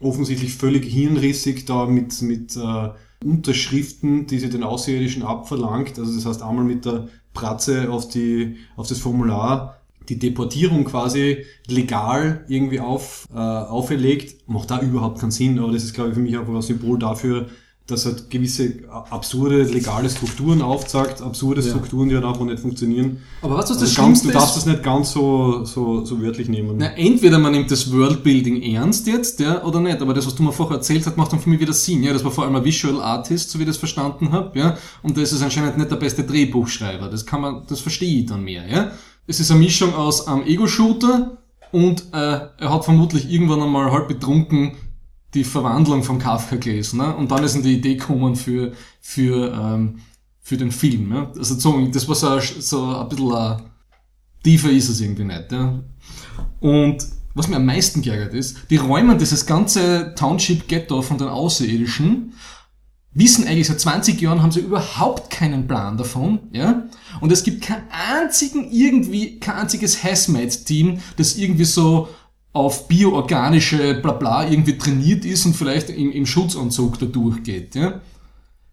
offensichtlich 0.00 0.54
völlig 0.54 0.86
hirnrissig 0.86 1.66
da 1.66 1.86
mit, 1.86 2.22
mit 2.22 2.56
äh, 2.56 2.90
Unterschriften, 3.22 4.26
die 4.26 4.38
sie 4.38 4.48
den 4.48 4.62
Außerirdischen 4.62 5.22
abverlangt. 5.22 5.98
Also 5.98 6.14
das 6.14 6.24
heißt 6.24 6.42
einmal 6.42 6.64
mit 6.64 6.86
der 6.86 7.08
Pratze 7.34 7.90
auf, 7.90 8.08
die, 8.08 8.56
auf 8.76 8.88
das 8.88 8.98
Formular 8.98 9.79
die 10.10 10.18
Deportierung 10.18 10.84
quasi 10.84 11.44
legal 11.68 12.44
irgendwie 12.48 12.80
auf, 12.80 13.26
äh, 13.32 13.38
auferlegt, 13.38 14.48
macht 14.48 14.70
da 14.70 14.80
überhaupt 14.80 15.20
keinen 15.20 15.30
Sinn, 15.30 15.58
aber 15.58 15.72
das 15.72 15.84
ist, 15.84 15.94
glaube 15.94 16.10
ich, 16.10 16.14
für 16.16 16.20
mich 16.20 16.36
einfach 16.36 16.54
ein 16.54 16.62
Symbol 16.62 16.98
dafür, 16.98 17.46
dass 17.86 18.06
halt 18.06 18.30
gewisse 18.30 18.72
absurde 18.88 19.64
legale 19.64 20.08
Strukturen 20.08 20.62
aufzeigt, 20.62 21.20
absurde 21.22 21.60
Ja. 21.60 21.70
Strukturen, 21.70 22.08
die 22.08 22.14
halt 22.14 22.24
einfach 22.24 22.44
nicht 22.44 22.60
funktionieren. 22.60 23.18
Aber 23.42 23.56
was, 23.56 23.68
was 23.68 23.78
das 23.78 23.88
Also 23.88 24.02
ganz, 24.02 24.22
du 24.22 24.30
darfst 24.30 24.56
ist? 24.56 24.66
das 24.66 24.72
nicht 24.72 24.84
ganz 24.84 25.10
so, 25.10 25.64
so, 25.64 26.04
so 26.04 26.22
wörtlich 26.22 26.48
nehmen. 26.48 26.76
Na, 26.78 26.86
entweder 26.96 27.40
man 27.40 27.50
nimmt 27.50 27.68
das 27.68 27.90
Worldbuilding 27.92 28.62
ernst 28.62 29.08
jetzt, 29.08 29.40
ja, 29.40 29.64
oder 29.64 29.80
nicht. 29.80 30.00
Aber 30.00 30.14
das, 30.14 30.24
was 30.24 30.36
du 30.36 30.44
mir 30.44 30.52
vorher 30.52 30.76
erzählt 30.76 31.04
hast, 31.04 31.16
macht 31.16 31.32
dann 31.32 31.40
für 31.40 31.50
mich 31.50 31.58
wieder 31.58 31.72
Sinn. 31.72 32.04
Ja, 32.04 32.12
das 32.12 32.22
war 32.22 32.30
vor 32.30 32.44
allem 32.44 32.54
ein 32.54 32.64
Visual 32.64 33.00
Artist, 33.02 33.50
so 33.50 33.58
wie 33.58 33.64
ich 33.64 33.68
das 33.68 33.76
verstanden 33.76 34.30
habe, 34.30 34.56
ja. 34.56 34.76
Und 35.02 35.16
das 35.16 35.32
ist 35.32 35.42
anscheinend 35.42 35.76
nicht 35.76 35.90
der 35.90 35.96
beste 35.96 36.22
Drehbuchschreiber. 36.22 37.08
Das 37.08 37.26
kann 37.26 37.40
man, 37.40 37.62
das 37.66 37.80
verstehe 37.80 38.20
ich 38.20 38.26
dann 38.26 38.44
mehr, 38.44 38.68
ja. 38.68 38.92
Es 39.26 39.40
ist 39.40 39.50
eine 39.50 39.60
Mischung 39.60 39.94
aus 39.94 40.26
einem 40.26 40.44
Ego-Shooter 40.46 41.38
und 41.72 42.02
äh, 42.12 42.16
er 42.58 42.72
hat 42.72 42.84
vermutlich 42.84 43.30
irgendwann 43.30 43.62
einmal 43.62 43.92
halb 43.92 44.08
betrunken 44.08 44.72
die 45.34 45.44
Verwandlung 45.44 46.02
von 46.02 46.18
Kafka 46.18 46.56
gelesen, 46.56 46.98
ne? 46.98 47.14
Und 47.14 47.30
dann 47.30 47.44
ist 47.44 47.54
ihm 47.54 47.62
die 47.62 47.74
Idee 47.74 47.94
gekommen 47.94 48.34
für, 48.34 48.72
für, 49.00 49.52
ähm, 49.54 50.00
für 50.40 50.56
den 50.56 50.72
Film, 50.72 51.12
ja. 51.14 51.30
Also 51.36 51.54
so, 51.54 51.86
das 51.86 52.08
war 52.08 52.16
so, 52.16 52.28
ein- 52.28 52.40
so 52.60 52.94
ein 52.96 53.08
bisschen 53.08 53.32
ein, 53.32 53.62
tiefer 54.42 54.70
ist 54.70 54.88
es 54.88 55.00
irgendwie 55.00 55.24
nicht, 55.24 55.52
ja. 55.52 55.78
Und 56.58 57.06
was 57.34 57.46
mir 57.46 57.56
am 57.56 57.66
meisten 57.66 58.02
geärgert 58.02 58.34
ist, 58.34 58.56
die 58.70 58.76
räumen 58.78 59.16
dieses 59.18 59.46
ganze 59.46 60.14
Township 60.16 60.66
Ghetto 60.66 61.00
von 61.02 61.16
den 61.18 61.28
Außerirdischen, 61.28 62.32
wissen 63.12 63.46
eigentlich 63.46 63.68
seit 63.68 63.78
20 63.78 64.20
Jahren 64.20 64.42
haben 64.42 64.50
sie 64.50 64.60
überhaupt 64.60 65.30
keinen 65.30 65.68
Plan 65.68 65.96
davon, 65.96 66.40
ja. 66.52 66.82
Und 67.20 67.32
es 67.32 67.44
gibt 67.44 67.62
keinen 67.62 67.84
einzigen 67.90 68.70
irgendwie, 68.70 69.40
kein 69.40 69.56
einziges 69.56 70.02
Hazmat-Team, 70.02 71.00
das 71.16 71.36
irgendwie 71.36 71.64
so 71.64 72.08
auf 72.52 72.88
bioorganische 72.88 73.94
Blabla 73.94 74.48
irgendwie 74.48 74.76
trainiert 74.76 75.24
ist 75.24 75.46
und 75.46 75.54
vielleicht 75.54 75.90
im, 75.90 76.10
im 76.10 76.26
Schutzanzug 76.26 76.98
da 76.98 77.06
durchgeht, 77.06 77.74
ja. 77.74 78.00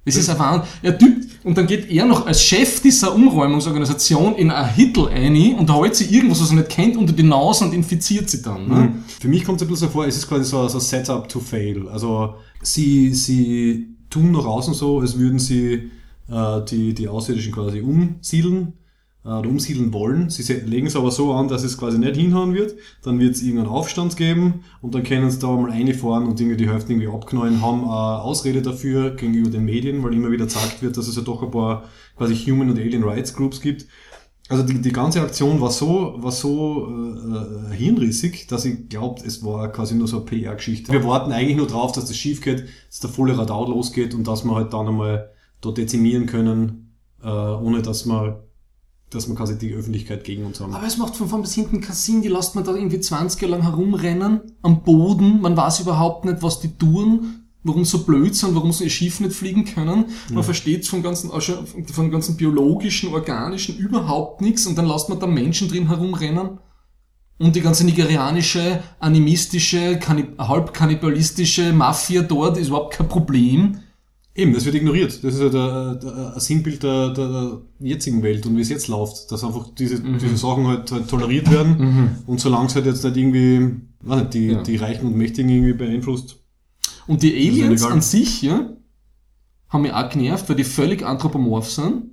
Das 0.08 0.16
ist 0.16 0.30
ein 0.30 0.40
Wahnsinn. 0.40 0.98
Typt, 0.98 1.46
und 1.46 1.58
dann 1.58 1.68
geht 1.68 1.92
er 1.92 2.06
noch 2.06 2.26
als 2.26 2.42
Chef 2.42 2.82
dieser 2.82 3.14
Umräumungsorganisation 3.14 4.36
in 4.36 4.52
ein 4.52 4.74
Hittel 4.74 5.10
ein 5.10 5.56
und 5.56 5.70
holt 5.70 5.98
sie 5.98 6.06
irgendwas, 6.06 6.42
was 6.42 6.52
er 6.52 6.56
nicht 6.56 6.70
kennt, 6.70 6.96
unter 6.96 7.12
die 7.12 7.24
Nase 7.24 7.66
und 7.66 7.74
infiziert 7.74 8.30
sie 8.30 8.42
dann. 8.42 8.70
Ne? 8.70 8.94
Für 9.20 9.28
mich 9.28 9.44
kommt 9.44 9.62
es 9.62 9.68
ein 9.68 9.70
bisschen 9.70 9.88
so 9.88 9.94
vor, 9.94 10.08
es 10.08 10.16
ist 10.16 10.30
quasi 10.30 10.46
so, 10.46 10.66
so 10.70 10.80
Setup 10.80 11.28
to 11.28 11.42
fail. 11.42 11.90
Also 11.90 12.36
sie, 12.62 13.14
sie 13.14 13.98
tun 14.10 14.32
nach 14.32 14.46
außen 14.46 14.74
so, 14.74 15.02
als 15.02 15.18
würden 15.18 15.40
sie 15.40 15.92
äh, 16.30 16.62
die, 16.66 16.94
die 16.94 17.08
Außerirdischen 17.08 17.54
quasi 17.54 17.82
umsiedeln 17.82 18.74
äh, 19.24 19.30
oder 19.30 19.50
umsiedeln 19.50 19.94
wollen. 19.94 20.30
Sie 20.30 20.52
legen 20.54 20.88
es 20.88 20.96
aber 20.96 21.12
so 21.12 21.34
an, 21.34 21.48
dass 21.48 21.64
es 21.64 21.78
quasi 21.78 21.98
nicht 22.00 22.16
hinhauen 22.16 22.54
wird. 22.54 22.76
Dann 23.04 23.20
wird 23.20 23.36
es 23.36 23.44
irgendeinen 23.44 23.70
Aufstand 23.70 24.16
geben 24.18 24.64
und 24.82 24.96
dann 24.96 25.04
können 25.04 25.30
sie 25.30 25.40
da 25.40 25.48
mal 25.48 25.70
reinfahren 25.70 26.26
und 26.28 26.40
irgendwie 26.40 26.58
die 26.58 26.70
Hälfte 26.70 26.94
irgendwie 26.94 27.10
abknallen, 27.10 27.62
haben 27.62 27.84
eine 27.84 28.22
Ausrede 28.22 28.62
dafür 28.62 29.12
gegenüber 29.12 29.50
den 29.50 29.66
Medien, 29.66 30.04
weil 30.04 30.14
immer 30.14 30.32
wieder 30.32 30.46
gesagt 30.46 30.82
wird, 30.82 30.98
dass 30.98 31.08
es 31.08 31.16
ja 31.16 31.22
doch 31.22 31.44
ein 31.44 31.52
paar 31.52 31.84
quasi 32.16 32.36
Human 32.36 32.70
und 32.70 32.80
Alien 32.80 33.04
Rights 33.04 33.34
Groups 33.34 33.62
gibt. 33.62 33.86
Also 34.50 34.64
die, 34.64 34.82
die 34.82 34.94
ganze 34.94 35.22
Aktion 35.22 35.60
war 35.60 35.72
so, 35.72 36.16
war 36.20 36.32
so 36.32 36.88
äh, 36.90 37.74
äh, 37.74 37.76
hirnrissig, 37.76 38.48
dass 38.48 38.64
ich 38.64 38.88
glaubt, 38.88 39.26
es 39.26 39.44
war 39.44 39.70
quasi 39.74 39.94
nur 39.94 40.08
so 40.08 40.18
eine 40.18 40.26
PR-Geschichte. 40.26 40.94
Wir 40.94 41.04
warten 41.04 41.34
eigentlich 41.34 41.58
nur 41.58 41.68
drauf, 41.68 41.92
dass 41.92 42.06
das 42.06 42.16
schief 42.16 42.42
geht, 42.42 42.64
dass 42.88 43.02
der 43.02 43.10
volle 43.10 43.38
Radau 43.38 43.68
losgeht 43.70 44.14
und 44.14 44.26
dass 44.26 44.46
wir 44.46 44.56
halt 44.56 44.72
dann 44.72 44.88
einmal 44.88 45.32
dort 45.62 45.78
dezimieren 45.78 46.26
können, 46.26 46.96
äh, 47.24 47.28
ohne 47.28 47.82
dass 47.82 48.06
wir, 48.06 48.48
dass 49.10 49.28
wir 49.28 49.36
quasi 49.36 49.58
die 49.58 49.74
Öffentlichkeit 49.74 50.24
gegen 50.24 50.46
uns 50.46 50.60
haben. 50.60 50.74
Aber 50.74 50.86
es 50.86 50.98
macht 50.98 51.16
von 51.16 51.28
vorn 51.28 51.42
bis 51.42 51.54
hinten 51.54 51.82
keinen 51.82 51.96
Sinn, 51.96 52.22
die 52.22 52.28
lässt 52.28 52.56
man 52.56 52.64
da 52.64 52.76
irgendwie 52.76 53.00
20 53.00 53.42
Jahre 53.42 53.54
lang 53.54 53.64
herumrennen, 53.64 54.42
am 54.62 54.84
Boden, 54.84 55.42
man 55.42 55.56
weiß 55.56 55.82
überhaupt 55.82 56.26
nicht, 56.26 56.44
was 56.44 56.60
die 56.60 56.78
tun, 56.78 57.48
warum 57.64 57.86
so 57.86 58.04
blöd 58.04 58.36
sind, 58.36 58.56
warum 58.56 58.72
sie 58.72 58.86
ihr 58.86 58.90
Schiff 58.90 59.20
nicht 59.20 59.34
fliegen 59.34 59.66
können. 59.66 60.06
Man 60.32 60.44
versteht 60.44 60.88
vom 60.88 61.04
ganzen, 61.04 61.30
schon 61.42 61.66
von 61.68 62.12
ganzen 62.12 62.38
biologischen, 62.38 63.14
organischen 63.14 63.78
überhaupt 63.78 64.42
nichts 64.42 64.66
und 64.66 64.78
dann 64.78 64.88
lässt 64.88 65.10
man 65.10 65.20
da 65.20 65.28
Menschen 65.28 65.68
drin 65.68 65.88
herumrennen. 65.88 66.60
Und 67.40 67.56
die 67.56 67.62
ganze 67.62 67.86
nigerianische, 67.86 68.82
animistische, 69.00 70.00
kannib 70.00 70.40
halb 70.40 70.74
kannibalistische 70.74 71.72
Mafia 71.72 72.24
dort 72.24 72.58
ist 72.58 72.70
überhaupt 72.70 72.96
kein 72.96 73.08
Problem. 73.08 73.80
Eben, 74.38 74.54
das 74.54 74.66
wird 74.66 74.76
ignoriert. 74.76 75.24
Das 75.24 75.34
ist 75.34 75.42
ja 75.42 75.50
der, 75.50 75.96
der, 75.96 76.34
ein 76.36 76.40
Sinnbild 76.40 76.84
der, 76.84 77.10
der, 77.10 77.28
der 77.28 77.62
jetzigen 77.80 78.22
Welt 78.22 78.46
und 78.46 78.56
wie 78.56 78.62
es 78.62 78.70
jetzt 78.70 78.88
läuft, 78.88 79.32
dass 79.32 79.44
einfach 79.44 79.68
diese, 79.76 80.00
diese 80.00 80.38
Sachen 80.38 80.68
halt, 80.68 80.92
halt 80.92 81.10
toleriert 81.10 81.50
werden 81.52 82.22
und 82.28 82.40
solange 82.40 82.68
es 82.68 82.76
halt 82.76 82.86
jetzt 82.86 83.04
nicht 83.04 83.18
irgendwie, 83.18 83.82
weiß 84.02 84.20
nicht, 84.22 84.34
die, 84.36 84.48
Ja. 84.50 84.62
die 84.62 84.76
Reichen 84.76 85.08
und 85.08 85.16
Mächtigen 85.18 85.50
irgendwie 85.50 85.74
beeinflusst. 85.74 86.38
Und 87.08 87.24
die 87.24 87.34
Aliens 87.36 87.84
an 87.84 88.02
sich, 88.02 88.44
ja, 88.44 88.70
haben 89.70 89.82
mich 89.82 89.94
auch 89.94 90.10
genervt, 90.10 90.48
weil 90.50 90.56
die 90.56 90.64
völlig 90.64 91.04
anthropomorph 91.04 91.72
sind. 91.72 92.04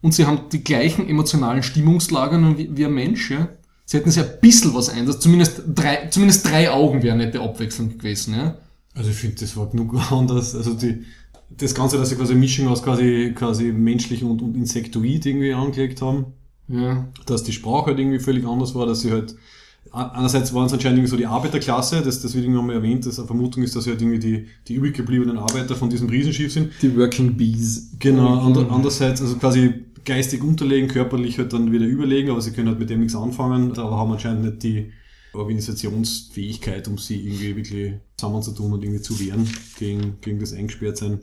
Und 0.00 0.14
sie 0.14 0.24
haben 0.24 0.42
die 0.52 0.62
gleichen 0.62 1.08
emotionalen 1.08 1.64
Stimmungslagen 1.64 2.56
wie, 2.56 2.76
wie 2.76 2.84
ein 2.86 2.94
Mensch, 2.94 3.30
ja. 3.32 3.48
Sie 3.84 3.96
hätten 3.96 4.10
sich 4.10 4.22
ein 4.22 4.38
bisschen 4.40 4.72
was 4.74 4.88
ändert. 4.88 5.20
Zumindest 5.20 5.62
drei, 5.74 6.06
zumindest 6.10 6.46
drei 6.46 6.70
Augen 6.70 7.02
wären 7.02 7.18
nette 7.18 7.40
Abwechslung 7.40 7.98
gewesen, 7.98 8.34
ja. 8.34 8.56
Also 8.94 9.10
ich 9.10 9.16
finde, 9.16 9.36
das 9.36 9.56
war 9.56 9.68
genug 9.68 9.94
anders. 10.12 10.54
Also 10.54 10.74
die, 10.74 11.04
das 11.50 11.74
Ganze, 11.74 11.96
dass 11.98 12.10
sie 12.10 12.16
quasi 12.16 12.32
eine 12.32 12.40
Mischung 12.40 12.68
aus 12.68 12.82
quasi, 12.82 13.32
quasi 13.34 13.72
menschlich 13.72 14.22
und, 14.24 14.42
und 14.42 14.54
Insektoid 14.56 15.24
irgendwie 15.26 15.52
angelegt 15.54 16.02
haben, 16.02 16.26
Ja. 16.68 17.08
dass 17.26 17.42
die 17.44 17.52
Sprache 17.52 17.86
halt 17.86 17.98
irgendwie 17.98 18.18
völlig 18.18 18.46
anders 18.46 18.74
war, 18.74 18.86
dass 18.86 19.00
sie 19.00 19.10
halt 19.12 19.34
einerseits 19.90 20.52
waren 20.52 20.66
es 20.66 20.72
anscheinend 20.74 20.98
irgendwie 20.98 21.10
so 21.10 21.16
die 21.16 21.24
Arbeiterklasse, 21.26 22.02
das, 22.02 22.20
das 22.20 22.34
wird 22.34 22.44
irgendwann 22.44 22.66
mal 22.66 22.74
erwähnt, 22.74 23.06
dass 23.06 23.18
eine 23.18 23.26
Vermutung 23.26 23.62
ist, 23.62 23.74
dass 23.74 23.84
sie 23.84 23.90
halt 23.90 24.02
irgendwie 24.02 24.18
die, 24.18 24.46
die 24.66 24.74
übrig 24.74 24.94
gebliebenen 24.94 25.38
Arbeiter 25.38 25.76
von 25.76 25.88
diesem 25.88 26.10
Riesenschiff 26.10 26.52
sind. 26.52 26.72
Die 26.82 26.94
Working 26.94 27.36
Bees. 27.38 27.92
Genau, 27.98 28.38
ander, 28.40 28.70
andererseits, 28.70 29.22
also 29.22 29.36
quasi 29.36 29.72
geistig 30.04 30.42
unterlegen, 30.42 30.88
körperlich 30.88 31.38
halt 31.38 31.54
dann 31.54 31.72
wieder 31.72 31.86
überlegen, 31.86 32.30
aber 32.30 32.42
sie 32.42 32.50
können 32.50 32.68
halt 32.68 32.78
mit 32.78 32.90
dem 32.90 33.00
nichts 33.00 33.14
anfangen, 33.14 33.78
aber 33.78 33.96
haben 33.96 34.12
anscheinend 34.12 34.44
nicht 34.44 34.62
die, 34.62 34.92
Organisationsfähigkeit, 35.32 36.88
um 36.88 36.98
sie 36.98 37.20
irgendwie 37.26 37.56
wirklich 37.56 37.94
zusammenzutun 38.16 38.72
und 38.72 38.82
irgendwie 38.82 39.02
zu 39.02 39.18
wehren 39.20 39.48
gegen, 39.78 40.20
gegen 40.20 40.38
das 40.40 40.52
Eingesperrtsein. 40.52 41.20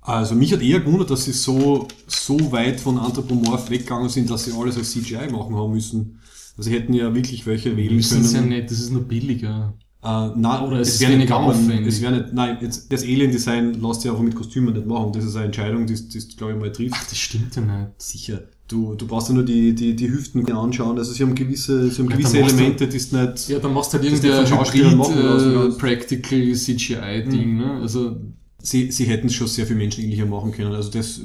Also 0.00 0.34
mich 0.34 0.52
hat 0.52 0.60
eher 0.60 0.80
gewundert, 0.80 1.10
dass 1.10 1.24
sie 1.24 1.32
so, 1.32 1.88
so 2.06 2.52
weit 2.52 2.80
von 2.80 2.98
Anthropomorph 2.98 3.70
weggegangen 3.70 4.08
sind, 4.10 4.28
dass 4.30 4.44
sie 4.44 4.52
alles 4.52 4.76
als 4.76 4.90
CGI 4.92 5.30
machen 5.30 5.56
haben 5.56 5.72
müssen. 5.72 6.20
Also 6.56 6.68
sie 6.70 6.76
hätten 6.76 6.92
ja 6.92 7.14
wirklich 7.14 7.46
welche 7.46 7.76
wählen 7.76 7.96
Das 7.98 8.10
können. 8.10 8.24
ist 8.24 8.34
ja 8.34 8.42
nicht, 8.42 8.70
das 8.70 8.80
ist 8.80 8.90
nur 8.90 9.02
billiger. 9.02 9.74
Äh, 10.04 10.30
nein, 10.36 10.62
Oder 10.64 10.80
es 10.80 10.94
ist 10.94 11.00
wäre 11.00 11.16
nicht 11.16 11.32
aufwendig. 11.32 11.86
Es 11.86 12.02
wäre 12.02 12.12
nicht, 12.12 12.34
nein, 12.34 12.58
jetzt, 12.60 12.92
das 12.92 13.02
Alien-Design 13.02 13.80
lässt 13.80 14.02
sich 14.02 14.10
einfach 14.10 14.22
mit 14.22 14.34
Kostümen 14.34 14.74
nicht 14.74 14.86
machen. 14.86 15.12
Das 15.12 15.24
ist 15.24 15.34
eine 15.34 15.46
Entscheidung, 15.46 15.86
die, 15.86 15.94
die 15.94 16.36
glaube 16.36 16.52
ich 16.52 16.60
mal 16.60 16.70
trifft. 16.70 16.94
Ach, 16.94 17.08
das 17.08 17.18
stimmt 17.18 17.56
ja 17.56 17.62
nicht. 17.62 18.02
Sicher. 18.02 18.42
Du, 18.68 18.94
du 18.94 19.06
brauchst 19.06 19.28
ja 19.28 19.34
nur 19.34 19.44
die, 19.44 19.74
die, 19.74 19.96
die 19.96 20.10
Hüften 20.10 20.50
anschauen. 20.52 20.98
Also 20.98 21.12
sie 21.12 21.22
haben 21.22 21.34
gewisse, 21.34 21.90
sie 21.90 22.02
haben 22.02 22.10
Ja, 22.10 22.16
gewisse 22.16 22.38
Elemente, 22.38 22.86
die 22.86 22.96
ist 22.96 23.12
nicht. 23.12 23.48
Ja, 23.48 23.58
dann 23.58 23.72
machst 23.72 23.94
du 23.94 23.98
halt 23.98 24.06
irgendein 24.06 24.46
Hybrid, 24.46 24.96
machen 24.96 25.72
äh. 25.72 25.78
Practical 25.78 26.52
CGI-Ding, 26.52 27.56
ne? 27.56 27.78
Also, 27.80 28.16
Sie, 28.64 28.90
sie 28.90 29.04
hätten 29.04 29.26
es 29.26 29.34
schon 29.34 29.46
sehr 29.46 29.66
viel 29.66 29.76
menschenähnlicher 29.76 30.24
machen 30.24 30.50
können. 30.50 30.74
Also 30.74 30.90
das, 30.90 31.20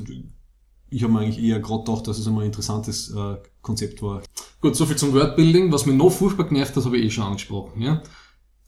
ich 0.89 1.03
habe 1.03 1.13
mir 1.13 1.19
eigentlich 1.19 1.41
eher 1.41 1.61
gerade 1.61 1.85
gedacht, 1.85 2.05
dass 2.05 2.19
es 2.19 2.27
einmal 2.27 2.43
ein 2.43 2.47
interessantes 2.47 3.11
äh, 3.11 3.37
Konzept 3.61 4.01
war. 4.01 4.21
Gut, 4.59 4.75
soviel 4.75 4.97
zum 4.97 5.13
Wordbuilding. 5.13 5.71
Was 5.71 5.85
mir 5.85 5.93
noch 5.93 6.09
furchtbar 6.09 6.49
genervt 6.49 6.75
hat, 6.75 6.83
habe 6.83 6.97
ich 6.97 7.05
eh 7.05 7.09
schon 7.09 7.23
angesprochen. 7.23 7.81
Ja? 7.81 8.03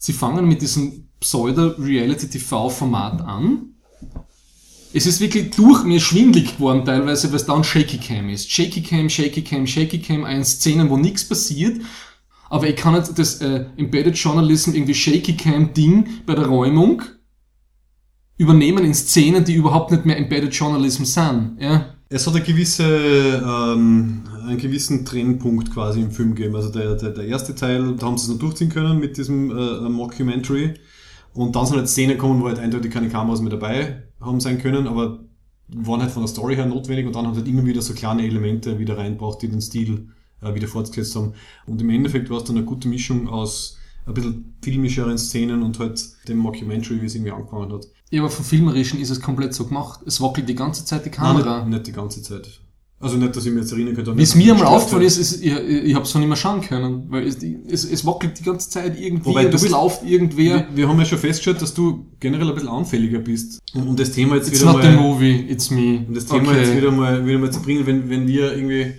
Sie 0.03 0.13
fangen 0.13 0.47
mit 0.47 0.63
diesem 0.63 1.09
Pseudo-Reality-TV-Format 1.19 3.21
an. 3.21 3.75
Es 4.93 5.05
ist 5.05 5.21
wirklich 5.21 5.51
durch 5.51 5.83
mir 5.83 5.99
schwindlig 5.99 6.55
geworden 6.55 6.85
teilweise, 6.85 7.29
weil 7.29 7.35
es 7.35 7.45
dann 7.45 7.63
Shaky 7.63 7.99
Cam 7.99 8.29
ist. 8.29 8.51
Shaky 8.51 8.81
Cam, 8.81 9.11
Shaky 9.11 9.43
Cam, 9.43 9.67
Shaky 9.67 9.99
Cam, 9.99 10.23
ein 10.23 10.43
Szenen, 10.43 10.89
wo 10.89 10.97
nichts 10.97 11.29
passiert. 11.29 11.83
Aber 12.49 12.67
ich 12.67 12.75
kann 12.75 12.95
nicht 12.95 13.19
das 13.19 13.41
äh, 13.41 13.65
Embedded 13.77 14.17
Journalism 14.17 14.73
irgendwie 14.73 14.95
Shaky 14.95 15.37
Cam 15.37 15.71
Ding 15.75 16.07
bei 16.25 16.33
der 16.33 16.47
Räumung 16.47 17.03
übernehmen 18.37 18.83
in 18.83 18.95
Szenen, 18.95 19.45
die 19.45 19.53
überhaupt 19.53 19.91
nicht 19.91 20.07
mehr 20.07 20.17
Embedded 20.17 20.55
Journalism 20.55 21.03
sind. 21.03 21.57
Ja? 21.59 21.93
Es 22.09 22.25
hat 22.25 22.33
eine 22.33 22.43
gewisse, 22.43 22.85
ähm, 22.85 24.23
einen 24.51 24.61
gewissen 24.61 25.05
Trennpunkt 25.05 25.73
quasi 25.73 26.01
im 26.01 26.11
Film 26.11 26.35
gegeben. 26.35 26.55
Also 26.55 26.69
der, 26.69 26.95
der, 26.95 27.11
der 27.11 27.25
erste 27.25 27.55
Teil, 27.55 27.95
da 27.95 28.05
haben 28.05 28.17
sie 28.17 28.25
es 28.25 28.29
noch 28.29 28.39
durchziehen 28.39 28.69
können 28.69 28.99
mit 28.99 29.17
diesem 29.17 29.51
äh, 29.51 29.89
Mockumentary. 29.89 30.75
Und 31.33 31.55
dann 31.55 31.65
sind 31.65 31.77
halt 31.77 31.89
Szenen 31.89 32.17
gekommen, 32.17 32.41
wo 32.41 32.47
halt 32.47 32.59
eindeutig 32.59 32.91
keine 32.91 33.09
Kameras 33.09 33.41
mehr 33.41 33.51
dabei 33.51 34.03
haben 34.19 34.39
sein 34.39 34.59
können, 34.59 34.87
aber 34.87 35.19
waren 35.73 36.01
halt 36.01 36.11
von 36.11 36.23
der 36.23 36.27
Story 36.27 36.55
her 36.55 36.65
notwendig 36.65 37.07
und 37.07 37.15
dann 37.15 37.25
haben 37.25 37.33
sie 37.33 37.39
halt 37.41 37.49
immer 37.49 37.65
wieder 37.65 37.81
so 37.81 37.93
kleine 37.93 38.23
Elemente 38.23 38.77
wieder 38.77 38.97
reinbracht, 38.97 39.41
die 39.41 39.47
den 39.47 39.61
Stil 39.61 40.09
äh, 40.41 40.53
wieder 40.53 40.67
fortgesetzt 40.67 41.15
haben. 41.15 41.33
Und 41.65 41.81
im 41.81 41.89
Endeffekt 41.89 42.29
war 42.29 42.37
es 42.37 42.43
dann 42.43 42.57
eine 42.57 42.65
gute 42.65 42.87
Mischung 42.87 43.29
aus 43.29 43.77
ein 44.05 44.13
bisschen 44.13 44.55
filmischeren 44.61 45.17
Szenen 45.17 45.61
und 45.63 45.79
halt 45.79 46.03
dem 46.27 46.37
Mockumentary, 46.39 47.01
wie 47.01 47.05
es 47.05 47.15
irgendwie 47.15 47.31
angefangen 47.31 47.71
hat. 47.71 47.87
Ja, 48.09 48.21
aber 48.21 48.31
vom 48.31 48.43
Filmerischen 48.43 48.99
ist 48.99 49.09
es 49.09 49.21
komplett 49.21 49.53
so 49.53 49.65
gemacht. 49.65 50.01
Es 50.05 50.19
wackelt 50.19 50.49
die 50.49 50.55
ganze 50.55 50.85
Zeit 50.85 51.05
die 51.05 51.09
Nein, 51.09 51.17
Kamera. 51.19 51.59
nicht, 51.59 51.69
nicht 51.69 51.87
die 51.87 51.91
ganze 51.91 52.21
Zeit. 52.21 52.60
Also 53.01 53.17
nicht, 53.17 53.35
dass 53.35 53.45
ich 53.45 53.51
mir 53.51 53.61
jetzt 53.61 53.71
erinnern 53.71 53.95
könnte. 53.95 54.15
Wie 54.15 54.21
es 54.21 54.35
mir 54.35 54.53
einmal 54.53 54.67
aufgefallen 54.67 55.03
ist, 55.03 55.17
ist 55.17 55.43
ich, 55.43 55.51
ich 55.51 55.95
habe 55.95 56.05
es 56.05 56.13
noch 56.13 56.19
nicht 56.21 56.27
mehr 56.27 56.37
schauen 56.37 56.61
können, 56.61 57.05
weil 57.09 57.25
es, 57.27 57.37
es, 57.67 57.83
es 57.83 58.05
wackelt 58.05 58.39
die 58.39 58.43
ganze 58.43 58.69
Zeit 58.69 58.99
irgendwie 58.99 59.25
Wobei, 59.25 59.45
und 59.45 59.51
du 59.51 59.55
es 59.55 59.63
bist- 59.63 59.73
läuft 59.73 60.03
irgendwer. 60.03 60.67
Wir, 60.67 60.67
wir 60.75 60.87
haben 60.87 60.99
ja 60.99 61.05
schon 61.05 61.17
festgestellt, 61.17 61.61
dass 61.61 61.73
du 61.73 62.05
generell 62.19 62.47
ein 62.47 62.53
bisschen 62.53 62.69
anfälliger 62.69 63.19
bist. 63.19 63.59
Um, 63.73 63.87
um 63.89 63.95
das 63.95 64.11
Thema 64.11 64.35
jetzt 64.35 64.49
It's 64.49 64.61
wieder 64.61 64.73
not 64.73 64.81
the 64.83 64.89
mal, 64.89 64.97
movie, 65.01 65.45
it's 65.49 65.71
me. 65.71 66.05
um 66.07 66.13
das 66.13 66.25
Thema 66.27 66.55
jetzt 66.55 66.75
wieder 66.77 66.91
mal, 66.91 67.25
wieder 67.25 67.39
mal 67.39 67.51
zu 67.51 67.61
bringen, 67.61 67.85
wenn, 67.87 68.09
wenn 68.09 68.27
wir 68.27 68.53
irgendwie 68.53 68.93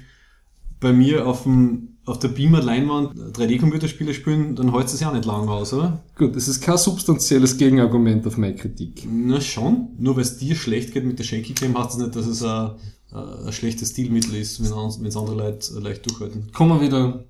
bei 0.81 0.93
mir 0.93 1.27
auf 1.27 1.45
dem, 1.45 1.89
auf 2.05 2.19
der 2.19 2.29
Beamer-Leinwand 2.29 3.13
3D-Computerspiele 3.37 4.13
spielen, 4.15 4.57
dann 4.57 4.73
hält 4.75 4.87
es 4.87 4.99
ja 4.99 5.11
auch 5.11 5.15
nicht 5.15 5.25
lang 5.25 5.49
aus, 5.49 5.73
oder? 5.73 6.03
Gut, 6.17 6.35
das 6.35 6.49
ist 6.49 6.61
kein 6.61 6.77
substanzielles 6.77 7.57
Gegenargument 7.57 8.27
auf 8.27 8.37
meine 8.37 8.57
Kritik. 8.57 9.07
Na 9.09 9.41
schon. 9.41 9.91
Nur 9.99 10.17
weil 10.17 10.23
es 10.23 10.39
dir 10.39 10.57
schlecht 10.57 10.93
geht 10.93 11.05
mit 11.05 11.21
der 11.21 11.25
Shaky 11.25 11.53
Cam, 11.55 11.79
heißt 11.79 11.91
das 11.91 11.99
nicht, 11.99 12.17
dass 12.17 12.27
es 12.27 12.43
ein, 12.43 12.71
ein 13.15 13.53
schlechtes 13.53 13.91
Stilmittel 13.91 14.35
ist, 14.37 14.59
wenn 14.61 15.07
es 15.09 15.17
andere 15.17 15.37
Leute 15.37 15.79
leicht 15.81 16.07
durchhalten. 16.09 16.51
Kommen 16.53 16.81
wir 16.81 16.87
wieder, 16.87 17.25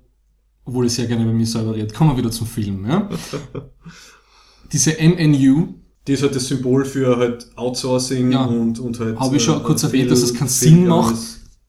obwohl 0.65 0.85
ich 0.85 0.93
sehr 0.93 1.07
gerne 1.07 1.25
bei 1.25 1.33
mir 1.33 1.45
selber 1.45 1.75
rede, 1.75 1.93
kommen 1.93 2.11
wir 2.11 2.17
wieder 2.17 2.31
zum 2.31 2.47
Film. 2.47 2.85
Ja? 2.85 3.09
Diese 4.71 4.91
MNU, 4.99 5.75
Die 6.07 6.13
ist 6.13 6.23
halt 6.23 6.35
das 6.35 6.47
Symbol 6.47 6.85
für 6.85 7.17
halt 7.17 7.47
Outsourcing 7.55 8.31
Ja. 8.31 8.45
und, 8.45 8.79
und 8.79 8.99
halt. 8.99 9.19
Habe 9.19 9.37
ich 9.37 9.43
schon 9.43 9.59
äh, 9.61 9.63
kurz 9.63 9.83
erwähnt, 9.83 10.09
dass 10.11 10.21
es 10.21 10.33
keinen 10.33 10.47
Sinn 10.49 10.87
macht. 10.87 11.15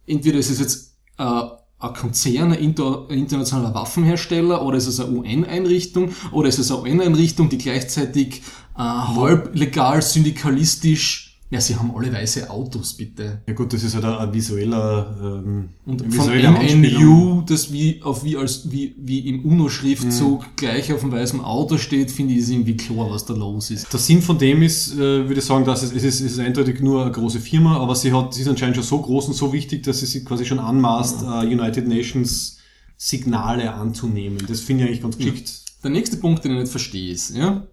entweder 0.07 0.39
ist 0.39 0.51
es 0.51 0.59
jetzt 0.59 0.97
äh, 1.19 1.23
ein 1.25 1.93
Konzern, 1.95 2.53
ein 2.53 2.59
inter, 2.59 3.07
internationaler 3.11 3.75
Waffenhersteller 3.75 4.63
oder 4.65 4.79
ist 4.79 4.87
es 4.87 5.01
eine 5.01 5.11
UN-Einrichtung 5.11 6.11
oder 6.33 6.49
ist 6.49 6.59
es 6.59 6.71
eine 6.71 6.81
UN-Einrichtung, 6.81 7.49
die 7.49 7.59
gleichzeitig 7.59 8.43
äh, 8.77 8.81
halb 8.81 9.55
legal, 9.55 10.01
syndikalistisch, 10.03 11.34
ja, 11.55 11.61
sie 11.61 11.77
haben 11.77 11.95
alle 11.95 12.13
weiße 12.13 12.51
Autos, 12.51 12.95
bitte. 12.95 13.41
Ja 13.47 13.55
gut, 13.55 13.73
das 13.73 13.85
ist 13.85 13.95
halt 13.95 14.05
ein, 14.05 14.15
ein 14.15 14.35
visueller, 14.35 15.17
ähm, 15.23 15.69
Und 15.87 16.01
von 16.01 16.13
visuelle 16.13 16.49
Anspielung. 16.49 17.03
MNU, 17.03 17.43
das 17.43 17.73
wie, 17.73 18.03
auf 18.03 18.25
wie, 18.25 18.37
als, 18.37 18.73
wie, 18.73 18.93
wie 18.99 19.21
im 19.29 19.45
UNO-Schriftzug 19.45 20.41
Mhm. 20.43 20.47
gleich 20.57 20.93
auf 20.93 21.01
dem 21.03 21.13
weißen 21.13 21.41
Auto 21.41 21.79
steht, 21.79 22.11
finde 22.11 22.33
ich, 22.35 22.41
ist 22.41 22.51
irgendwie 22.51 22.77
klar, 22.77 23.09
was 23.09 23.25
da 23.25 23.35
los 23.35 23.71
ist. 23.71 23.93
Der 23.93 24.01
Sinn 24.01 24.21
von 24.21 24.37
dem 24.37 24.63
ist, 24.63 24.95
äh, 24.95 24.99
würde 24.99 25.39
ich 25.39 25.45
sagen, 25.45 25.65
dass 25.65 25.85
es, 25.85 25.93
es, 25.93 26.03
ist, 26.03 26.21
es 26.21 26.33
ist 26.33 26.39
eindeutig 26.41 26.81
nur 26.81 27.03
eine 27.03 27.13
große 27.13 27.39
Firma, 27.39 27.77
aber 27.77 27.95
sie 27.95 28.13
hat, 28.13 28.35
sie 28.35 28.43
ist 28.43 28.49
anscheinend 28.49 28.75
schon 28.75 28.85
so 28.85 29.01
groß 29.01 29.29
und 29.29 29.35
so 29.35 29.53
wichtig, 29.53 29.85
dass 29.85 30.01
sie 30.01 30.07
sich 30.07 30.25
quasi 30.25 30.45
schon 30.45 30.59
anmaßt, 30.59 31.23
äh, 31.23 31.47
United 31.47 31.87
Nations 31.87 32.59
Signale 32.97 33.73
anzunehmen. 33.75 34.45
Das 34.49 34.61
finde 34.61 34.83
ich 34.85 34.89
eigentlich 34.89 35.03
ganz 35.03 35.17
geschickt. 35.19 35.53
Der 35.85 35.91
nächste 35.91 36.17
Punkt, 36.17 36.45
den 36.45 36.53
ich 36.53 36.59
nicht 36.63 36.71
verstehe, 36.71 37.13
ist, 37.13 37.37
ja, 37.37 37.67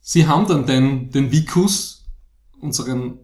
sie 0.00 0.26
haben 0.26 0.46
dann 0.46 0.66
den, 0.66 1.10
den 1.10 1.30
Vikus, 1.32 1.97
unseren 2.60 3.18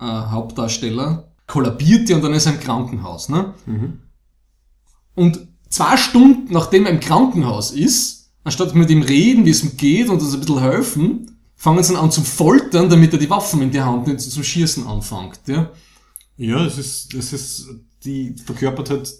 äh, 0.00 0.04
Hauptdarsteller, 0.04 1.32
kollabiert 1.46 2.08
ja 2.08 2.16
und 2.16 2.22
dann 2.22 2.34
ist 2.34 2.46
er 2.46 2.52
im 2.54 2.60
Krankenhaus. 2.60 3.28
Ne? 3.28 3.54
Und 5.14 5.40
zwei 5.68 5.96
Stunden 5.96 6.52
nachdem 6.52 6.86
er 6.86 6.92
im 6.92 7.00
Krankenhaus 7.00 7.70
ist, 7.72 8.30
anstatt 8.44 8.74
mit 8.74 8.90
ihm 8.90 9.02
reden, 9.02 9.44
wie 9.44 9.50
es 9.50 9.62
ihm 9.64 9.76
geht 9.76 10.08
und 10.08 10.20
uns 10.20 10.32
ein 10.34 10.40
bisschen 10.40 10.60
helfen, 10.60 11.38
fangen 11.56 11.82
sie 11.82 11.92
ihn 11.94 11.98
an 11.98 12.10
zu 12.10 12.22
foltern, 12.22 12.88
damit 12.88 13.12
er 13.12 13.18
die 13.18 13.30
Waffen 13.30 13.62
in 13.62 13.70
die 13.70 13.80
Hand 13.80 14.06
nimmt 14.06 14.20
und 14.22 14.30
zum 14.30 14.44
Schießen 14.44 14.86
anfängt. 14.86 15.40
Ja? 15.46 15.70
Ja, 16.36 16.64
es 16.64 16.78
ist, 16.78 17.14
es 17.14 17.32
ist, 17.32 17.68
die 18.04 18.34
verkörpert 18.44 18.90
halt 18.90 19.12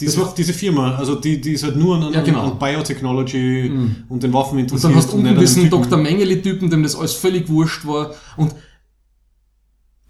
diese, 0.00 0.26
diese 0.36 0.52
Firma, 0.52 0.96
also 0.96 1.14
die, 1.14 1.40
die 1.40 1.52
ist 1.52 1.62
halt 1.62 1.76
nur 1.76 1.96
an, 1.96 2.12
Ja, 2.12 2.22
genau. 2.22 2.50
an 2.50 2.58
Biotechnology 2.58 3.70
und 4.08 4.22
den 4.22 4.32
Waffen 4.32 4.54
Und 4.54 4.60
interessiert. 4.62 4.90
dann 4.90 4.96
hast 4.96 5.12
du 5.12 5.16
unten 5.18 5.38
diesen. 5.38 5.70
Dr. 5.70 5.98
Mengele-Typen, 5.98 6.68
dem 6.68 6.82
das 6.82 6.96
alles 6.96 7.12
völlig 7.12 7.48
wurscht 7.48 7.86
war. 7.86 8.12
Und 8.36 8.54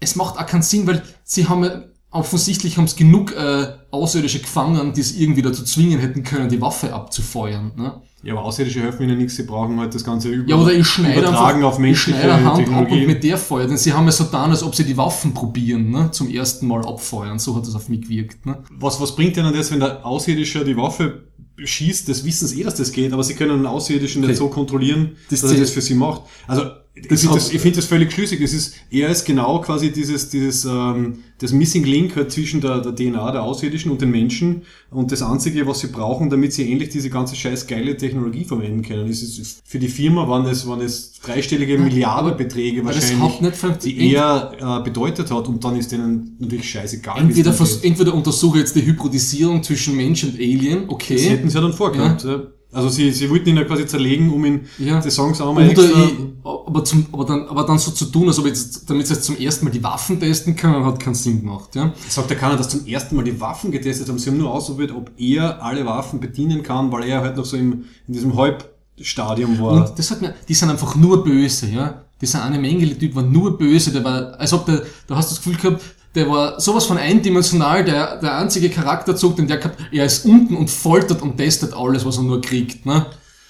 es 0.05 0.15
macht 0.15 0.37
auch 0.37 0.45
keinen 0.45 0.61
Sinn, 0.61 0.87
weil 0.87 1.03
sie 1.23 1.47
haben 1.47 1.85
offensichtlich 2.15 2.77
haben 2.77 2.85
es 2.85 2.95
genug 2.95 3.33
äh, 3.35 3.67
Außerirdische 3.91 4.39
gefangen, 4.39 4.93
die 4.93 5.01
es 5.01 5.17
irgendwie 5.17 5.41
dazu 5.41 5.63
zwingen 5.63 5.99
hätten 5.99 6.23
können, 6.23 6.47
die 6.47 6.61
Waffe 6.61 6.93
abzufeuern. 6.93 7.73
Ne? 7.75 8.01
Ja, 8.23 8.33
aber 8.33 8.43
Außerirdische 8.43 8.81
helfen 8.81 9.03
ihnen 9.03 9.17
nichts, 9.17 9.35
sie 9.35 9.43
brauchen 9.43 9.79
halt 9.79 9.93
das 9.93 10.03
Ganze 10.03 10.29
über, 10.29 10.49
Ja, 10.49 10.55
oder 10.55 10.73
ich 10.73 10.87
schneide 10.87 11.19
übertragen 11.19 11.57
einfach, 11.57 11.69
auf 11.69 11.73
ich 11.75 11.81
menschliche 11.81 12.17
schneide 12.17 12.33
eine 12.33 12.45
Hand 12.45 12.69
ab 12.69 12.91
und 12.91 13.05
mit 13.05 13.23
der 13.23 13.37
feuert. 13.37 13.69
Denn 13.69 13.77
sie 13.77 13.93
haben 13.93 14.05
ja 14.05 14.11
so 14.11 14.25
getan, 14.25 14.49
als 14.49 14.63
ob 14.63 14.73
sie 14.73 14.85
die 14.85 14.97
Waffen 14.97 15.33
probieren, 15.33 15.91
ne? 15.91 16.09
zum 16.11 16.29
ersten 16.29 16.67
Mal 16.67 16.85
abfeuern. 16.85 17.37
So 17.37 17.55
hat 17.55 17.67
das 17.67 17.75
auf 17.75 17.89
mich 17.89 18.01
gewirkt. 18.01 18.45
Ne? 18.45 18.63
Was, 18.71 18.99
was 19.01 19.15
bringt 19.15 19.35
denen 19.35 19.53
das, 19.53 19.71
wenn 19.71 19.81
der 19.81 20.05
Außerirdische 20.05 20.63
die 20.63 20.77
Waffe 20.77 21.25
schießt? 21.57 22.07
Das 22.07 22.23
wissen 22.23 22.47
sie 22.47 22.61
eh, 22.61 22.63
dass 22.63 22.75
das 22.75 22.93
geht, 22.93 23.11
aber 23.11 23.23
sie 23.23 23.35
können 23.35 23.51
einen 23.51 23.67
Außerirdischen 23.67 24.23
Okay. 24.23 24.31
nicht 24.31 24.39
so 24.39 24.47
kontrollieren, 24.47 25.17
Das 25.29 25.41
dass 25.41 25.51
er 25.51 25.59
das 25.59 25.71
für 25.71 25.81
sie 25.81 25.95
macht. 25.95 26.21
Also, 26.47 26.63
ich 26.63 26.69
Das 27.09 27.21
finde 27.21 27.35
das, 27.35 27.51
ich 27.51 27.59
find 27.59 27.75
das 27.75 27.85
völlig 27.85 28.13
schlüssig. 28.13 28.39
Es 28.39 28.53
ist, 28.53 28.75
er 28.89 29.09
ist 29.09 29.25
genau 29.25 29.59
quasi 29.59 29.91
dieses, 29.91 30.29
dieses, 30.29 30.63
ähm, 30.63 31.19
das 31.39 31.51
Missing 31.51 31.83
Link 31.83 32.15
halt 32.15 32.31
zwischen 32.31 32.61
der, 32.61 32.79
der 32.79 32.95
DNA 32.95 33.31
der 33.33 33.43
Außerirdischen 33.43 33.91
und 33.91 33.99
den 33.99 34.11
Menschen 34.11 34.61
und 34.91 35.11
das 35.11 35.21
Einzige, 35.21 35.67
was 35.67 35.81
sie 35.81 35.87
brauchen, 35.87 36.29
damit 36.29 36.53
sie 36.53 36.71
endlich 36.71 36.89
diese 36.89 37.09
ganze 37.09 37.35
scheiß 37.35 37.67
geile 37.67 37.97
Technologie 37.97 38.45
verwenden 38.45 38.81
können. 38.81 39.09
Es 39.09 39.21
ist, 39.21 39.61
für 39.65 39.77
die 39.77 39.89
Firma 39.89 40.29
waren 40.29 40.45
es, 40.45 40.65
waren 40.67 40.79
es 40.79 41.19
dreistellige 41.21 41.77
Milliardenbeträge 41.77 42.79
aber 42.79 42.93
das 42.93 43.11
wahrscheinlich, 43.11 43.55
funktioniert. 43.55 44.01
die 44.01 44.15
er 44.15 44.79
äh, 44.79 44.83
bedeutet 44.83 45.29
hat 45.31 45.49
und 45.49 45.61
dann 45.65 45.75
ist 45.75 45.91
denen 45.91 46.37
natürlich 46.39 46.69
scheißegal. 46.69 47.19
Entweder, 47.19 47.53
entweder 47.81 48.13
untersuche 48.13 48.59
jetzt 48.59 48.73
die 48.73 48.85
Hybridisierung 48.85 49.61
zwischen 49.63 49.97
Mensch 49.97 50.23
und 50.23 50.35
Alien, 50.35 50.85
okay. 50.87 51.15
Das 51.15 51.29
hätten 51.29 51.49
sie 51.49 51.55
ja 51.55 51.61
dann 51.61 51.73
vorgehabt. 51.73 52.23
Ja. 52.23 52.43
Also 52.71 52.87
sie, 52.89 53.11
sie 53.11 53.29
wollten 53.29 53.49
ihn 53.49 53.57
ja 53.57 53.63
quasi 53.65 53.85
zerlegen, 53.85 54.31
um 54.31 54.43
ihn, 54.45 54.61
Ja. 54.77 55.01
die 55.01 55.09
Songs 55.11 55.41
auch 55.41 55.53
mal 55.53 55.69
Oder 55.69 55.83
extra... 55.83 56.03
ich, 56.03 56.34
aber, 56.45 56.83
zum, 56.83 57.07
aber, 57.11 57.25
dann, 57.25 57.47
aber 57.47 57.63
dann 57.63 57.79
so 57.79 57.91
zu 57.91 58.05
tun, 58.05 58.27
als 58.27 58.37
ob 58.37 58.45
jetzt, 58.45 58.87
damit 58.89 59.07
sie 59.07 59.15
jetzt 59.15 59.25
zum 59.25 59.37
ersten 59.37 59.65
Mal 59.65 59.71
die 59.71 59.83
Waffen 59.83 60.19
testen 60.19 60.55
können, 60.55 60.85
hat 60.85 60.99
keinen 60.99 61.15
Sinn 61.15 61.41
gemacht. 61.41 61.75
Ja? 61.75 61.91
Sagt 62.07 62.29
der 62.29 62.37
keiner, 62.37 62.55
dass 62.55 62.69
zum 62.69 62.85
ersten 62.85 63.15
Mal 63.15 63.23
die 63.23 63.39
Waffen 63.41 63.71
getestet 63.71 64.07
haben. 64.07 64.19
Sie 64.19 64.29
haben 64.29 64.37
nur 64.37 64.53
ausprobiert, 64.53 64.91
ob 64.91 65.11
er 65.17 65.63
alle 65.63 65.85
Waffen 65.85 66.19
bedienen 66.19 66.61
kann, 66.61 66.91
weil 66.91 67.05
er 67.05 67.21
halt 67.21 67.35
noch 67.35 67.45
so 67.45 67.57
im, 67.57 67.85
in 68.07 68.13
diesem 68.13 68.35
Halbstadium 68.35 69.59
war. 69.59 69.87
Und 69.87 69.97
das 69.97 70.11
hat 70.11 70.21
mir, 70.21 70.35
die 70.47 70.53
sind 70.53 70.69
einfach 70.69 70.95
nur 70.95 71.23
böse, 71.23 71.67
ja. 71.67 72.01
Dieser 72.21 72.43
eine 72.43 72.59
Mengele-Typ 72.59 73.15
war 73.15 73.23
nur 73.23 73.57
böse, 73.57 73.91
der 73.91 74.03
war, 74.03 74.39
als 74.39 74.53
ob 74.53 74.65
der, 74.67 74.83
da 75.07 75.15
hast 75.15 75.31
du 75.31 75.35
das 75.35 75.43
Gefühl 75.43 75.57
gehabt, 75.57 75.83
der 76.13 76.29
war 76.29 76.61
sowas 76.61 76.85
von 76.85 76.97
eindimensional, 76.97 77.83
der, 77.83 78.21
der 78.21 78.37
einzige 78.37 78.69
Charakterzug, 78.69 79.35
den 79.35 79.47
der 79.47 79.57
gehabt, 79.57 79.77
er 79.91 80.05
ist 80.05 80.25
unten 80.25 80.55
und 80.55 80.69
foltert 80.69 81.21
und 81.21 81.37
testet 81.37 81.73
alles, 81.73 82.05
was 82.05 82.17
er 82.17 82.23
nur 82.23 82.39
kriegt, 82.39 82.85
ne? 82.85 83.05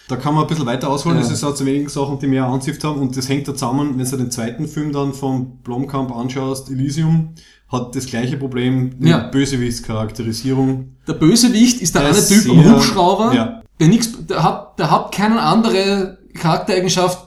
Da 0.07 0.15
kann 0.17 0.35
man 0.35 0.43
ein 0.43 0.47
bisschen 0.47 0.65
weiter 0.67 0.89
ausholen, 0.89 1.17
Ja. 1.17 1.23
das 1.23 1.31
ist 1.31 1.43
auch 1.43 1.55
zu 1.55 1.65
wenigen 1.65 1.89
Sachen, 1.89 2.19
die 2.19 2.27
mir 2.27 2.45
anzifft 2.45 2.83
haben 2.83 2.99
und 3.01 3.17
das 3.17 3.27
hängt 3.27 3.47
da 3.47 3.53
zusammen, 3.53 3.97
wenn 3.97 4.09
du 4.09 4.17
den 4.17 4.29
zweiten 4.31 4.67
Film 4.67 4.91
dann 4.91 5.13
vom 5.13 5.57
Blomkamp 5.63 6.15
anschaust, 6.15 6.69
Elysium, 6.69 7.29
hat 7.71 7.95
das 7.95 8.05
gleiche 8.05 8.37
Problem 8.37 8.91
Ja. 8.99 9.27
Bösewichtscharakterisierung. 9.29 10.95
Der 11.07 11.13
Bösewicht 11.13 11.81
ist 11.81 11.95
der, 11.95 12.03
Der 12.03 12.11
eine 12.11 12.25
Typ 12.27 12.49
am 12.51 12.63
sehr- 12.63 12.71
Hubschrauber, 12.75 13.33
ja. 13.33 13.61
der 13.79 13.87
nix, 13.87 14.11
der 14.27 14.43
hat, 14.43 14.77
der 14.79 14.91
hat 14.91 15.11
keine 15.11 15.41
andere 15.41 16.17
Charaktereigenschaft. 16.35 17.19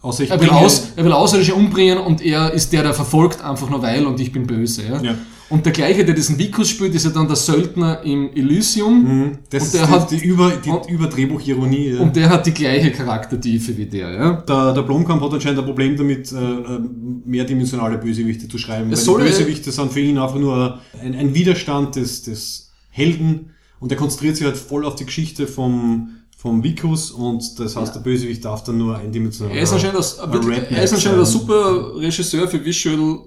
Außer 0.00 0.22
ich 0.24 0.30
Er 0.30 0.40
will, 0.40 0.50
aus, 0.50 0.92
er 0.94 1.04
will 1.04 1.12
Außerirdische 1.12 1.54
umbringen 1.54 1.98
und 1.98 2.20
er 2.24 2.52
ist 2.52 2.72
der, 2.72 2.82
der 2.84 2.94
verfolgt 2.94 3.42
einfach 3.42 3.68
nur 3.68 3.82
weil 3.82 4.06
und 4.06 4.20
ich 4.20 4.30
bin 4.32 4.46
böse. 4.46 4.82
Ja? 4.88 5.02
Ja. 5.02 5.14
Und 5.50 5.64
der 5.64 5.72
gleiche, 5.72 6.04
der 6.04 6.14
diesen 6.14 6.38
Vikus 6.38 6.68
spielt, 6.68 6.94
ist 6.94 7.04
ja 7.06 7.10
dann 7.10 7.26
der 7.26 7.34
Söldner 7.36 8.02
im 8.04 8.30
Elysium. 8.34 9.02
Mhm. 9.02 9.38
Das 9.50 9.62
Und 9.62 9.66
ist 9.66 9.74
der 9.74 9.86
die, 9.86 9.92
hat- 9.92 10.10
die, 10.10 10.18
Über, 10.18 10.50
die 10.64 10.70
und- 10.70 10.88
Überdrehbuchironie. 10.88 11.94
Ja. 11.94 12.00
Und 12.00 12.14
der 12.14 12.28
hat 12.28 12.46
die 12.46 12.52
gleiche 12.52 12.92
Charaktertiefe 12.92 13.76
wie 13.76 13.86
der. 13.86 14.10
Ja? 14.12 14.32
der, 14.46 14.74
der 14.74 14.82
Blomkamp 14.82 15.22
hat 15.22 15.32
anscheinend 15.32 15.60
ein 15.60 15.64
Problem 15.64 15.96
damit, 15.96 16.30
äh, 16.32 16.36
äh, 16.36 16.80
mehrdimensionale 17.24 17.98
Bösewichte 17.98 18.46
zu 18.48 18.58
schreiben. 18.58 18.92
Es 18.92 19.00
weil 19.00 19.04
soll- 19.06 19.22
die 19.22 19.28
Bösewichte 19.30 19.72
sind 19.72 19.92
für 19.92 20.00
ihn 20.00 20.18
einfach 20.18 20.38
nur 20.38 20.78
ein, 21.02 21.14
ein 21.14 21.34
Widerstand 21.34 21.96
des, 21.96 22.22
des 22.22 22.70
Helden 22.90 23.50
und 23.80 23.90
er 23.90 23.98
konzentriert 23.98 24.36
sich 24.36 24.44
halt 24.46 24.56
voll 24.56 24.84
auf 24.84 24.96
die 24.96 25.06
Geschichte 25.06 25.46
vom, 25.46 26.10
vom 26.40 26.62
Vikus 26.62 27.10
und 27.10 27.58
das 27.58 27.74
heißt, 27.74 27.96
der 27.96 28.00
Bösewicht 28.00 28.44
darf 28.44 28.62
dann 28.62 28.78
nur 28.78 28.96
eindimensional 28.96 29.56
Er 29.56 29.62
ist 29.64 29.72
anscheinend, 29.72 29.98
das, 29.98 30.20
ein 30.20 30.30
Redneck 30.30 30.70
er 30.70 30.84
ist 30.84 30.92
anscheinend 30.94 31.18
ein 31.18 31.26
sein. 31.26 31.40
super 31.40 31.96
Regisseur 31.96 32.46
für 32.46 32.64
Visual 32.64 33.18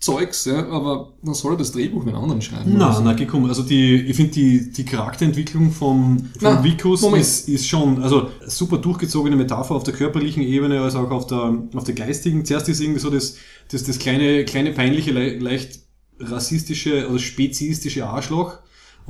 Zeugs, 0.00 0.44
ja? 0.44 0.66
aber 0.68 1.14
dann 1.22 1.32
soll 1.34 1.54
er 1.54 1.56
das 1.56 1.72
Drehbuch 1.72 2.04
mit 2.04 2.14
anderen 2.14 2.42
schreiben. 2.42 2.74
Na, 2.76 2.88
Also, 2.88 3.00
na, 3.02 3.14
gekommen. 3.14 3.48
Also 3.48 3.62
die, 3.62 3.96
ich 3.96 4.16
finde 4.16 4.32
die, 4.32 4.70
die 4.70 4.84
Charakterentwicklung 4.84 5.72
vom, 5.72 6.18
vom 6.18 6.28
Na, 6.40 6.62
Vikus 6.62 7.02
ist, 7.02 7.48
ist 7.48 7.66
schon, 7.66 8.02
also 8.02 8.28
super 8.46 8.76
durchgezogene 8.76 9.36
Metapher 9.36 9.74
auf 9.74 9.84
der 9.84 9.94
körperlichen 9.94 10.42
Ebene, 10.42 10.80
als 10.82 10.96
auch 10.96 11.10
auf 11.10 11.26
der, 11.26 11.54
auf 11.74 11.84
der 11.84 11.94
geistigen. 11.94 12.44
Zuerst 12.44 12.68
ist 12.68 12.80
irgendwie 12.80 13.00
so 13.00 13.08
das, 13.08 13.36
das, 13.70 13.84
das 13.84 13.98
kleine, 13.98 14.44
kleine 14.44 14.72
peinliche, 14.72 15.12
le 15.12 15.38
leicht 15.38 15.80
rassistische 16.18 17.08
oder 17.08 17.18
speziistische 17.18 18.06
Arschloch. 18.06 18.58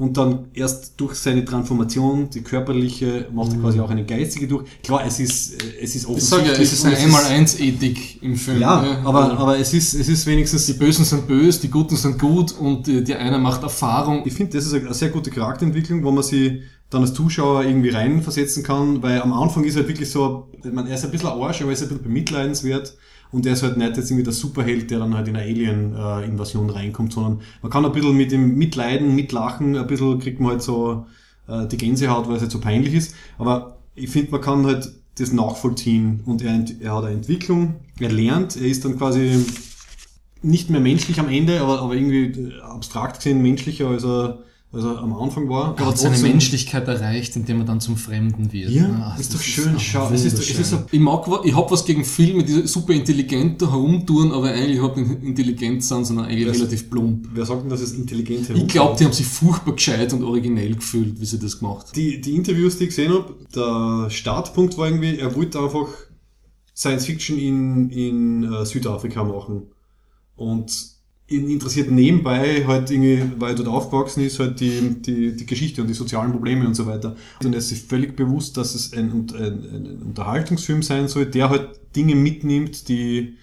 Und 0.01 0.16
dann 0.16 0.46
erst 0.55 0.98
durch 0.98 1.14
seine 1.14 1.44
Transformation, 1.44 2.30
die 2.30 2.40
körperliche, 2.40 3.28
macht 3.34 3.53
er 3.53 3.59
quasi 3.59 3.80
auch 3.80 3.90
eine 3.90 4.07
geistige 4.07 4.48
durch. 4.48 4.66
Klar, 4.82 5.05
es 5.07 5.20
ist, 5.20 5.62
es 5.62 5.94
ist 5.94 6.09
ich 6.09 6.24
sage 6.24 6.46
ja, 6.46 6.53
es 6.53 6.72
ist 6.72 6.86
eine 6.86 6.96
Einmal-Eins-Ethik 6.96 8.22
im 8.22 8.34
Film. 8.36 8.62
Ja, 8.62 9.03
aber, 9.05 9.38
aber 9.38 9.59
es 9.59 9.74
ist, 9.74 9.92
es 9.92 10.09
ist 10.09 10.24
wenigstens 10.24 10.64
die 10.64 10.72
Bösen 10.72 11.05
sind 11.05 11.28
böse, 11.28 11.61
die 11.61 11.68
Guten 11.68 11.96
sind 11.96 12.18
gut 12.18 12.53
und 12.53 12.86
die, 12.86 13.05
die 13.05 13.14
eine 13.14 13.36
macht 13.36 13.62
Erfahrung. 13.62 14.22
Ich 14.24 14.32
finde, 14.32 14.57
das 14.57 14.64
ist 14.64 14.72
eine 14.72 14.94
sehr 14.94 15.11
gute 15.11 15.30
Charakterentwicklung, 15.30 16.03
wo 16.03 16.11
man 16.11 16.22
sich 16.22 16.62
dann 16.88 17.03
als 17.03 17.12
Zuschauer 17.12 17.64
irgendwie 17.64 17.90
reinversetzen 17.90 18.62
kann, 18.62 19.03
weil 19.03 19.20
am 19.20 19.34
Anfang 19.34 19.64
ist 19.64 19.76
halt 19.76 19.86
wirklich 19.86 20.11
so, 20.11 20.48
meine, 20.64 20.88
er 20.88 20.94
ist 20.94 21.05
ein 21.05 21.11
bisschen 21.11 21.28
ein 21.28 21.38
Arsch, 21.38 21.61
aber 21.61 21.72
er 21.72 21.74
ist 21.74 21.82
ein 21.82 21.88
bisschen 21.88 22.05
bemitleidenswert 22.05 22.96
und 23.33 23.47
er 23.47 23.53
ist 23.53 23.62
halt 23.62 23.76
nicht 23.76 23.97
jetzt 23.97 24.11
irgendwie 24.11 24.24
der 24.24 24.33
Superheld, 24.33 24.91
der 24.91 24.99
dann 24.99 25.14
halt 25.14 25.28
in 25.28 25.37
eine 25.37 25.45
Alien-Invasion 25.45 26.70
reinkommt, 26.70 27.12
sondern 27.12 27.41
man 27.62 27.70
kann 27.70 27.85
ein 27.85 27.93
bisschen 27.93 28.16
mit 28.16 28.33
ihm 28.33 28.57
mitleiden, 28.57 29.14
mitlachen, 29.14 29.76
ein 29.76 29.87
bisschen 29.87 30.18
kriegt 30.18 30.41
man 30.41 30.53
halt 30.53 30.62
so 30.62 31.07
äh, 31.49 31.66
die 31.66 31.76
Gänsehaut, 31.76 32.28
weil 32.28 32.37
es 32.37 32.43
halt 32.43 32.53
so 32.53 32.61
peinlich 32.61 32.95
ist, 32.95 33.14
aber 33.39 33.78
ich 33.95 34.11
finde, 34.11 34.33
man 34.33 34.41
kann 34.41 34.66
halt 34.66 34.91
das 35.18 35.33
nachvollziehen 35.33 36.20
und 36.24 36.43
er, 36.43 36.64
er 36.81 36.97
hat 36.97 37.05
eine 37.05 37.14
Entwicklung, 37.14 37.76
er 37.99 38.11
lernt, 38.11 38.57
er 38.57 38.66
ist 38.66 38.85
dann 38.85 38.97
quasi 38.97 39.45
nicht 40.43 40.70
mehr 40.70 40.81
menschlich 40.81 41.20
am 41.20 41.28
Ende, 41.28 41.61
aber, 41.61 41.83
aber 41.83 41.95
irgendwie 41.95 42.49
äh, 42.49 42.61
abstrakt 42.61 43.16
gesehen 43.16 43.43
menschlicher, 43.43 43.89
als 43.89 44.05
er, 44.05 44.39
als 44.73 44.85
er 44.85 44.99
am 45.03 45.12
Anfang 45.14 45.49
war. 45.49 45.77
Er 45.77 45.87
hat 45.87 45.99
seine 45.99 46.16
Menschlichkeit 46.18 46.87
erreicht, 46.87 47.35
indem 47.35 47.59
er 47.59 47.64
dann 47.64 47.81
zum 47.81 47.97
Fremden 47.97 48.53
wird. 48.53 48.71
Ja, 48.71 48.87
Ah, 48.89 49.16
ist 49.18 49.35
doch 49.35 49.41
schön. 49.41 49.79
Schau, 49.81 50.09
es 50.12 50.25
ist 50.25 50.37
doch- 50.39 50.43
es 50.43 50.51
ist 50.51 50.73
wunderschön. 50.73 50.89
ich 50.93 51.01
mag, 51.01 51.27
ich 51.45 51.57
hab 51.57 51.71
was 51.73 51.85
gegen 51.85 52.05
Filme, 52.05 52.45
die 52.45 52.66
super 52.68 52.93
intelligent 52.93 53.61
da 53.61 53.68
herumtouren, 53.71 54.31
aber 54.31 54.51
eigentlich 54.53 54.77
überhaupt 54.79 54.97
nicht 54.99 55.23
intelligent 55.25 55.83
sind, 55.83 56.05
sondern 56.07 56.27
eigentlich 56.27 56.47
Das- 56.47 56.59
relativ 56.59 56.89
plump. 56.89 57.29
Wer 57.35 57.45
sagt 57.47 57.62
denn, 57.62 57.71
dass 57.71 57.81
es 57.81 57.95
intelligent 57.95 58.49
Ich 58.51 58.68
glaube, 58.68 58.97
die 58.97 59.05
haben 59.07 59.12
sich 59.12 59.27
furchtbar 59.27 59.75
gescheit 59.75 60.12
und 60.12 60.23
originell 60.23 60.75
gefühlt, 60.77 61.21
wie 61.21 61.27
sie 61.27 61.41
das 61.41 61.59
gemacht 61.59 61.87
haben. 61.89 61.95
die, 61.97 62.21
die 62.21 62.37
Interviews, 62.37 62.79
die 62.79 62.85
ich 62.85 62.91
gesehen 62.91 63.12
habe, 63.12 63.35
der 63.53 64.09
Startpunkt 64.11 64.79
war 64.79 64.87
irgendwie, 64.87 65.18
er 65.18 65.35
wollte 65.35 65.59
einfach 65.59 65.89
Science 66.77 67.07
Fiction 67.07 67.37
in, 67.39 67.91
in 67.91 68.45
äh, 68.45 68.64
Südafrika 68.64 69.25
machen. 69.25 69.62
Und 70.37 70.71
interessiert 71.31 71.91
nebenbei 71.91 72.66
halt 72.66 72.91
irgendwie, 72.91 73.22
weil 73.39 73.51
er 73.51 73.57
dort 73.57 73.68
aufgewachsen 73.68 74.24
ist, 74.24 74.41
halt 74.41 74.59
die, 74.59 75.01
die, 75.01 75.37
die 75.37 75.47
Geschichte 75.47 75.81
und 75.81 75.87
die 75.87 75.95
sozialen 75.95 76.33
Probleme 76.33 76.66
und 76.66 76.74
so 76.74 76.87
weiter. 76.87 77.14
Und 77.43 77.53
er 77.53 77.59
ist 77.59 77.68
sich 77.68 77.83
völlig 77.83 78.16
bewusst, 78.16 78.57
dass 78.57 78.74
es 78.74 78.93
ein, 78.93 79.28
ein, 79.35 79.39
ein 79.39 80.03
Unterhaltungsfilm 80.03 80.83
sein 80.83 81.07
soll, 81.07 81.26
der 81.26 81.49
halt 81.49 81.81
Dinge 81.95 82.16
mitnimmt, 82.16 82.89
die 82.89 83.37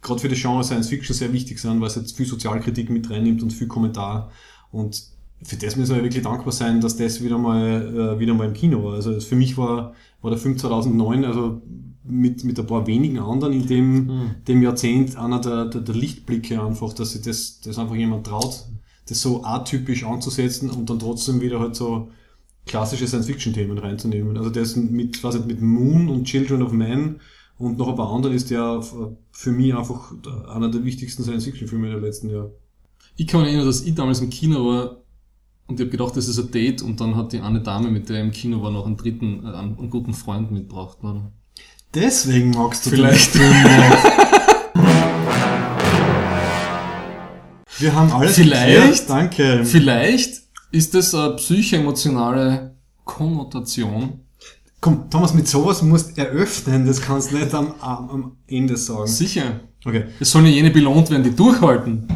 gerade 0.00 0.20
für 0.20 0.28
das 0.28 0.40
Genre 0.40 0.64
Science 0.64 0.88
Fiction 0.88 1.14
sehr 1.14 1.32
wichtig 1.32 1.58
sind, 1.58 1.80
weil 1.80 1.88
es 1.88 1.96
jetzt 1.96 2.16
viel 2.16 2.26
Sozialkritik 2.26 2.88
mit 2.88 3.10
reinnimmt 3.10 3.42
und 3.42 3.52
viel 3.52 3.66
Kommentar. 3.66 4.30
Und 4.70 5.02
für 5.42 5.56
das 5.56 5.76
müssen 5.76 5.94
wir 5.94 6.02
wirklich 6.02 6.22
dankbar 6.22 6.52
sein, 6.52 6.80
dass 6.80 6.96
das 6.96 7.22
wieder 7.22 7.36
mal, 7.36 8.14
äh, 8.16 8.18
wieder 8.18 8.32
mal 8.32 8.46
im 8.46 8.54
Kino 8.54 8.82
war. 8.82 8.94
Also 8.94 9.20
für 9.20 9.36
mich 9.36 9.58
war, 9.58 9.94
war 10.22 10.30
der 10.30 10.40
Film 10.40 10.56
2009, 10.56 11.24
also 11.26 11.60
mit, 12.08 12.44
mit 12.44 12.58
ein 12.58 12.66
paar 12.66 12.86
wenigen 12.86 13.18
anderen 13.18 13.52
in 13.52 13.66
dem, 13.66 14.30
dem 14.46 14.62
Jahrzehnt 14.62 15.16
einer 15.16 15.40
der, 15.40 15.66
der, 15.66 15.80
der 15.80 15.94
Lichtblicke 15.94 16.62
einfach, 16.62 16.92
dass 16.92 17.12
sich 17.12 17.22
das, 17.22 17.60
das 17.60 17.78
einfach 17.78 17.94
jemand 17.94 18.26
traut, 18.26 18.66
das 19.08 19.20
so 19.20 19.44
atypisch 19.44 20.04
anzusetzen 20.04 20.70
und 20.70 20.90
dann 20.90 20.98
trotzdem 20.98 21.40
wieder 21.40 21.60
halt 21.60 21.76
so 21.76 22.10
klassische 22.66 23.06
Science-Fiction-Themen 23.06 23.78
reinzunehmen. 23.78 24.36
Also 24.36 24.50
das 24.50 24.76
mit, 24.76 25.22
was 25.22 25.44
mit 25.44 25.60
Moon 25.60 26.08
und 26.08 26.24
Children 26.24 26.62
of 26.62 26.72
Man 26.72 27.20
und 27.58 27.78
noch 27.78 27.88
ein 27.88 27.96
paar 27.96 28.12
anderen 28.12 28.34
ist 28.34 28.50
der 28.50 28.82
für 29.30 29.52
mich 29.52 29.74
einfach 29.74 30.12
einer 30.48 30.70
der 30.70 30.84
wichtigsten 30.84 31.22
Science-Fiction-Filme 31.22 31.88
der 31.88 32.00
letzten 32.00 32.28
Jahre. 32.28 32.52
Ich 33.16 33.26
kann 33.26 33.40
mich 33.40 33.48
erinnern, 33.48 33.66
dass 33.66 33.82
ich 33.82 33.94
damals 33.94 34.20
im 34.20 34.30
Kino 34.30 34.66
war 34.66 35.02
und 35.66 35.80
ich 35.80 35.80
habe 35.80 35.90
gedacht, 35.90 36.16
das 36.16 36.28
ist 36.28 36.38
ein 36.38 36.50
Date 36.50 36.82
und 36.82 37.00
dann 37.00 37.16
hat 37.16 37.32
die 37.32 37.40
eine 37.40 37.60
Dame, 37.60 37.90
mit 37.90 38.08
der 38.08 38.18
ich 38.18 38.24
im 38.24 38.30
Kino 38.30 38.62
war, 38.62 38.70
noch 38.70 38.86
einen 38.86 38.96
dritten, 38.96 39.44
äh, 39.44 39.48
einen, 39.48 39.78
einen 39.78 39.90
guten 39.90 40.14
Freund 40.14 40.50
mitgebracht. 40.52 40.98
Oder? 41.02 41.32
Deswegen 41.94 42.50
magst 42.50 42.86
du 42.86 42.90
Vielleicht. 42.90 43.34
Wir 47.78 47.94
haben 47.94 48.10
alles 48.12 48.36
Vielleicht. 48.36 48.76
geklärt. 48.76 49.10
Danke. 49.10 49.64
Vielleicht 49.64 50.42
ist 50.72 50.94
das 50.94 51.14
eine 51.14 51.36
psychoemotionale 51.36 52.74
Konnotation. 53.04 54.20
Komm, 54.80 55.10
Thomas, 55.10 55.34
mit 55.34 55.48
sowas 55.48 55.82
musst 55.82 56.16
du 56.16 56.20
eröffnen. 56.22 56.86
Das 56.86 57.00
kannst 57.00 57.32
du 57.32 57.36
nicht 57.36 57.52
am, 57.54 57.74
am, 57.80 58.10
am 58.10 58.36
Ende 58.46 58.76
sagen. 58.76 59.06
Sicher. 59.06 59.60
Okay. 59.84 60.04
Es 60.20 60.30
sollen 60.30 60.46
ja 60.46 60.52
jene 60.52 60.70
belohnt 60.70 61.10
werden, 61.10 61.22
die 61.22 61.34
durchhalten. 61.34 62.08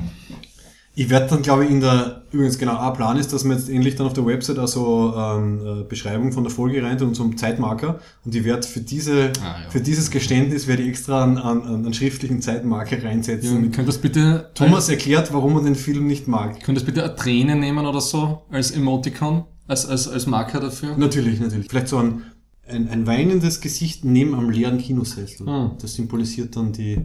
Ich 1.00 1.08
werde 1.08 1.28
dann, 1.28 1.40
glaube 1.40 1.64
ich, 1.64 1.70
in 1.70 1.80
der, 1.80 2.24
übrigens 2.30 2.58
genau, 2.58 2.76
ein 2.76 2.92
Plan 2.92 3.16
ist, 3.16 3.32
dass 3.32 3.42
wir 3.44 3.54
jetzt 3.54 3.70
endlich 3.70 3.94
dann 3.94 4.06
auf 4.06 4.12
der 4.12 4.26
Website 4.26 4.58
also 4.58 5.14
ähm, 5.16 5.80
äh, 5.80 5.84
Beschreibung 5.84 6.30
von 6.30 6.44
der 6.44 6.52
Folge 6.52 6.82
rein 6.82 7.00
und 7.00 7.14
so 7.14 7.22
einen 7.22 7.38
Zeitmarker. 7.38 8.00
Und 8.22 8.34
ich 8.34 8.44
werde 8.44 8.66
für 8.66 8.80
diese, 8.80 9.32
Ah, 9.42 9.62
ja. 9.64 9.70
für 9.70 9.80
dieses 9.80 10.10
Geständnis 10.10 10.66
werde 10.66 10.82
ich 10.82 10.90
extra 10.90 11.24
einen, 11.24 11.38
einen, 11.38 11.62
einen 11.64 11.94
schriftlichen 11.94 12.42
Zeitmarker 12.42 13.02
reinsetzen. 13.02 13.64
Ja, 13.64 13.70
könnt 13.70 13.88
das 13.88 13.96
bitte, 13.96 14.50
Thomas 14.52 14.90
erklärt, 14.90 15.32
warum 15.32 15.56
er 15.56 15.62
den 15.62 15.74
Film 15.74 16.06
nicht 16.06 16.28
mag. 16.28 16.60
könnt 16.62 16.76
das 16.76 16.84
bitte 16.84 17.02
eine 17.02 17.16
Träne 17.16 17.56
nehmen 17.56 17.86
oder 17.86 18.02
so 18.02 18.42
als 18.50 18.70
Emoticon, 18.70 19.44
als, 19.68 19.86
als, 19.86 20.06
als 20.06 20.26
Marker 20.26 20.60
dafür? 20.60 20.98
Natürlich, 20.98 21.40
natürlich. 21.40 21.68
Vielleicht 21.70 21.88
so 21.88 21.96
ein, 21.96 22.24
ein, 22.68 22.90
ein 22.90 23.06
weinendes 23.06 23.62
Gesicht 23.62 24.04
neben 24.04 24.34
am 24.34 24.50
leeren 24.50 24.76
Kinosessel. 24.76 25.46
Hm. 25.46 25.70
Das 25.80 25.94
symbolisiert 25.94 26.56
dann 26.56 26.74
die, 26.74 26.98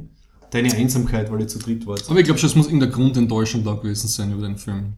deine 0.56 0.74
Einsamkeit, 0.74 1.32
weil 1.32 1.41
ihr 1.41 1.47
zu 1.47 1.60
dritt 1.60 1.86
wart. 1.86 2.10
Aber 2.10 2.20
ich 2.20 2.26
glaube 2.26 2.39
schon, 2.39 2.49
es 2.49 2.56
muss 2.56 2.68
irgendein 2.68 2.91
Grundenttäuschung 2.91 3.64
da 3.64 3.74
gewesen 3.74 4.08
sein 4.08 4.32
über 4.32 4.47
den 4.47 4.58
Film. 4.58 4.93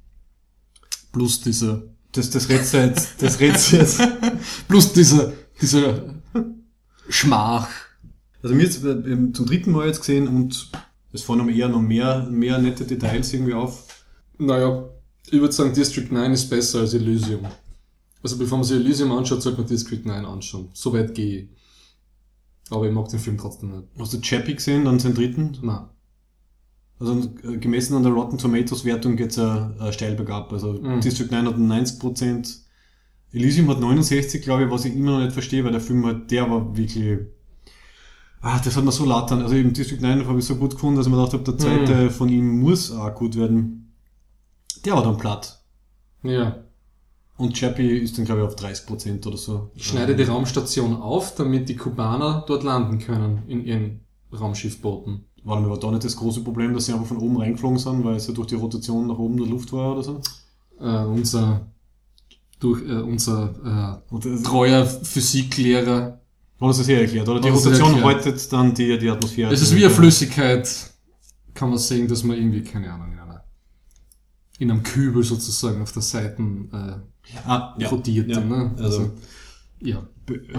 Plus 1.11 1.41
dieser, 1.41 1.83
Das, 2.11 2.29
das 2.29 2.49
redst 2.49 2.73
du 2.73 2.77
jetzt, 2.77 3.21
das 3.21 3.39
redst 3.39 3.71
du 3.71 3.77
jetzt. 3.77 4.01
plus 4.67 4.93
dieser, 4.93 5.33
dieser 5.61 6.15
Schmach. 7.09 7.69
Also 8.43 8.55
mir 8.55 8.63
jetzt 8.63 8.83
äh, 8.83 9.33
zum 9.33 9.45
dritten 9.45 9.71
Mal 9.71 9.87
jetzt 9.87 9.99
gesehen 9.99 10.27
und 10.27 10.69
es 11.11 11.23
fallen 11.23 11.39
noch 11.39 11.53
eher 11.53 11.67
noch 11.69 11.81
mehr, 11.81 12.27
mehr 12.29 12.59
nette 12.59 12.85
Details 12.85 13.33
irgendwie 13.33 13.53
auf. 13.53 14.03
Naja, 14.37 14.87
ich 15.25 15.39
würde 15.39 15.51
sagen, 15.51 15.73
District 15.73 16.07
9 16.11 16.31
ist 16.33 16.49
besser 16.49 16.79
als 16.79 16.93
Elysium. 16.93 17.45
Also 18.21 18.37
bevor 18.37 18.59
man 18.59 18.65
sich 18.65 18.77
Elysium 18.77 19.11
anschaut, 19.11 19.41
sollte 19.41 19.59
man 19.59 19.67
District 19.67 20.01
9 20.03 20.25
anschauen. 20.25 20.69
So 20.73 20.93
weit 20.93 21.15
gehe 21.15 21.39
ich. 21.39 21.49
Aber 22.69 22.85
ich 22.87 22.93
mag 22.93 23.07
den 23.09 23.19
Film 23.19 23.37
trotzdem 23.37 23.69
nicht. 23.71 23.87
Hast 23.97 24.13
du 24.13 24.19
Chappie 24.21 24.55
gesehen, 24.55 24.85
dann 24.85 24.97
den 24.97 25.13
dritten? 25.13 25.57
Na, 25.61 25.89
Also 26.99 27.29
äh, 27.43 27.57
gemessen 27.57 27.95
an 27.95 28.03
der 28.03 28.11
Rotten 28.11 28.37
Tomatoes 28.37 28.83
Wertung 28.85 29.15
geht's 29.15 29.37
äh, 29.37 29.43
äh, 29.43 29.93
steil 29.93 30.15
bergab. 30.15 30.51
Also 30.51 30.73
Mhm. 30.73 30.99
District 31.01 31.29
9 31.31 31.47
hat 31.47 31.55
90%, 31.57 32.59
Elysium 33.31 33.69
hat 33.69 33.79
69, 33.79 34.41
glaube 34.41 34.65
ich, 34.65 34.69
was 34.71 34.85
ich 34.85 34.95
immer 34.95 35.11
noch 35.11 35.19
nicht 35.19 35.33
verstehe, 35.33 35.63
weil 35.63 35.71
der 35.71 35.81
Film 35.81 36.05
halt, 36.05 36.29
der 36.31 36.49
war 36.49 36.75
wirklich 36.75 37.19
Ah, 38.41 38.59
das 38.63 38.75
hat 38.77 38.85
mir 38.85 38.91
so 38.91 39.03
laut 39.05 39.31
dann. 39.31 39.41
Also 39.41 39.55
eben 39.55 39.73
District 39.73 39.99
9 39.99 40.27
habe 40.27 40.39
ich 40.39 40.45
so 40.45 40.55
gut 40.55 40.71
gefunden, 40.71 40.95
dass 40.97 41.07
ich 41.07 41.11
mir 41.11 41.17
gedacht 41.17 41.33
habe, 41.33 41.43
der 41.43 41.57
zweite 41.57 41.95
Mhm. 42.05 42.09
von 42.11 42.29
ihm 42.29 42.59
muss 42.59 42.91
auch 42.91 43.13
gut 43.15 43.35
werden. 43.35 43.93
Der 44.85 44.93
war 44.93 45.03
dann 45.03 45.17
platt. 45.17 45.59
Ja. 46.23 46.63
Und 47.37 47.55
Chappie 47.55 47.97
ist 47.97 48.17
dann, 48.17 48.25
glaube 48.25 48.41
ich, 48.41 48.47
auf 48.47 48.55
30% 48.55 49.25
oder 49.27 49.37
so. 49.37 49.69
Ich 49.75 49.85
schneide 49.85 50.15
die 50.15 50.23
Raumstation 50.23 50.95
auf, 50.95 51.35
damit 51.35 51.69
die 51.69 51.75
Kubaner 51.75 52.43
dort 52.47 52.63
landen 52.63 52.97
können 52.97 53.43
in 53.47 53.63
ihren 53.63 53.99
Raumschiffbooten. 54.33 55.25
War 55.43 55.59
mir 55.59 55.67
aber 55.67 55.77
da 55.77 55.91
nicht 55.91 56.03
das 56.03 56.15
große 56.15 56.41
Problem, 56.41 56.73
dass 56.73 56.87
sie 56.87 56.93
einfach 56.93 57.05
von 57.05 57.17
oben 57.17 57.37
reingeflogen 57.37 57.77
sind, 57.77 58.03
weil 58.03 58.15
es 58.15 58.27
ja 58.27 58.33
durch 58.33 58.47
die 58.47 58.55
Rotation 58.55 59.07
nach 59.07 59.17
oben 59.17 59.37
der 59.37 59.47
Luft 59.47 59.71
war 59.71 59.93
oder 59.93 60.03
so? 60.03 60.21
Äh, 60.79 61.05
unser 61.05 61.67
durch 62.59 62.81
äh, 62.81 63.01
unser 63.01 64.01
äh, 64.11 64.41
treuer 64.43 64.85
Physiklehrer. 64.85 66.19
war 66.57 66.67
das 66.67 66.85
hier 66.85 67.01
erklärt, 67.01 67.29
oder? 67.29 67.39
Die 67.39 67.49
Rotation 67.49 68.03
haltet 68.03 68.51
dann 68.51 68.73
die, 68.73 68.97
die 68.97 69.09
Atmosphäre. 69.09 69.53
Es 69.53 69.61
ist 69.61 69.75
wie 69.75 69.85
eine 69.85 69.93
Flüssigkeit, 69.93 70.91
kann 71.53 71.69
man 71.69 71.77
sehen, 71.77 72.07
dass 72.07 72.23
man 72.23 72.35
irgendwie, 72.35 72.63
keine 72.63 72.91
Ahnung, 72.91 73.11
in 73.11 73.19
einer 73.19 73.43
in 74.59 74.71
einem 74.71 74.81
Kübel 74.81 75.23
sozusagen 75.23 75.83
auf 75.83 75.91
der 75.91 76.01
Seite 76.01 76.41
äh, 76.41 76.95
Ah, 77.45 77.75
ja. 77.77 77.89
rotiert. 77.89 78.29
ja. 78.29 78.39
Ne? 78.39 78.71
Also, 78.77 78.99
Also, 78.99 79.11
ja. 79.81 80.01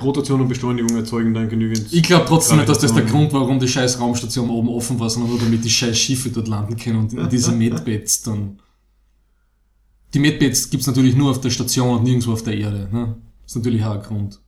Rotation 0.00 0.40
und 0.40 0.48
Beschleunigung 0.48 0.96
erzeugen 0.96 1.34
dann 1.34 1.48
genügend. 1.48 1.92
Ich 1.92 2.02
glaube 2.02 2.24
trotzdem 2.26 2.56
nicht, 2.56 2.68
dass 2.68 2.78
das 2.78 2.94
der. 2.94 3.04
Grund 3.04 3.32
war, 3.34 3.42
warum 3.42 3.60
die 3.60 3.68
scheiß 3.68 4.00
Raumstation 4.00 4.48
oben 4.48 4.68
offen 4.70 4.98
war, 4.98 5.10
sondern 5.10 5.30
nur 5.32 5.38
damit 5.40 5.62
die 5.62 5.68
scheiß 5.70 5.98
Schiffe 5.98 6.30
dort 6.30 6.48
landen 6.48 6.76
können 6.76 7.00
und 7.00 7.12
in 7.12 7.28
diese 7.28 7.52
Medbeds 7.52 8.22
dann. 8.22 8.60
Die 10.14 10.18
Medbeds 10.20 10.70
gibt's 10.70 10.86
natürlich 10.86 11.14
nur 11.16 11.30
auf 11.30 11.40
der 11.40 11.50
Station 11.50 11.98
und 11.98 12.04
nirgendwo 12.04 12.32
auf 12.32 12.42
der 12.42 12.56
Erde. 12.56 12.88
Ne? 12.90 13.16
Das 13.42 13.52
ist 13.52 13.56
natürlich 13.56 13.84
auch 13.84 13.94
ein 13.96 14.02
Grund. 14.02 14.40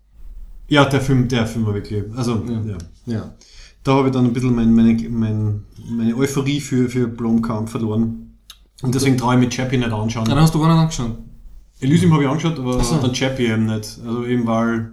Ja, 0.69 0.87
der 0.87 1.01
Film, 1.03 1.29
der 1.29 1.47
Film 1.47 1.67
war 1.67 1.75
wirklich. 1.75 2.03
Also, 2.17 2.43
Ja. 2.47 2.63
ja. 2.65 2.79
Ja. 3.07 3.35
Da 3.83 3.95
habe 3.95 4.09
ich 4.09 4.15
dann 4.15 4.27
ein 4.27 4.33
bisschen 4.33 4.55
mein, 4.55 4.73
meine, 4.75 4.95
mein, 5.09 5.65
meine 5.91 6.15
Euphorie 6.17 6.61
für, 6.61 6.89
für 6.89 7.09
Blomkamp 7.09 7.69
verloren. 7.69 8.39
Und 8.83 8.95
deswegen 8.95 9.19
traue 9.19 9.35
ich 9.35 9.41
mir 9.41 9.49
Chappie 9.51 9.77
nicht 9.79 9.91
anschauen. 9.93 10.27
Ja, 10.27 10.35
dann 10.35 10.45
hast 10.45 10.55
du 10.55 10.61
gar 10.61 10.69
nicht 10.69 10.81
angeschaut. 10.81 11.19
Elysium 11.81 12.13
habe 12.13 12.23
ich 12.25 12.29
angeschaut, 12.29 12.59
aber 12.59 12.83
so. 12.85 12.97
dann 12.99 13.13
Chappie 13.13 13.47
eben 13.47 13.67
nicht. 13.67 13.99
Also 14.07 14.25
eben 14.27 14.47
weil. 14.47 14.93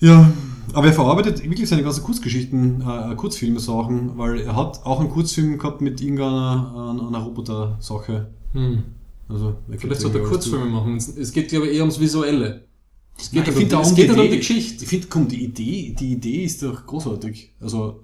Ja, 0.00 0.30
aber 0.72 0.86
er 0.86 0.92
verarbeitet 0.92 1.42
wirklich 1.42 1.68
seine 1.68 1.82
ganzen 1.82 2.02
Kurzgeschichten, 2.04 2.80
äh, 2.82 3.14
Kurzfilme-Sachen, 3.16 4.16
weil 4.16 4.40
er 4.40 4.56
hat 4.56 4.84
auch 4.84 5.00
einen 5.00 5.10
Kurzfilm 5.10 5.58
gehabt 5.58 5.80
mit 5.82 6.00
irgendeiner 6.00 6.72
äh, 6.98 7.06
einer 7.06 7.18
Roboter-Sache. 7.18 8.30
Hm. 8.52 8.82
Also, 9.28 9.56
Vielleicht 9.76 10.00
sollte 10.00 10.18
er 10.20 10.24
Kurzfilme 10.24 10.64
machen. 10.66 10.96
Es- 10.96 11.32
geht, 11.32 11.48
glaube 11.48 11.66
ich, 11.68 11.74
eher 11.76 11.82
ums 11.82 12.00
Visuelle. 12.00 12.64
Es 13.18 13.30
geht, 13.30 13.42
ich 13.42 13.48
nicht 13.48 13.58
finde 13.58 13.76
um, 13.76 13.82
auch 13.82 13.86
es 13.86 13.94
geht 13.94 14.04
die 14.04 14.08
nicht 14.12 14.16
um 14.18 14.22
die 14.22 14.28
Idee- 14.28 14.36
Geschichte. 14.38 14.84
Ich 14.84 14.88
finde, 14.88 15.06
komm, 15.10 15.28
die 15.28 15.44
Idee, 15.44 15.94
die 15.98 16.12
Idee 16.12 16.44
ist 16.44 16.62
doch 16.62 16.86
großartig. 16.86 17.52
Also 17.60 18.00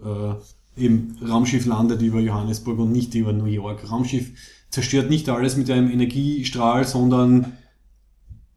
äh, 0.77 0.85
eben 0.85 1.17
Raumschiff 1.27 1.65
landet 1.65 2.03
über 2.03 2.21
Johannesburg 2.21 2.79
und 2.79 2.93
nicht 2.93 3.15
über 3.15 3.33
New 3.33 3.47
York. 3.47 3.91
Raumschiff 3.91 4.31
zerstört 4.71 5.11
nicht 5.11 5.29
alles 5.29 5.57
mit 5.57 5.71
einem 5.71 5.91
Energiestrahl, 5.91 6.87
sondern 6.87 7.53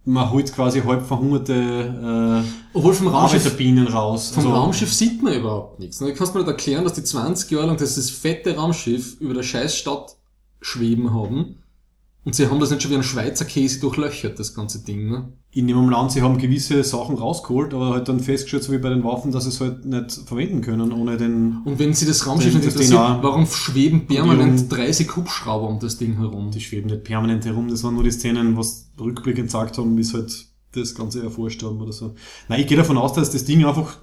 man 0.05 0.31
holt 0.31 0.51
quasi 0.53 0.81
halb 0.81 1.05
verhungerte 1.05 2.43
Obwohl 2.73 2.93
vom 2.93 3.07
äh, 3.07 3.09
Raumschiff, 3.11 3.57
raus. 3.93 4.29
vom 4.31 4.43
Also, 4.43 4.55
Raumschiff 4.55 4.93
sieht 4.93 5.21
man 5.21 5.33
überhaupt 5.33 5.79
nichts. 5.79 6.01
ne? 6.01 6.07
Du 6.07 6.15
kannst 6.15 6.33
mir 6.33 6.41
nicht 6.41 6.49
erklären, 6.49 6.83
dass 6.83 6.93
die 6.93 7.03
20 7.03 7.51
Jahre 7.51 7.67
lang 7.67 7.77
dieses 7.77 8.09
fette 8.09 8.55
Raumschiff 8.55 9.19
über 9.19 9.33
der 9.33 9.43
Scheißstadt 9.43 10.15
schweben 10.61 11.13
haben 11.13 11.55
und 12.25 12.35
sie 12.35 12.47
haben 12.47 12.59
das 12.59 12.69
nicht 12.69 12.81
schon 12.81 12.91
wie 12.91 12.95
ein 12.95 13.03
Schweizer 13.03 13.45
Käse 13.45 13.79
durchlöchert, 13.79 14.37
das 14.39 14.53
ganze 14.53 14.83
Ding. 14.83 15.09
Ne? 15.09 15.31
In 15.51 15.67
dem 15.67 15.89
Land, 15.89 16.11
sie 16.11 16.21
haben 16.21 16.37
gewisse 16.37 16.83
Sachen 16.83 17.15
rausgeholt, 17.15 17.73
aber 17.73 17.91
halt 17.91 18.07
dann 18.09 18.19
festgestellt, 18.19 18.63
so 18.63 18.71
wie 18.71 18.77
bei 18.77 18.89
den 18.89 19.03
Waffen, 19.03 19.31
dass 19.31 19.45
sie 19.45 19.49
es 19.49 19.61
halt 19.61 19.85
nicht 19.85 20.11
verwenden 20.27 20.61
können, 20.61 20.91
ohne 20.91 21.17
den 21.17 21.61
Und 21.65 21.79
wenn 21.79 21.93
sie 21.93 22.05
das 22.05 22.27
Raumschiff 22.27 22.51
Den- 22.51 22.61
nicht 22.61 22.71
interessiert, 22.71 22.99
warum 23.23 23.45
schweben 23.47 24.05
permanent 24.05 24.71
30 24.71 25.15
Hubschrauber 25.15 25.67
um 25.69 25.79
das 25.79 25.97
Ding 25.97 26.17
herum? 26.17 26.51
Die 26.51 26.61
schweben 26.61 26.89
nicht 26.89 27.03
permanent 27.03 27.45
herum, 27.45 27.67
das 27.69 27.83
waren 27.83 27.95
nur 27.95 28.03
die 28.03 28.11
Szenen, 28.11 28.57
was 28.57 28.91
rückblickend 28.99 29.47
gesagt 29.47 29.77
haben, 29.77 29.95
wie 29.97 30.01
es 30.01 30.13
halt 30.13 30.45
das 30.73 30.93
Ganze 30.93 31.23
erforscht 31.23 31.63
haben 31.63 31.81
oder 31.81 31.93
so. 31.93 32.13
Nein, 32.47 32.59
ich 32.61 32.67
gehe 32.67 32.77
davon 32.77 32.97
aus, 32.97 33.13
dass 33.13 33.31
das 33.31 33.45
Ding 33.45 33.65
einfach 33.65 33.97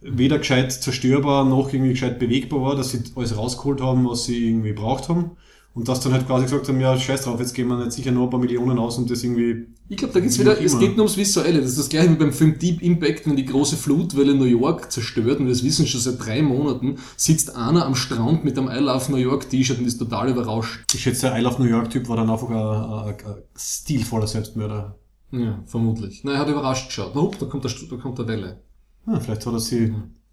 weder 0.00 0.38
gescheit 0.38 0.72
zerstörbar 0.72 1.44
noch 1.44 1.72
irgendwie 1.72 1.92
gescheit 1.92 2.18
bewegbar 2.18 2.60
war, 2.62 2.76
dass 2.76 2.90
sie 2.90 3.02
alles 3.14 3.36
rausgeholt 3.36 3.80
haben, 3.80 4.08
was 4.08 4.24
sie 4.24 4.48
irgendwie 4.48 4.72
braucht 4.72 5.08
haben. 5.08 5.32
Und 5.76 5.86
dass 5.86 6.00
dann 6.00 6.14
halt 6.14 6.26
quasi 6.26 6.46
gesagt 6.46 6.66
haben, 6.68 6.80
ja, 6.80 6.98
scheiß 6.98 7.24
drauf, 7.24 7.38
jetzt 7.38 7.52
gehen 7.52 7.68
wir 7.68 7.76
nicht 7.76 7.92
sicher 7.92 8.10
nur 8.10 8.24
ein 8.24 8.30
paar 8.30 8.40
Millionen 8.40 8.78
aus, 8.78 8.96
um 8.96 9.06
das 9.06 9.22
irgendwie... 9.22 9.66
Ich 9.90 9.98
glaube, 9.98 10.14
da 10.14 10.20
geht's 10.20 10.38
Wie 10.38 10.40
wieder, 10.40 10.58
es 10.58 10.78
geht 10.78 10.96
nur 10.96 11.04
ums 11.04 11.18
Visuelle. 11.18 11.60
Das 11.60 11.68
ist 11.68 11.78
das 11.78 11.90
gleiche 11.90 12.12
wie 12.12 12.14
beim 12.14 12.32
Film 12.32 12.58
Deep 12.58 12.80
Impact, 12.80 13.26
wenn 13.26 13.36
die 13.36 13.44
große 13.44 13.76
Flutwelle 13.76 14.34
New 14.34 14.44
York 14.44 14.90
zerstört, 14.90 15.38
und 15.38 15.44
wir 15.44 15.52
das 15.52 15.62
wissen 15.62 15.86
schon 15.86 16.00
seit 16.00 16.24
drei 16.24 16.40
Monaten, 16.40 16.96
sitzt 17.18 17.54
einer 17.54 17.84
am 17.84 17.94
Strand 17.94 18.42
mit 18.42 18.58
einem 18.58 18.68
I 18.68 18.78
Love 18.78 19.12
New 19.12 19.18
York 19.18 19.50
T-Shirt 19.50 19.78
und 19.78 19.84
ist 19.84 19.98
total 19.98 20.30
überrascht. 20.30 20.80
Ich 20.94 21.02
schätze, 21.02 21.26
der 21.26 21.38
I 21.38 21.42
Love 21.42 21.62
New 21.62 21.68
York-Typ 21.68 22.08
war 22.08 22.16
dann 22.16 22.30
einfach 22.30 22.48
ein, 22.48 22.56
ein, 22.56 23.14
ein 23.14 23.42
stilvoller 23.54 24.26
Selbstmörder. 24.26 24.96
Ja, 25.30 25.62
vermutlich. 25.66 26.22
Na, 26.24 26.32
er 26.32 26.38
hat 26.38 26.48
überrascht 26.48 26.86
geschaut. 26.86 27.12
Na, 27.14 27.20
hup, 27.20 27.38
da 27.38 27.44
kommt 27.44 27.64
der, 27.64 27.72
da 27.90 27.96
kommt 27.96 28.18
der 28.18 28.26
Welle. 28.26 28.62
Hm, 29.04 29.20
vielleicht 29.20 29.44
hat 29.44 29.52
er 29.52 29.60
sie, 29.60 29.92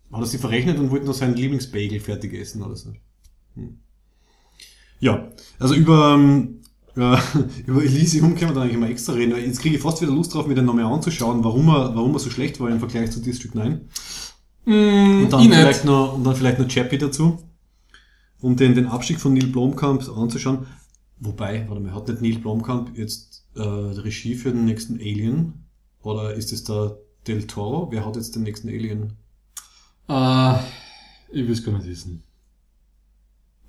hat 0.10 0.22
er 0.22 0.26
sie 0.26 0.38
verrechnet 0.38 0.80
und 0.80 0.90
wollte 0.90 1.06
noch 1.06 1.14
seinen 1.14 1.36
Lieblingsbagel 1.36 2.00
fertig 2.00 2.34
essen 2.34 2.64
oder 2.64 2.78
so. 2.78 2.94
Hm. 3.56 3.80
Ja, 5.04 5.28
also 5.60 5.76
über, 5.76 6.18
äh, 6.96 7.18
über 7.66 7.84
Elysium 7.84 8.36
können 8.36 8.52
wir 8.52 8.56
dann 8.56 8.64
eigentlich 8.64 8.78
mal 8.78 8.90
extra 8.90 9.12
reden. 9.12 9.36
Jetzt 9.36 9.60
kriege 9.60 9.76
ich 9.76 9.82
fast 9.82 10.02
wieder 10.02 10.14
Lust 10.14 10.34
drauf, 10.34 10.48
mir 10.48 10.56
den 10.56 10.64
nochmal 10.64 10.86
anzuschauen, 10.86 11.44
warum 11.44 11.68
er, 11.68 11.94
warum 11.94 12.14
er 12.14 12.20
so 12.20 12.30
schlecht 12.30 12.62
war 12.62 12.70
im 12.70 12.80
Vergleich 12.80 13.12
zu 13.12 13.20
District 13.20 13.54
9. 13.54 13.82
Mm, 14.66 15.24
Und 15.24 15.34
dann, 15.34 15.42
ich 15.42 15.50
vielleicht 15.50 15.84
nicht. 15.84 15.92
noch, 15.92 16.14
und 16.14 16.24
dann 16.24 16.36
vielleicht 16.38 16.58
noch 16.58 16.70
Chappie 16.70 16.98
dazu, 16.98 17.38
um 18.40 18.56
den, 18.56 18.76
den 18.76 18.88
Abstieg 18.88 19.20
von 19.20 19.34
Neil 19.34 19.48
Blomkamp 19.48 20.08
anzuschauen. 20.08 20.68
Wobei, 21.20 21.66
warte 21.68 21.84
mal, 21.84 21.94
hat 21.94 22.08
nicht 22.08 22.22
Neil 22.22 22.38
Blomkamp 22.38 22.98
jetzt 22.98 23.46
äh, 23.56 23.60
die 23.60 24.00
Regie 24.00 24.36
für 24.36 24.52
den 24.54 24.64
nächsten 24.64 24.96
Alien? 25.02 25.66
Oder 26.02 26.34
ist 26.34 26.54
es 26.54 26.64
der 26.64 26.98
Del 27.28 27.46
Toro? 27.46 27.90
Wer 27.92 28.06
hat 28.06 28.16
jetzt 28.16 28.38
den 28.38 28.44
nächsten 28.44 28.70
Alien? 28.70 29.12
Äh, 30.08 30.60
ich 31.30 31.46
will 31.46 31.52
es 31.52 31.64
gar 31.66 31.74
nicht 31.74 31.88
wissen. 31.88 32.24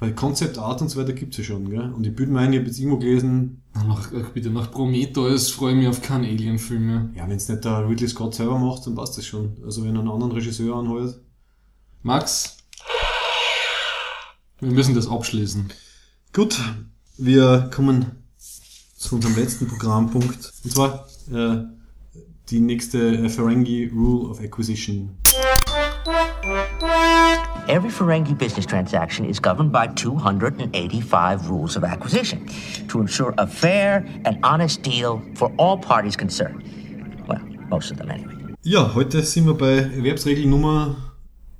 Weil 0.05 0.15
Concept 0.15 0.59
Art 0.59 0.83
und 0.83 0.91
so 0.91 1.01
weiter 1.01 1.15
gibt's 1.15 1.39
ja 1.39 1.45
schon, 1.45 1.71
gell? 1.71 1.91
Und 1.91 2.07
ich 2.07 2.15
bin 2.15 2.31
meinen, 2.31 2.53
ich 2.53 2.59
habe 2.59 2.69
jetzt 2.69 2.79
irgendwo 2.79 2.99
gelesen, 2.99 3.63
Na, 3.73 3.85
Nach, 3.85 4.13
ach, 4.15 4.29
bitte, 4.35 4.51
nach 4.51 4.71
Prometheus 4.71 5.51
freue 5.51 5.73
ich 5.73 5.79
mich 5.79 5.89
auf 5.89 6.03
keinen 6.03 6.27
Alien-Film 6.27 6.87
mehr. 6.87 7.09
ja, 7.17 7.27
wenn 7.27 7.39
es 7.39 7.49
nicht 7.49 7.65
der 7.65 7.89
Ridley 7.89 8.07
Scott 8.07 8.35
selber 8.35 8.59
macht, 8.59 8.87
dann 8.87 8.95
passt 8.97 9.17
das 9.17 9.25
schon. 9.25 9.57
Also 9.65 9.83
wenn 9.83 9.97
er 9.97 10.01
einen 10.01 10.11
anderen 10.11 10.33
Regisseur 10.33 10.77
anheuert. 10.77 11.19
Max? 12.03 12.59
Wir 14.61 14.73
müssen 14.73 14.95
das 14.95 15.09
abschließen. 15.09 15.73
Gut, 16.35 16.61
wir 17.17 17.71
kommen 17.75 18.05
zu 18.99 19.15
unserem 19.15 19.37
letzten 19.37 19.69
Programmpunkt. 19.69 20.53
Und 20.65 20.71
zwar 20.71 21.09
äh, 21.33 21.63
die 22.51 22.61
nächste 22.61 23.31
Ferengi 23.31 23.87
Rule 23.87 24.29
of 24.29 24.41
Acquisition. 24.41 25.17
Every 27.67 27.91
Ferengi 27.91 28.37
business 28.37 28.67
transaction 28.67 29.25
is 29.25 29.41
governed 29.41 29.73
by 29.73 29.87
285 29.87 31.49
rules 31.49 31.77
of 31.77 31.85
acquisition 31.85 32.47
to 32.89 33.01
ensure 33.01 33.33
a 33.39 33.47
fair 33.47 34.05
and 34.27 34.39
honest 34.43 34.83
deal 34.83 35.23
for 35.35 35.51
all 35.57 35.79
parties 35.79 36.15
concerned. 36.15 36.63
Well, 37.27 37.41
most 37.71 37.91
of 37.91 37.97
them 37.97 38.11
anyway. 38.11 38.35
Ja, 38.65 38.95
heute 38.95 39.23
sind 39.23 39.47
wir 39.47 39.55
bei 39.55 39.79
Erwerbsregel 39.79 40.45
Nummer 40.45 41.15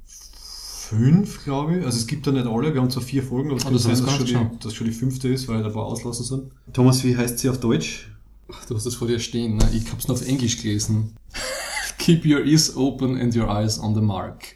5, 0.05 1.43
glaube 1.45 1.79
ich. 1.79 1.87
Also 1.87 1.97
es 1.97 2.07
gibt 2.07 2.27
da 2.27 2.33
nicht 2.33 2.47
alle, 2.47 2.75
wir 2.75 2.83
haben 2.83 2.91
zwar 2.91 3.03
vier 3.03 3.23
Folgen, 3.23 3.49
aber 3.49 3.57
es 3.57 3.65
kann 3.65 3.73
das 3.73 3.85
sein, 3.85 3.93
dass 3.93 4.03
du 4.05 4.11
schon, 4.11 4.27
die, 4.27 4.35
nicht 4.35 4.65
dass 4.65 4.75
schon 4.75 4.87
die 4.87 4.93
fünfte 4.93 5.29
ist, 5.29 5.49
weil 5.49 5.61
da 5.63 5.69
ein 5.69 5.73
paar 5.73 5.87
auslassen 5.87 6.27
sind. 6.27 6.53
Thomas, 6.75 7.03
wie 7.03 7.17
heißt 7.17 7.39
sie 7.39 7.49
auf 7.49 7.61
Deutsch? 7.61 8.11
Ach, 8.53 8.63
du 8.67 8.75
hast 8.75 8.85
das 8.85 8.95
vor 8.95 9.09
dir 9.09 9.19
stehen, 9.19 9.57
ne? 9.57 9.71
Ich 9.73 9.91
hab's 9.91 10.07
nur 10.07 10.19
auf 10.19 10.29
Englisch 10.29 10.61
gelesen. 10.61 11.17
Keep 11.99 12.27
your 12.27 12.45
ears 12.45 12.77
open 12.77 13.19
and 13.19 13.35
your 13.35 13.49
eyes 13.49 13.79
on 13.79 13.95
the 13.95 14.03
mark. 14.03 14.55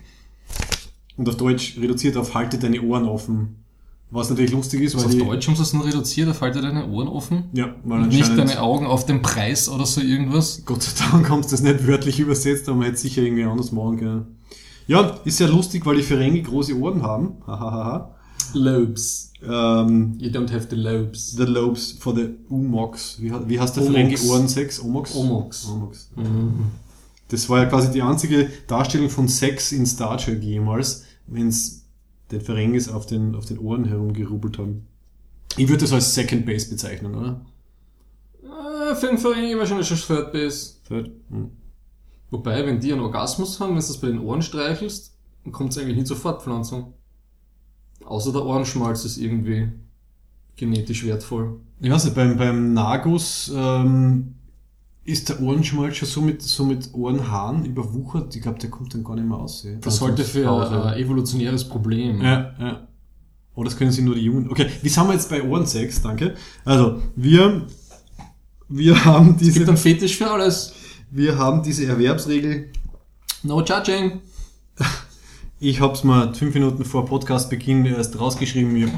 Und 1.19 1.29
auf 1.29 1.37
Deutsch 1.37 1.77
reduziert 1.79 2.16
auf 2.16 2.35
Halte 2.35 2.59
deine 2.59 2.81
Ohren 2.81 3.05
offen. 3.05 3.57
Was 4.11 4.31
natürlich 4.31 4.53
lustig 4.53 4.81
ist, 4.81 4.97
weil 4.97 5.05
auf 5.05 5.11
die, 5.11 5.19
Deutsch 5.19 5.47
haben 5.49 5.57
sie 5.57 5.62
es 5.62 5.75
nur 5.75 5.85
reduziert, 5.85 6.31
auf 6.31 6.41
halte 6.41 6.62
deine 6.62 6.89
Ohren 6.89 7.09
offen. 7.09 7.45
Ja, 7.53 7.75
weil 7.85 8.05
Und 8.05 8.09
nicht 8.09 8.39
deine 8.39 8.62
Augen 8.62 8.87
auf 8.87 9.05
den 9.05 9.21
Preis 9.21 9.69
oder 9.69 9.85
so 9.85 10.01
irgendwas. 10.01 10.62
Gott 10.64 10.83
sei 10.83 10.93
Dank 11.11 11.29
haben 11.29 11.43
sie 11.43 11.51
das 11.51 11.61
nicht 11.61 11.87
wörtlich 11.87 12.19
übersetzt, 12.19 12.69
aber 12.69 12.79
man 12.79 12.87
hätte 12.87 12.97
sicher 12.97 13.21
irgendwie 13.21 13.45
anders 13.45 13.71
machen 13.71 13.99
können. 13.99 14.39
Ja, 14.87 15.19
ist 15.27 15.37
sehr 15.37 15.49
lustig, 15.49 15.85
weil 15.85 15.97
die 15.97 16.03
Ferengi 16.03 16.41
große 16.41 16.75
Ohren 16.79 17.03
haben. 17.03 17.35
Hahaha. 17.47 18.14
Lobes. 18.55 19.33
ähm, 19.43 20.14
You 20.19 20.31
don't 20.31 20.51
have 20.51 20.69
the 20.71 20.77
lobes. 20.77 21.33
the 21.33 21.45
lobes 21.45 21.93
for 22.01 22.14
the 22.14 22.31
Umox. 22.49 23.19
Wie, 23.21 23.31
wie 23.47 23.61
heißt 23.61 23.77
der. 23.77 23.83
Ferengi 23.83 24.16
Ohren 24.27 24.49
6? 24.49 24.83
Omox? 24.85 25.14
Omox. 25.14 25.69
Omox. 25.69 26.09
Das 27.29 27.47
war 27.51 27.59
ja 27.59 27.66
quasi 27.66 27.91
die 27.91 28.01
einzige 28.01 28.49
Darstellung 28.66 29.11
von 29.11 29.29
Sex 29.29 29.73
in 29.73 29.85
Star 29.85 30.16
Trek 30.16 30.43
jemals, 30.43 31.05
wenn 31.29 31.49
es 31.49 31.87
den 32.31 32.41
Ferengis 32.41 32.89
auf 32.89 33.07
den, 33.07 33.35
auf 33.35 33.47
den 33.47 33.59
Ohren 33.59 33.85
herumgerubbelt 33.85 34.59
haben. 34.59 34.87
Ich 35.57 35.68
würde 35.68 35.83
das 35.83 35.93
als 35.93 36.14
Second 36.14 36.45
Base 36.45 36.68
bezeichnen, 36.68 37.14
oder? 37.14 37.47
Äh, 38.43 38.95
für 38.95 39.07
den 39.09 39.18
Verein 39.18 39.59
wahrscheinlich 39.59 39.89
schon 39.89 39.99
Third 39.99 40.33
Base. 40.33 40.74
Third? 40.87 41.11
Hm. 41.31 41.51
Wobei, 42.31 42.66
wenn 42.66 42.81
die 42.81 42.93
einen 42.93 43.01
Orgasmus 43.01 43.59
haben, 43.59 43.70
wenn 43.70 43.81
du 43.81 43.87
das 43.87 43.99
bei 43.99 44.09
den 44.09 44.20
Ohren 44.20 44.43
streichelst, 44.43 45.14
kommt 45.51 45.72
es 45.72 45.79
eigentlich 45.79 45.97
nicht 45.97 46.07
zur 46.07 46.16
Fortpflanzung. 46.16 46.93
Außer 48.05 48.33
der 48.33 48.45
Ohrenschmalz 48.45 49.05
ist 49.05 49.16
irgendwie 49.16 49.68
genetisch 50.57 51.05
wertvoll. 51.05 51.61
Ich 51.81 51.91
weiß 51.91 52.05
nicht, 52.05 52.14
beim, 52.14 52.37
beim 52.37 52.74
Nagus 52.74 53.51
ähm, 53.55 54.35
ist 55.09 55.29
der 55.31 55.41
Ohrenschmalz 55.41 55.97
schon 55.97 56.09
so 56.09 56.21
mit, 56.21 56.43
so 56.43 56.65
mit 56.67 56.93
Ohrenhaaren 56.93 57.65
überwuchert. 57.65 58.37
Ich 58.37 58.43
glaube, 58.43 58.59
der 58.59 58.69
kommt 58.69 58.93
dann 58.93 59.03
gar 59.03 59.17
nicht 59.17 59.27
mehr 59.27 59.39
aus. 59.39 59.65
ey. 59.65 59.79
Das 59.81 60.01
halte 60.03 60.21
ich 60.23 60.29
für 60.29 60.47
ein 60.49 60.99
evolutionäres 61.03 61.67
Problem. 61.67 62.21
Ja, 62.21 62.53
ja. 62.61 62.89
Oh, 63.55 63.65
das 63.65 63.77
können 63.77 63.91
sie 63.91 64.03
nur 64.03 64.15
die 64.15 64.21
Jungen. 64.21 64.51
Okay, 64.51 64.67
wie 64.83 64.89
sind 64.89 65.07
wir 65.07 65.15
jetzt 65.15 65.31
bei 65.31 65.43
Ohrensex? 65.43 66.03
Danke. 66.03 66.35
Also, 66.65 67.03
wir, 67.17 67.67
wir 68.69 69.05
haben 69.05 69.31
Es 69.31 69.39
gibt 69.39 69.57
diese, 69.57 69.69
einen 69.69 69.77
Fetisch 69.79 70.17
für 70.19 70.31
alles. 70.31 70.75
wir 71.11 71.39
haben 71.39 71.63
diese 71.63 71.87
Erwerbsregel. 71.87 72.71
No 73.43 73.63
judging. 73.63 74.21
Ich 75.59 75.81
habe 75.81 75.95
es 75.95 76.05
mal 76.05 76.35
fünf 76.35 76.55
Minuten 76.55 76.85
vor 76.85 77.07
Podcastbeginn 77.07 77.87
erst 77.87 78.21
rausgeschrieben. 78.21 78.77
Ich, 78.77 78.91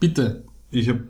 Bitte. 0.00 0.44
ich 0.70 0.88
habe 0.88 1.04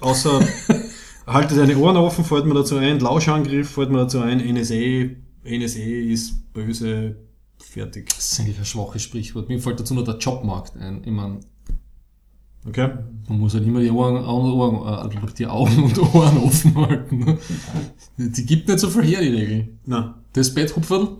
außer 0.00 0.40
halte 1.26 1.56
deine 1.56 1.76
Ohren 1.76 1.96
offen, 1.96 2.24
fällt 2.24 2.46
mir 2.46 2.54
dazu 2.54 2.76
ein, 2.76 3.00
Lauschangriff 3.00 3.70
fällt 3.70 3.90
mir 3.90 3.98
dazu 3.98 4.20
ein, 4.20 4.38
NSA, 4.38 5.10
NSA 5.44 5.80
ist 5.80 6.52
böse, 6.52 7.16
fertig. 7.58 8.08
Das 8.10 8.32
ist 8.32 8.40
eigentlich 8.40 8.58
ein 8.58 8.64
schwaches 8.64 9.02
Sprichwort. 9.02 9.48
Mir 9.48 9.60
fällt 9.60 9.80
dazu 9.80 9.94
nur 9.94 10.04
der 10.04 10.18
Jobmarkt 10.18 10.76
ein. 10.76 11.02
Ich 11.04 11.12
meine, 11.12 11.40
Okay? 12.68 12.90
man 13.28 13.38
muss 13.38 13.54
halt 13.54 13.64
immer 13.64 13.80
die 13.80 13.90
Ohren, 13.90 14.16
Ohren, 14.24 15.12
äh, 15.12 15.32
die 15.38 15.46
Augen 15.46 15.84
und 15.84 15.98
Ohren 16.14 16.38
offen 16.38 16.76
halten. 16.76 17.38
Die 18.16 18.44
gibt 18.46 18.66
nicht 18.68 18.80
so 18.80 18.90
viel 18.90 19.04
her, 19.04 19.20
die 19.20 19.28
Regel. 19.28 19.78
Na, 19.84 20.22
Das 20.32 20.52
Betthupferl 20.52 21.16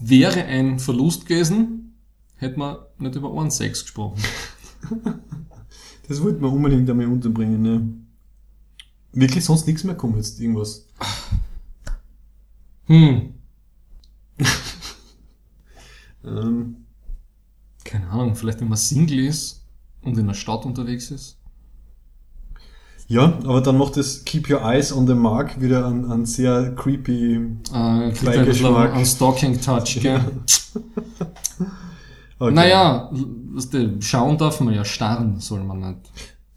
wäre 0.00 0.44
ein 0.44 0.78
Verlust 0.78 1.26
gewesen, 1.26 1.94
hätte 2.36 2.58
man 2.58 2.76
nicht 2.98 3.14
über 3.14 3.30
Ohrensex 3.30 3.82
gesprochen. 3.82 4.22
das 6.08 6.22
wollten 6.22 6.40
wir 6.40 6.50
unbedingt 6.50 6.88
einmal 6.88 7.06
unterbringen, 7.06 7.62
ne? 7.62 7.88
Wirklich 9.12 9.44
sonst 9.44 9.66
nichts 9.66 9.84
mehr 9.84 9.94
kommen 9.94 10.16
jetzt, 10.16 10.40
irgendwas. 10.40 10.86
Hm. 12.86 13.34
Ähm, 16.24 16.76
Keine 17.84 18.08
Ahnung, 18.08 18.36
vielleicht 18.36 18.60
wenn 18.60 18.68
man 18.68 18.78
Single 18.78 19.18
ist 19.18 19.64
und 20.02 20.16
in 20.16 20.26
der 20.28 20.34
Stadt 20.34 20.64
unterwegs 20.64 21.10
ist. 21.10 21.36
ja, 23.08 23.24
aber 23.44 23.60
dann 23.60 23.76
macht 23.76 23.96
das 23.96 24.24
Keep 24.24 24.48
Your 24.48 24.62
Eyes 24.62 24.92
on 24.92 25.08
the 25.08 25.14
Mark 25.14 25.60
wieder 25.60 25.84
einen, 25.86 26.10
einen 26.10 26.24
sehr 26.24 26.76
creepy 26.76 27.34
Äh, 27.72 27.76
ein 27.76 28.14
Beigeschmack. 28.24 28.92
einen 28.94 29.04
Stalking-Touch, 29.04 29.98
gell? 30.00 30.24
Okay. 32.38 32.54
Naja, 32.54 33.10
schauen 34.00 34.36
darf 34.36 34.60
man 34.60 34.74
ja, 34.74 34.84
starren 34.84 35.38
soll 35.38 35.62
man 35.62 35.78
nicht. 35.78 36.10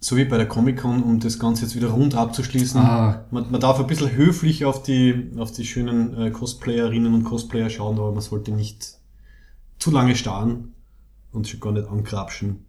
So 0.06 0.16
wie 0.16 0.24
bei 0.24 0.36
der 0.36 0.46
Comic-Con, 0.46 1.02
um 1.02 1.18
das 1.18 1.40
Ganze 1.40 1.62
jetzt 1.62 1.74
wieder 1.74 1.88
rund 1.88 2.14
abzuschließen. 2.14 2.80
Ah. 2.80 3.24
Man, 3.32 3.50
man 3.50 3.60
darf 3.60 3.80
ein 3.80 3.88
bisschen 3.88 4.12
höflich 4.12 4.64
auf 4.64 4.84
die, 4.84 5.32
auf 5.36 5.50
die 5.50 5.64
schönen 5.64 6.16
äh, 6.16 6.30
Cosplayerinnen 6.30 7.12
und 7.12 7.24
Cosplayer 7.24 7.70
schauen, 7.70 7.98
aber 7.98 8.12
man 8.12 8.20
sollte 8.20 8.52
nicht 8.52 8.98
zu 9.80 9.90
lange 9.90 10.14
starren 10.14 10.74
und 11.32 11.48
schon 11.48 11.58
gar 11.58 11.72
nicht 11.72 11.88
ankrapschen. 11.88 12.66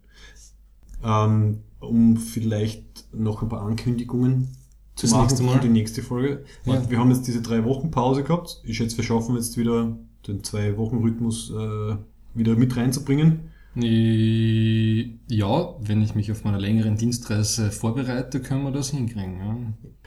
Ähm, 1.04 1.60
um 1.78 2.16
vielleicht 2.16 3.06
noch 3.14 3.40
ein 3.40 3.48
paar 3.48 3.62
Ankündigungen 3.62 4.48
zu 4.96 5.06
Das 5.06 5.12
machen 5.12 5.26
nächste 5.28 5.42
Mal. 5.44 5.52
für 5.52 5.60
die 5.60 5.68
nächste 5.68 6.02
Folge. 6.02 6.44
Ja. 6.64 6.90
Wir 6.90 6.98
haben 6.98 7.12
jetzt 7.12 7.28
diese 7.28 7.40
drei 7.40 7.64
Wochen 7.64 7.92
Pause 7.92 8.24
gehabt. 8.24 8.60
Ich 8.64 8.78
schätze, 8.78 8.96
wir 8.96 9.04
schaffen 9.04 9.36
jetzt 9.36 9.56
wieder 9.56 9.96
den 10.26 10.42
zwei 10.42 10.76
Wochen 10.76 10.96
Rhythmus 10.96 11.52
äh, 11.52 11.96
wieder 12.34 12.56
mit 12.56 12.76
reinzubringen. 12.76 13.52
Äh, 13.82 15.18
Ja, 15.28 15.74
wenn 15.80 16.02
ich 16.02 16.14
mich 16.14 16.30
auf 16.32 16.44
meiner 16.44 16.58
längeren 16.58 16.96
Dienstreise 16.96 17.70
vorbereite, 17.70 18.40
können 18.40 18.64
wir 18.64 18.72
das 18.72 18.90
hinkriegen. 18.90 19.38
Ja. 19.38 19.56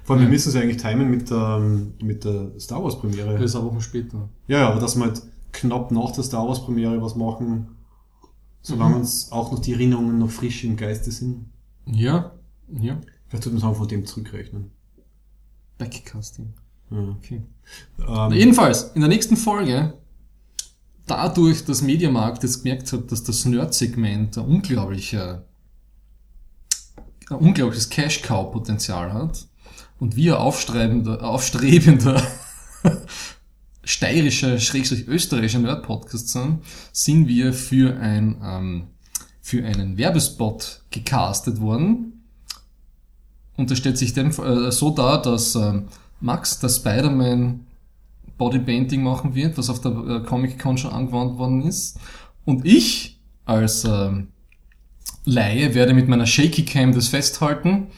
Vor 0.04 0.16
allem, 0.16 0.26
wir 0.26 0.30
müssen 0.32 0.50
es 0.50 0.56
ja 0.56 0.62
eigentlich 0.62 0.82
timen 0.82 1.10
mit 1.12 1.30
der, 1.30 1.60
mit 2.02 2.24
der 2.24 2.60
Star 2.60 2.84
Wars 2.84 3.00
Premiere. 3.00 3.34
Das 3.36 3.52
ist 3.52 3.56
eine 3.56 3.66
Woche 3.66 3.82
später. 3.82 4.30
Ja, 4.48 4.60
ja, 4.60 4.70
aber 4.70 4.80
dass 4.80 4.96
wir 4.98 5.06
halt 5.06 5.22
knapp 5.52 5.92
nach 5.92 6.12
der 6.12 6.24
Star 6.24 6.48
Wars 6.48 6.66
Premiere 6.66 7.02
was 7.02 7.16
machen, 7.16 7.68
solange 8.62 8.96
Mhm. 8.96 9.02
uns 9.02 9.32
auch 9.32 9.52
noch 9.52 9.60
die 9.60 9.74
Erinnerungen 9.74 10.18
noch 10.18 10.30
frisch 10.30 10.64
im 10.64 10.76
Geiste 10.76 11.12
sind. 11.12 11.46
Ja, 11.86 12.32
ja. 12.82 13.00
Vielleicht 13.28 13.44
tut 13.44 13.54
man 13.54 13.58
es 13.60 13.64
auch 13.64 13.76
von 13.76 13.88
dem 13.88 14.06
zurückrechnen. 14.06 14.72
Backcasting. 15.78 16.54
Ja. 16.90 17.16
Okay. 17.18 17.42
Ähm, 18.06 18.32
Jedenfalls, 18.34 18.92
in 18.96 19.02
der 19.02 19.10
nächsten 19.10 19.38
Folge, 19.38 19.94
dadurch, 21.12 21.66
dass 21.66 21.82
Mediamarkt 21.82 22.44
jetzt 22.44 22.64
gemerkt 22.64 22.94
hat, 22.94 23.12
dass 23.12 23.24
das 23.24 23.44
Nerd-Segment 23.44 24.38
ein 24.38 24.46
unglaubliche, 24.46 25.44
ein 27.30 27.36
unglaubliches 27.36 27.90
Cash-Cow-Potenzial 27.90 29.12
hat 29.12 29.46
und 30.00 30.16
wir 30.16 30.40
aufstrebender, 30.40 31.22
aufstrebender 31.22 32.26
steirischer, 33.84 34.58
schrägstrich 34.58 35.08
österreichischer 35.08 35.60
Nerd-Podcast 35.60 36.30
sind, 36.30 36.64
sind 36.94 37.28
wir 37.28 37.52
für 37.52 37.98
ein, 38.00 38.42
ähm, 38.42 38.88
für 39.42 39.66
einen 39.66 39.98
Werbespot 39.98 40.82
gecastet 40.92 41.60
worden. 41.60 42.24
Und 43.58 43.70
das 43.70 43.80
stellt 43.80 43.98
sich 43.98 44.14
dann 44.14 44.32
äh, 44.32 44.72
so 44.72 44.92
dar, 44.92 45.22
dass 45.22 45.56
ähm, 45.56 45.90
Max, 46.22 46.60
der 46.60 46.70
Spider-Man 46.70 47.66
Bodypainting 48.42 49.04
machen 49.04 49.36
wird, 49.36 49.56
was 49.60 49.70
auf 49.70 49.82
der 49.82 49.92
äh, 49.92 50.20
Comic-Con 50.22 50.76
schon 50.76 50.90
angewandt 50.92 51.38
worden 51.38 51.62
ist. 51.62 52.00
Und 52.44 52.66
ich 52.66 53.22
als 53.46 53.86
ähm, 53.86 54.30
Laie 55.26 55.76
werde 55.76 55.94
mit 55.94 56.08
meiner 56.08 56.26
Shaky 56.26 56.66
Cam 56.66 56.92
das 56.92 57.08
festhalten. 57.10 57.90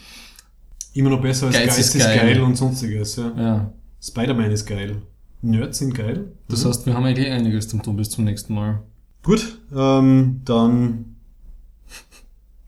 immer 0.94 1.12
noch 1.12 1.22
besser 1.22 1.48
als 1.48 1.56
Geiz 1.56 1.68
Geist, 1.68 1.80
ist 1.80 1.96
ist 1.96 2.04
geil. 2.06 2.18
geil. 2.18 2.42
und 2.42 2.58
sonstiges. 2.58 3.16
Ja. 3.16 3.32
Ja. 3.38 3.74
Spider-Man 4.02 4.52
ist 4.52 4.66
geil. 4.66 5.02
Nerds 5.42 5.78
sind 5.78 5.96
geil. 5.96 6.34
Das 6.50 6.66
heißt, 6.66 6.86
wir 6.88 6.94
haben 6.94 7.06
eigentlich 7.06 7.32
einiges 7.32 7.70
zum 7.70 7.82
tun 7.82 7.96
bis 7.96 8.10
zum 8.10 8.26
nächsten 8.26 8.54
Mal. 8.54 8.82
Gut, 9.24 9.60
ähm, 9.74 10.42
dann 10.44 11.16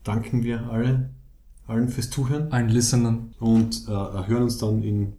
danken 0.02 0.42
wir 0.44 0.70
alle, 0.70 1.10
allen 1.66 1.90
fürs 1.90 2.08
Zuhören 2.08 2.50
Allen 2.52 2.70
Listenern. 2.70 3.34
und 3.38 3.84
äh, 3.86 3.90
hören 3.90 4.44
uns 4.44 4.56
dann 4.56 4.82
in 4.82 5.12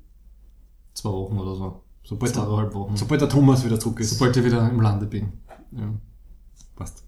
Zwei 0.96 1.12
Wochen 1.12 1.38
oder 1.38 1.54
so. 1.54 1.84
Sobald, 2.08 2.34
Zweieinhalb 2.34 2.74
Wochen. 2.74 2.96
sobald 2.96 3.22
der 3.22 3.30
Thomas 3.30 3.66
wieder 3.66 3.80
zurück 3.80 4.00
ist. 4.00 4.18
Sobald 4.18 4.36
ich 4.38 4.44
wieder 4.44 4.70
im 4.70 4.82
Lande 4.82 5.06
bin. 5.06 5.34
Ja. 5.72 5.94
Passt. 6.76 7.04